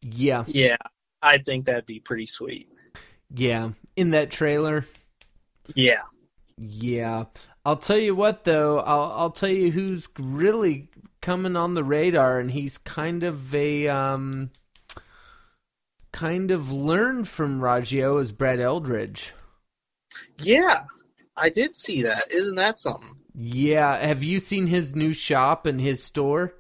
Yeah. 0.05 0.45
Yeah, 0.47 0.77
I 1.23 1.39
think 1.39 1.65
that'd 1.65 1.87
be 1.87 1.99
pretty 2.01 2.27
sweet. 2.27 2.69
Yeah. 3.35 3.71
In 3.97 4.11
that 4.11 4.31
trailer. 4.31 4.87
Yeah. 5.75 6.03
Yeah. 6.59 7.25
I'll 7.65 7.79
tell 7.79 7.99
you 7.99 8.15
what 8.15 8.45
though, 8.45 8.81
I'll 8.81 9.13
I'll 9.13 9.31
tell 9.31 9.49
you 9.49 9.73
who's 9.73 10.09
really 10.19 10.91
coming 11.23 11.57
on 11.57 11.73
the 11.73 11.83
radar 11.83 12.39
and 12.39 12.51
he's 12.51 12.77
kind 12.77 13.23
of 13.23 13.55
a 13.55 13.89
um 13.89 14.51
kind 16.13 16.51
of 16.51 16.71
learned 16.71 17.27
from 17.27 17.61
Raggio 17.61 18.21
is 18.21 18.31
Brad 18.31 18.61
Eldridge. 18.61 19.33
Yeah. 20.39 20.85
I 21.37 21.49
did 21.49 21.75
see 21.75 22.03
that. 22.03 22.31
Isn't 22.31 22.57
that 22.57 22.79
something? 22.79 23.11
Yeah, 23.35 23.97
have 23.99 24.23
you 24.23 24.39
seen 24.39 24.69
his 24.69 24.95
new 24.95 25.13
shop 25.13 25.67
and 25.67 25.81
his 25.81 26.03
store? 26.03 26.55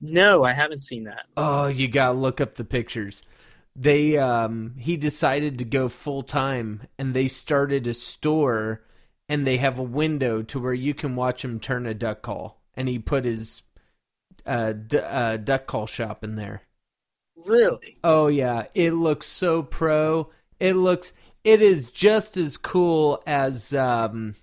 No, 0.00 0.44
I 0.44 0.52
haven't 0.52 0.82
seen 0.82 1.04
that. 1.04 1.26
Oh, 1.36 1.66
you 1.66 1.88
got 1.88 2.12
to 2.12 2.18
look 2.18 2.40
up 2.40 2.54
the 2.54 2.64
pictures. 2.64 3.22
They 3.78 4.16
um 4.16 4.74
he 4.78 4.96
decided 4.96 5.58
to 5.58 5.64
go 5.64 5.88
full 5.88 6.22
time 6.22 6.82
and 6.98 7.12
they 7.12 7.28
started 7.28 7.86
a 7.86 7.92
store 7.92 8.82
and 9.28 9.46
they 9.46 9.58
have 9.58 9.78
a 9.78 9.82
window 9.82 10.40
to 10.44 10.58
where 10.58 10.72
you 10.72 10.94
can 10.94 11.14
watch 11.14 11.44
him 11.44 11.60
turn 11.60 11.84
a 11.86 11.92
duck 11.92 12.22
call 12.22 12.62
and 12.74 12.88
he 12.88 12.98
put 12.98 13.26
his 13.26 13.62
uh, 14.46 14.72
d- 14.72 14.98
uh 14.98 15.36
duck 15.36 15.66
call 15.66 15.86
shop 15.86 16.24
in 16.24 16.36
there. 16.36 16.62
Really? 17.36 17.98
Oh 18.02 18.28
yeah, 18.28 18.66
it 18.74 18.92
looks 18.92 19.26
so 19.26 19.62
pro. 19.62 20.30
It 20.58 20.72
looks 20.74 21.12
it 21.44 21.60
is 21.60 21.88
just 21.88 22.38
as 22.38 22.56
cool 22.56 23.22
as 23.26 23.74
um 23.74 24.36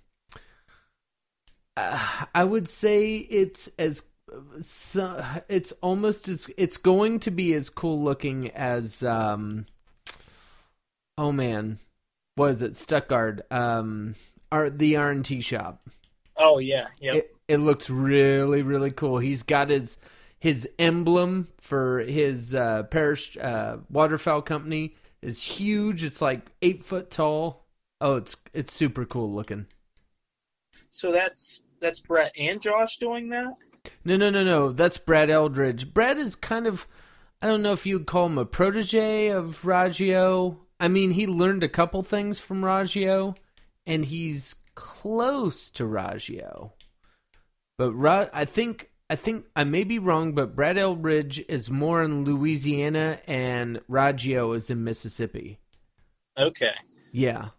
uh, 1.75 2.25
I 2.35 2.43
would 2.43 2.67
say 2.67 3.15
it's 3.15 3.67
as 3.79 4.03
so, 4.59 5.23
it's 5.47 5.71
almost 5.81 6.27
as 6.27 6.49
it's 6.57 6.77
going 6.77 7.19
to 7.21 7.31
be 7.31 7.53
as 7.53 7.69
cool 7.69 8.03
looking 8.03 8.51
as 8.51 9.03
um 9.03 9.65
oh 11.17 11.31
man 11.31 11.79
was 12.37 12.61
it? 12.61 12.75
Stuttgart 12.75 13.41
um 13.51 14.15
our 14.51 14.69
the 14.69 14.95
R 14.95 15.11
and 15.11 15.25
T 15.25 15.41
shop. 15.41 15.81
Oh 16.37 16.59
yeah, 16.59 16.87
yeah. 16.99 17.15
it, 17.15 17.35
it 17.47 17.57
looks 17.57 17.89
really 17.89 18.61
really 18.61 18.91
cool. 18.91 19.19
He's 19.19 19.43
got 19.43 19.69
his 19.69 19.97
his 20.39 20.69
emblem 20.79 21.47
for 21.59 21.99
his 21.99 22.55
uh 22.55 22.83
parish 22.83 23.37
uh 23.37 23.77
waterfowl 23.89 24.41
company 24.41 24.95
is 25.21 25.41
huge. 25.41 26.03
It's 26.03 26.21
like 26.21 26.51
eight 26.61 26.83
foot 26.83 27.11
tall. 27.11 27.65
Oh 28.01 28.15
it's 28.15 28.35
it's 28.53 28.73
super 28.73 29.05
cool 29.05 29.31
looking. 29.31 29.67
So 30.89 31.11
that's 31.11 31.61
that's 31.79 31.99
Brett 31.99 32.33
and 32.37 32.61
Josh 32.61 32.97
doing 32.97 33.29
that. 33.29 33.53
No, 34.05 34.17
no, 34.17 34.29
no, 34.29 34.43
no. 34.43 34.71
That's 34.71 34.97
Brad 34.97 35.29
Eldridge. 35.29 35.93
Brad 35.93 36.17
is 36.17 36.35
kind 36.35 36.67
of, 36.67 36.87
I 37.41 37.47
don't 37.47 37.61
know 37.61 37.73
if 37.73 37.85
you'd 37.85 38.05
call 38.05 38.27
him 38.27 38.37
a 38.37 38.45
protege 38.45 39.29
of 39.29 39.61
Raggio. 39.63 40.57
I 40.79 40.87
mean, 40.87 41.11
he 41.11 41.27
learned 41.27 41.63
a 41.63 41.69
couple 41.69 42.03
things 42.03 42.39
from 42.39 42.61
Raggio, 42.63 43.35
and 43.85 44.05
he's 44.05 44.55
close 44.75 45.69
to 45.71 45.83
Raggio. 45.83 46.71
But 47.77 47.93
Ra- 47.93 48.29
I 48.33 48.45
think, 48.45 48.89
I 49.09 49.15
think 49.15 49.45
I 49.55 49.63
may 49.63 49.83
be 49.83 49.99
wrong, 49.99 50.33
but 50.33 50.55
Brad 50.55 50.77
Eldredge 50.77 51.43
is 51.47 51.69
more 51.69 52.03
in 52.03 52.25
Louisiana, 52.25 53.19
and 53.27 53.79
Raggio 53.89 54.55
is 54.55 54.69
in 54.69 54.83
Mississippi. 54.83 55.59
Okay. 56.37 56.73
Yeah. 57.11 57.49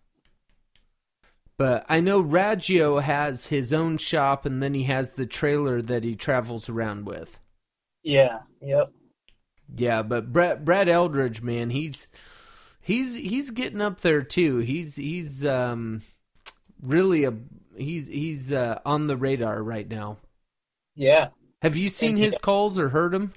But 1.57 1.87
I 1.89 2.01
know 2.01 2.23
Raggio 2.23 3.01
has 3.01 3.47
his 3.47 3.73
own 3.73 3.99
shop, 3.99 4.45
and 4.45 4.63
then 4.63 4.75
he 4.75 4.85
has 4.85 5.13
the 5.13 5.27
trailer 5.27 5.81
that 5.83 6.03
he 6.03 6.17
travels 6.17 6.69
around 6.69 7.07
with. 7.07 7.39
Yeah. 8.03 8.41
Yep. 8.61 8.93
Yeah, 9.77 10.03
but 10.03 10.33
Brad 10.33 10.65
Brad 10.65 10.89
Eldredge, 10.89 11.43
man, 11.43 11.71
he's 11.71 12.09
he's 12.81 13.15
he's 13.15 13.51
getting 13.51 13.81
up 13.81 14.01
there 14.01 14.23
too. 14.23 14.59
He's 14.59 14.97
he's 14.97 15.47
um 15.47 16.03
really 16.83 17.25
a 17.25 17.35
he's 17.77 18.07
he's 18.07 18.53
uh, 18.53 18.81
on 18.85 19.07
the 19.07 19.17
radar 19.17 19.63
right 19.63 19.89
now. 19.89 20.19
Yeah. 20.95 21.29
Have 21.63 21.77
you 21.77 21.89
seen 21.89 22.17
his 22.17 22.37
calls 22.37 22.79
or 22.79 22.91
heard 22.91 23.15
him? 23.15 23.33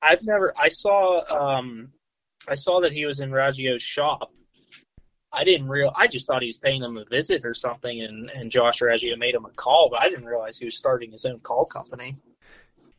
I've 0.00 0.24
never. 0.24 0.52
I 0.58 0.68
saw. 0.68 1.22
Um, 1.28 1.92
I 2.48 2.54
saw 2.54 2.80
that 2.80 2.92
he 2.92 3.06
was 3.06 3.20
in 3.20 3.30
Raggio's 3.30 3.82
shop. 3.82 4.32
I 5.32 5.44
didn't 5.44 5.68
real. 5.68 5.92
I 5.96 6.06
just 6.06 6.26
thought 6.26 6.42
he 6.42 6.48
was 6.48 6.58
paying 6.58 6.82
them 6.82 6.96
a 6.96 7.04
visit 7.04 7.44
or 7.44 7.54
something, 7.54 8.02
and 8.02 8.30
and 8.30 8.50
Josh 8.50 8.80
Raggio 8.80 9.16
made 9.16 9.34
him 9.34 9.44
a 9.44 9.50
call, 9.50 9.88
but 9.90 10.00
I 10.00 10.08
didn't 10.08 10.26
realize 10.26 10.58
he 10.58 10.64
was 10.64 10.76
starting 10.76 11.10
his 11.10 11.24
own 11.24 11.40
call 11.40 11.64
company. 11.64 12.16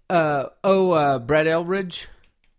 Uh 0.09 0.47
oh, 0.63 0.91
uh 0.91 1.19
Brad 1.19 1.47
Eldredge. 1.47 2.07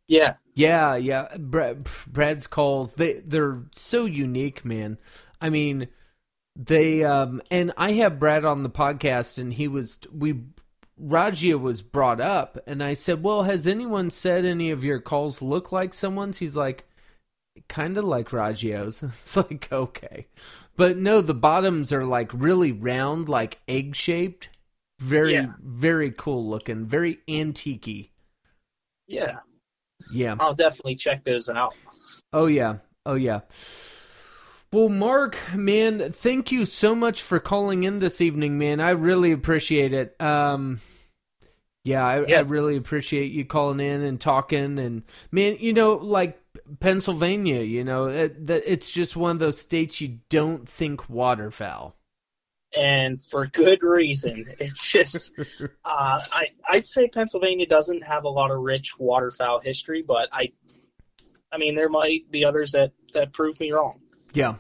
Yeah. 0.07 0.35
Yeah, 0.55 0.97
yeah. 0.97 1.37
Brad, 1.37 1.89
Brad's 2.07 2.47
calls 2.47 2.95
they 2.95 3.15
they're 3.15 3.63
so 3.73 4.05
unique, 4.05 4.65
man. 4.65 4.99
I 5.41 5.51
mean, 5.51 5.89
they 6.57 7.03
um 7.05 7.43
and 7.51 7.73
I 7.77 7.93
have 7.93 8.21
Brad 8.21 8.45
on 8.45 8.63
the 8.63 8.71
podcast, 8.71 9.39
and 9.39 9.53
he 9.53 9.69
was 9.69 9.99
we 10.13 10.41
Raggio 11.01 11.61
was 11.61 11.83
brought 11.83 12.21
up, 12.21 12.59
and 12.67 12.83
I 12.83 12.93
said, 12.95 13.23
"Well, 13.23 13.43
has 13.43 13.67
anyone 13.67 14.11
said 14.11 14.45
any 14.45 14.71
of 14.71 14.85
your 14.85 15.01
calls 15.01 15.43
look 15.43 15.73
like 15.73 15.93
someone's?" 15.93 16.39
He's 16.39 16.55
like, 16.55 16.87
"Kind 17.69 17.99
of 17.99 18.05
like 18.05 18.31
Raggio's." 18.31 19.03
It's 19.03 19.37
like 19.37 19.69
okay, 19.73 20.27
but 20.77 20.97
no, 20.97 21.21
the 21.21 21.35
bottoms 21.35 21.93
are 21.93 22.05
like 22.05 22.31
really 22.33 22.73
round, 22.73 23.29
like 23.29 23.61
egg 23.69 23.95
shaped. 23.97 24.49
Very, 25.01 25.35
Yeah. 25.35 25.53
very 25.61 26.13
cool 26.13 26.49
looking, 26.49 26.87
very 26.87 27.19
antique 27.29 28.13
Yeah. 29.09 29.39
Yeah. 30.13 30.37
I'll 30.39 30.55
definitely 30.55 30.95
check 30.95 31.25
those 31.25 31.49
out. 31.49 31.75
Oh 32.33 32.47
yeah. 32.47 32.77
Oh 33.05 33.15
yeah. 33.15 33.41
Well, 34.73 34.89
Mark, 34.89 35.37
man, 35.55 36.11
thank 36.13 36.51
you 36.51 36.65
so 36.67 36.95
much 36.97 37.23
for 37.23 37.39
calling 37.39 37.85
in 37.85 38.01
this 38.01 38.21
evening, 38.21 38.59
man. 38.59 38.81
I 38.81 38.91
really 38.91 39.31
appreciate 39.31 39.93
it. 39.93 40.21
Um, 40.21 40.81
yeah, 41.85 42.05
I, 42.05 42.25
I 42.33 42.41
really 42.41 42.77
appreciate 42.77 43.31
you 43.33 43.45
calling 43.45 43.81
in 43.81 44.03
and 44.03 44.21
talking. 44.21 44.79
And 44.79 45.03
man, 45.31 45.59
you 45.61 45.73
know, 45.73 45.93
like 45.95 46.41
Pennsylvania, 46.81 47.61
you 47.61 47.85
know, 47.85 48.07
it, 48.07 48.47
that 48.47 48.63
it's 48.67 48.91
just 48.91 49.17
one 49.17 49.31
of 49.33 49.39
those 49.39 49.61
states 49.61 50.01
you 50.01 50.19
don't 50.31 50.69
think 50.69 51.09
waterfowl. 51.09 51.97
and 52.77 53.23
for 53.23 53.47
good 53.47 53.83
reason. 53.83 54.47
It's 54.59 54.91
just, 54.91 55.31
uh, 55.85 56.21
I 56.33 56.47
I'd 56.71 56.87
say 56.87 57.09
Pennsylvania 57.09 57.67
doesn't 57.67 58.03
have 58.03 58.25
a 58.25 58.29
lot 58.29 58.51
of 58.51 58.61
rich 58.61 58.99
waterfowl 58.99 59.61
history, 59.61 60.03
but 60.03 60.29
I, 60.33 60.53
I 61.53 61.59
mean, 61.59 61.75
there 61.77 61.89
might 61.89 62.31
be 62.31 62.45
others 62.45 62.73
that 62.73 62.93
that 63.15 63.33
prove 63.33 63.61
me 63.61 63.71
wrong. 63.73 64.01
Yeah. 64.33 64.55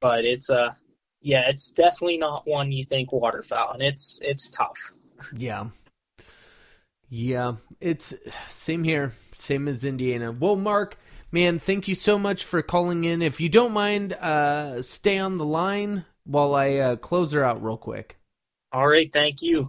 But 0.00 0.24
it's 0.24 0.50
uh, 0.50 0.74
yeah, 1.22 1.48
it's 1.48 1.70
definitely 1.70 2.18
not 2.18 2.46
one 2.46 2.72
you 2.72 2.84
think 2.84 3.12
waterfowl, 3.12 3.72
and 3.72 3.82
it's 3.82 4.18
it's 4.22 4.50
tough. 4.50 4.92
Yeah. 5.34 5.66
Yeah, 7.16 7.54
it's 7.80 8.12
same 8.48 8.82
here, 8.82 9.12
same 9.36 9.68
as 9.68 9.84
Indiana. 9.84 10.32
Well, 10.32 10.56
Mark, 10.56 10.98
man, 11.30 11.60
thank 11.60 11.86
you 11.86 11.94
so 11.94 12.18
much 12.18 12.42
for 12.42 12.60
calling 12.60 13.04
in. 13.04 13.22
If 13.22 13.40
you 13.40 13.48
don't 13.48 13.70
mind, 13.70 14.14
uh, 14.14 14.82
stay 14.82 15.18
on 15.18 15.38
the 15.38 15.44
line 15.44 16.06
while 16.24 16.56
I 16.56 16.74
uh, 16.74 16.96
close 16.96 17.30
her 17.30 17.44
out 17.44 17.62
real 17.62 17.76
quick. 17.76 18.18
All 18.72 18.88
right, 18.88 19.12
thank 19.12 19.42
you. 19.42 19.68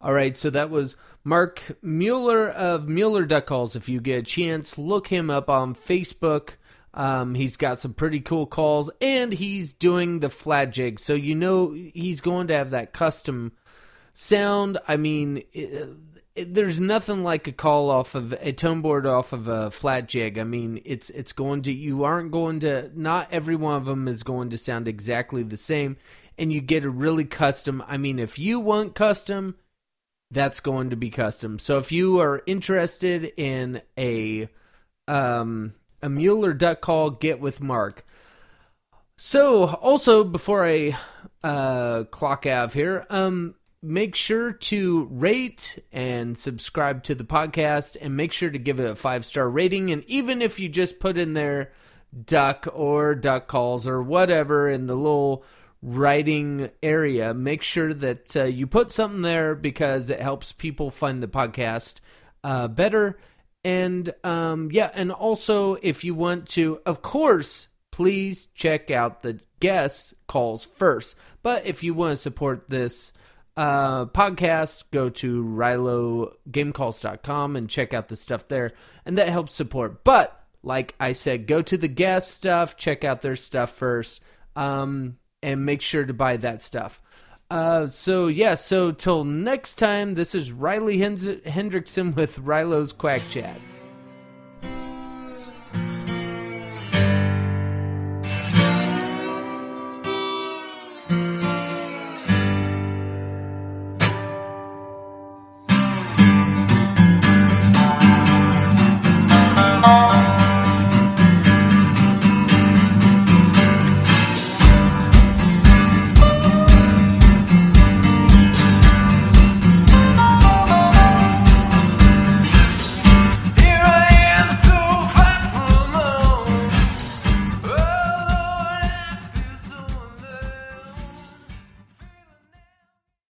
All 0.00 0.12
right, 0.12 0.36
so 0.36 0.48
that 0.50 0.70
was 0.70 0.94
Mark 1.24 1.60
Mueller 1.82 2.48
of 2.48 2.86
Mueller 2.86 3.24
Duck 3.24 3.46
Calls. 3.46 3.74
If 3.74 3.88
you 3.88 4.00
get 4.00 4.20
a 4.20 4.22
chance, 4.22 4.78
look 4.78 5.08
him 5.08 5.28
up 5.28 5.50
on 5.50 5.74
Facebook. 5.74 6.50
Um, 6.94 7.34
he's 7.34 7.56
got 7.56 7.80
some 7.80 7.94
pretty 7.94 8.20
cool 8.20 8.46
calls, 8.46 8.92
and 9.00 9.32
he's 9.32 9.72
doing 9.72 10.20
the 10.20 10.30
flat 10.30 10.66
jig, 10.70 11.00
so 11.00 11.14
you 11.14 11.34
know 11.34 11.72
he's 11.72 12.20
going 12.20 12.46
to 12.46 12.54
have 12.54 12.70
that 12.70 12.92
custom 12.92 13.54
sound. 14.12 14.78
I 14.86 14.96
mean, 14.96 15.42
it, 15.52 15.88
there's 16.36 16.78
nothing 16.78 17.22
like 17.22 17.46
a 17.46 17.52
call 17.52 17.90
off 17.90 18.14
of 18.14 18.32
a 18.34 18.52
tone 18.52 18.82
board 18.82 19.06
off 19.06 19.32
of 19.32 19.48
a 19.48 19.70
flat 19.70 20.08
jig. 20.08 20.38
I 20.38 20.44
mean, 20.44 20.80
it's 20.84 21.10
it's 21.10 21.32
going 21.32 21.62
to 21.62 21.72
you 21.72 22.04
aren't 22.04 22.32
going 22.32 22.60
to 22.60 22.90
not 22.94 23.28
every 23.32 23.56
one 23.56 23.76
of 23.76 23.86
them 23.86 24.08
is 24.08 24.22
going 24.22 24.50
to 24.50 24.58
sound 24.58 24.88
exactly 24.88 25.42
the 25.42 25.56
same, 25.56 25.96
and 26.38 26.52
you 26.52 26.60
get 26.60 26.84
a 26.84 26.90
really 26.90 27.24
custom. 27.24 27.82
I 27.86 27.96
mean, 27.96 28.18
if 28.18 28.38
you 28.38 28.60
want 28.60 28.94
custom, 28.94 29.56
that's 30.30 30.60
going 30.60 30.90
to 30.90 30.96
be 30.96 31.10
custom. 31.10 31.58
So 31.58 31.78
if 31.78 31.92
you 31.92 32.20
are 32.20 32.42
interested 32.46 33.32
in 33.36 33.82
a 33.98 34.48
um, 35.08 35.74
a 36.02 36.08
Mueller 36.08 36.52
duck 36.52 36.80
call, 36.80 37.10
get 37.10 37.40
with 37.40 37.60
Mark. 37.60 38.04
So 39.16 39.64
also 39.66 40.24
before 40.24 40.66
I 40.66 40.98
uh, 41.42 42.04
clock 42.04 42.44
out 42.44 42.66
of 42.66 42.74
here, 42.74 43.06
um, 43.08 43.54
make 43.86 44.14
sure 44.14 44.52
to 44.52 45.04
rate 45.10 45.78
and 45.92 46.36
subscribe 46.36 47.04
to 47.04 47.14
the 47.14 47.24
podcast, 47.24 47.96
and 48.00 48.16
make 48.16 48.32
sure 48.32 48.50
to 48.50 48.58
give 48.58 48.80
it 48.80 48.90
a 48.90 48.96
five 48.96 49.24
star 49.24 49.48
rating. 49.48 49.90
And 49.90 50.04
even 50.04 50.42
if 50.42 50.58
you 50.60 50.68
just 50.68 50.98
put 50.98 51.16
in 51.16 51.34
there 51.34 51.72
duck 52.24 52.66
or 52.72 53.14
duck 53.14 53.46
calls 53.46 53.86
or 53.86 54.02
whatever 54.02 54.68
in 54.68 54.86
the 54.86 54.96
little 54.96 55.44
writing 55.82 56.70
area, 56.82 57.34
make 57.34 57.62
sure 57.62 57.94
that 57.94 58.36
uh, 58.36 58.44
you 58.44 58.66
put 58.66 58.90
something 58.90 59.22
there 59.22 59.54
because 59.54 60.10
it 60.10 60.20
helps 60.20 60.52
people 60.52 60.90
find 60.90 61.22
the 61.22 61.28
podcast 61.28 61.96
uh, 62.42 62.68
better. 62.68 63.18
And 63.64 64.14
um, 64.24 64.70
yeah, 64.72 64.90
and 64.94 65.10
also 65.10 65.74
if 65.82 66.04
you 66.04 66.14
want 66.14 66.48
to, 66.50 66.80
of 66.86 67.02
course, 67.02 67.68
please 67.90 68.46
check 68.54 68.90
out 68.90 69.22
the 69.22 69.40
guest 69.60 70.14
calls 70.26 70.64
first. 70.64 71.16
But 71.42 71.66
if 71.66 71.82
you 71.82 71.94
want 71.94 72.12
to 72.12 72.16
support 72.16 72.68
this 72.68 73.12
uh, 73.56 74.06
podcast, 74.06 74.84
go 74.92 75.08
to 75.08 75.44
RiloGameCalls.com 75.44 77.56
and 77.56 77.70
check 77.70 77.94
out 77.94 78.08
the 78.08 78.16
stuff 78.16 78.48
there, 78.48 78.70
and 79.04 79.16
that 79.18 79.28
helps 79.28 79.54
support. 79.54 80.02
But 80.04 80.40
like 80.62 80.94
I 81.00 81.12
said, 81.12 81.46
go 81.46 81.62
to 81.62 81.76
the 81.76 81.88
guest 81.88 82.32
stuff, 82.32 82.76
check 82.76 83.04
out 83.04 83.22
their 83.22 83.36
stuff 83.36 83.70
first. 83.70 84.20
Um, 84.54 85.18
and 85.42 85.64
make 85.64 85.80
sure 85.80 86.04
to 86.04 86.12
buy 86.12 86.36
that 86.38 86.60
stuff. 86.60 87.00
Uh, 87.48 87.86
so 87.86 88.26
yeah, 88.26 88.56
so 88.56 88.90
till 88.90 89.24
next 89.24 89.76
time, 89.76 90.14
this 90.14 90.34
is 90.34 90.50
Riley 90.50 90.98
Hendrickson 90.98 92.16
with 92.16 92.40
Rilo's 92.40 92.92
Quack 92.92 93.22
Chat. 93.30 93.56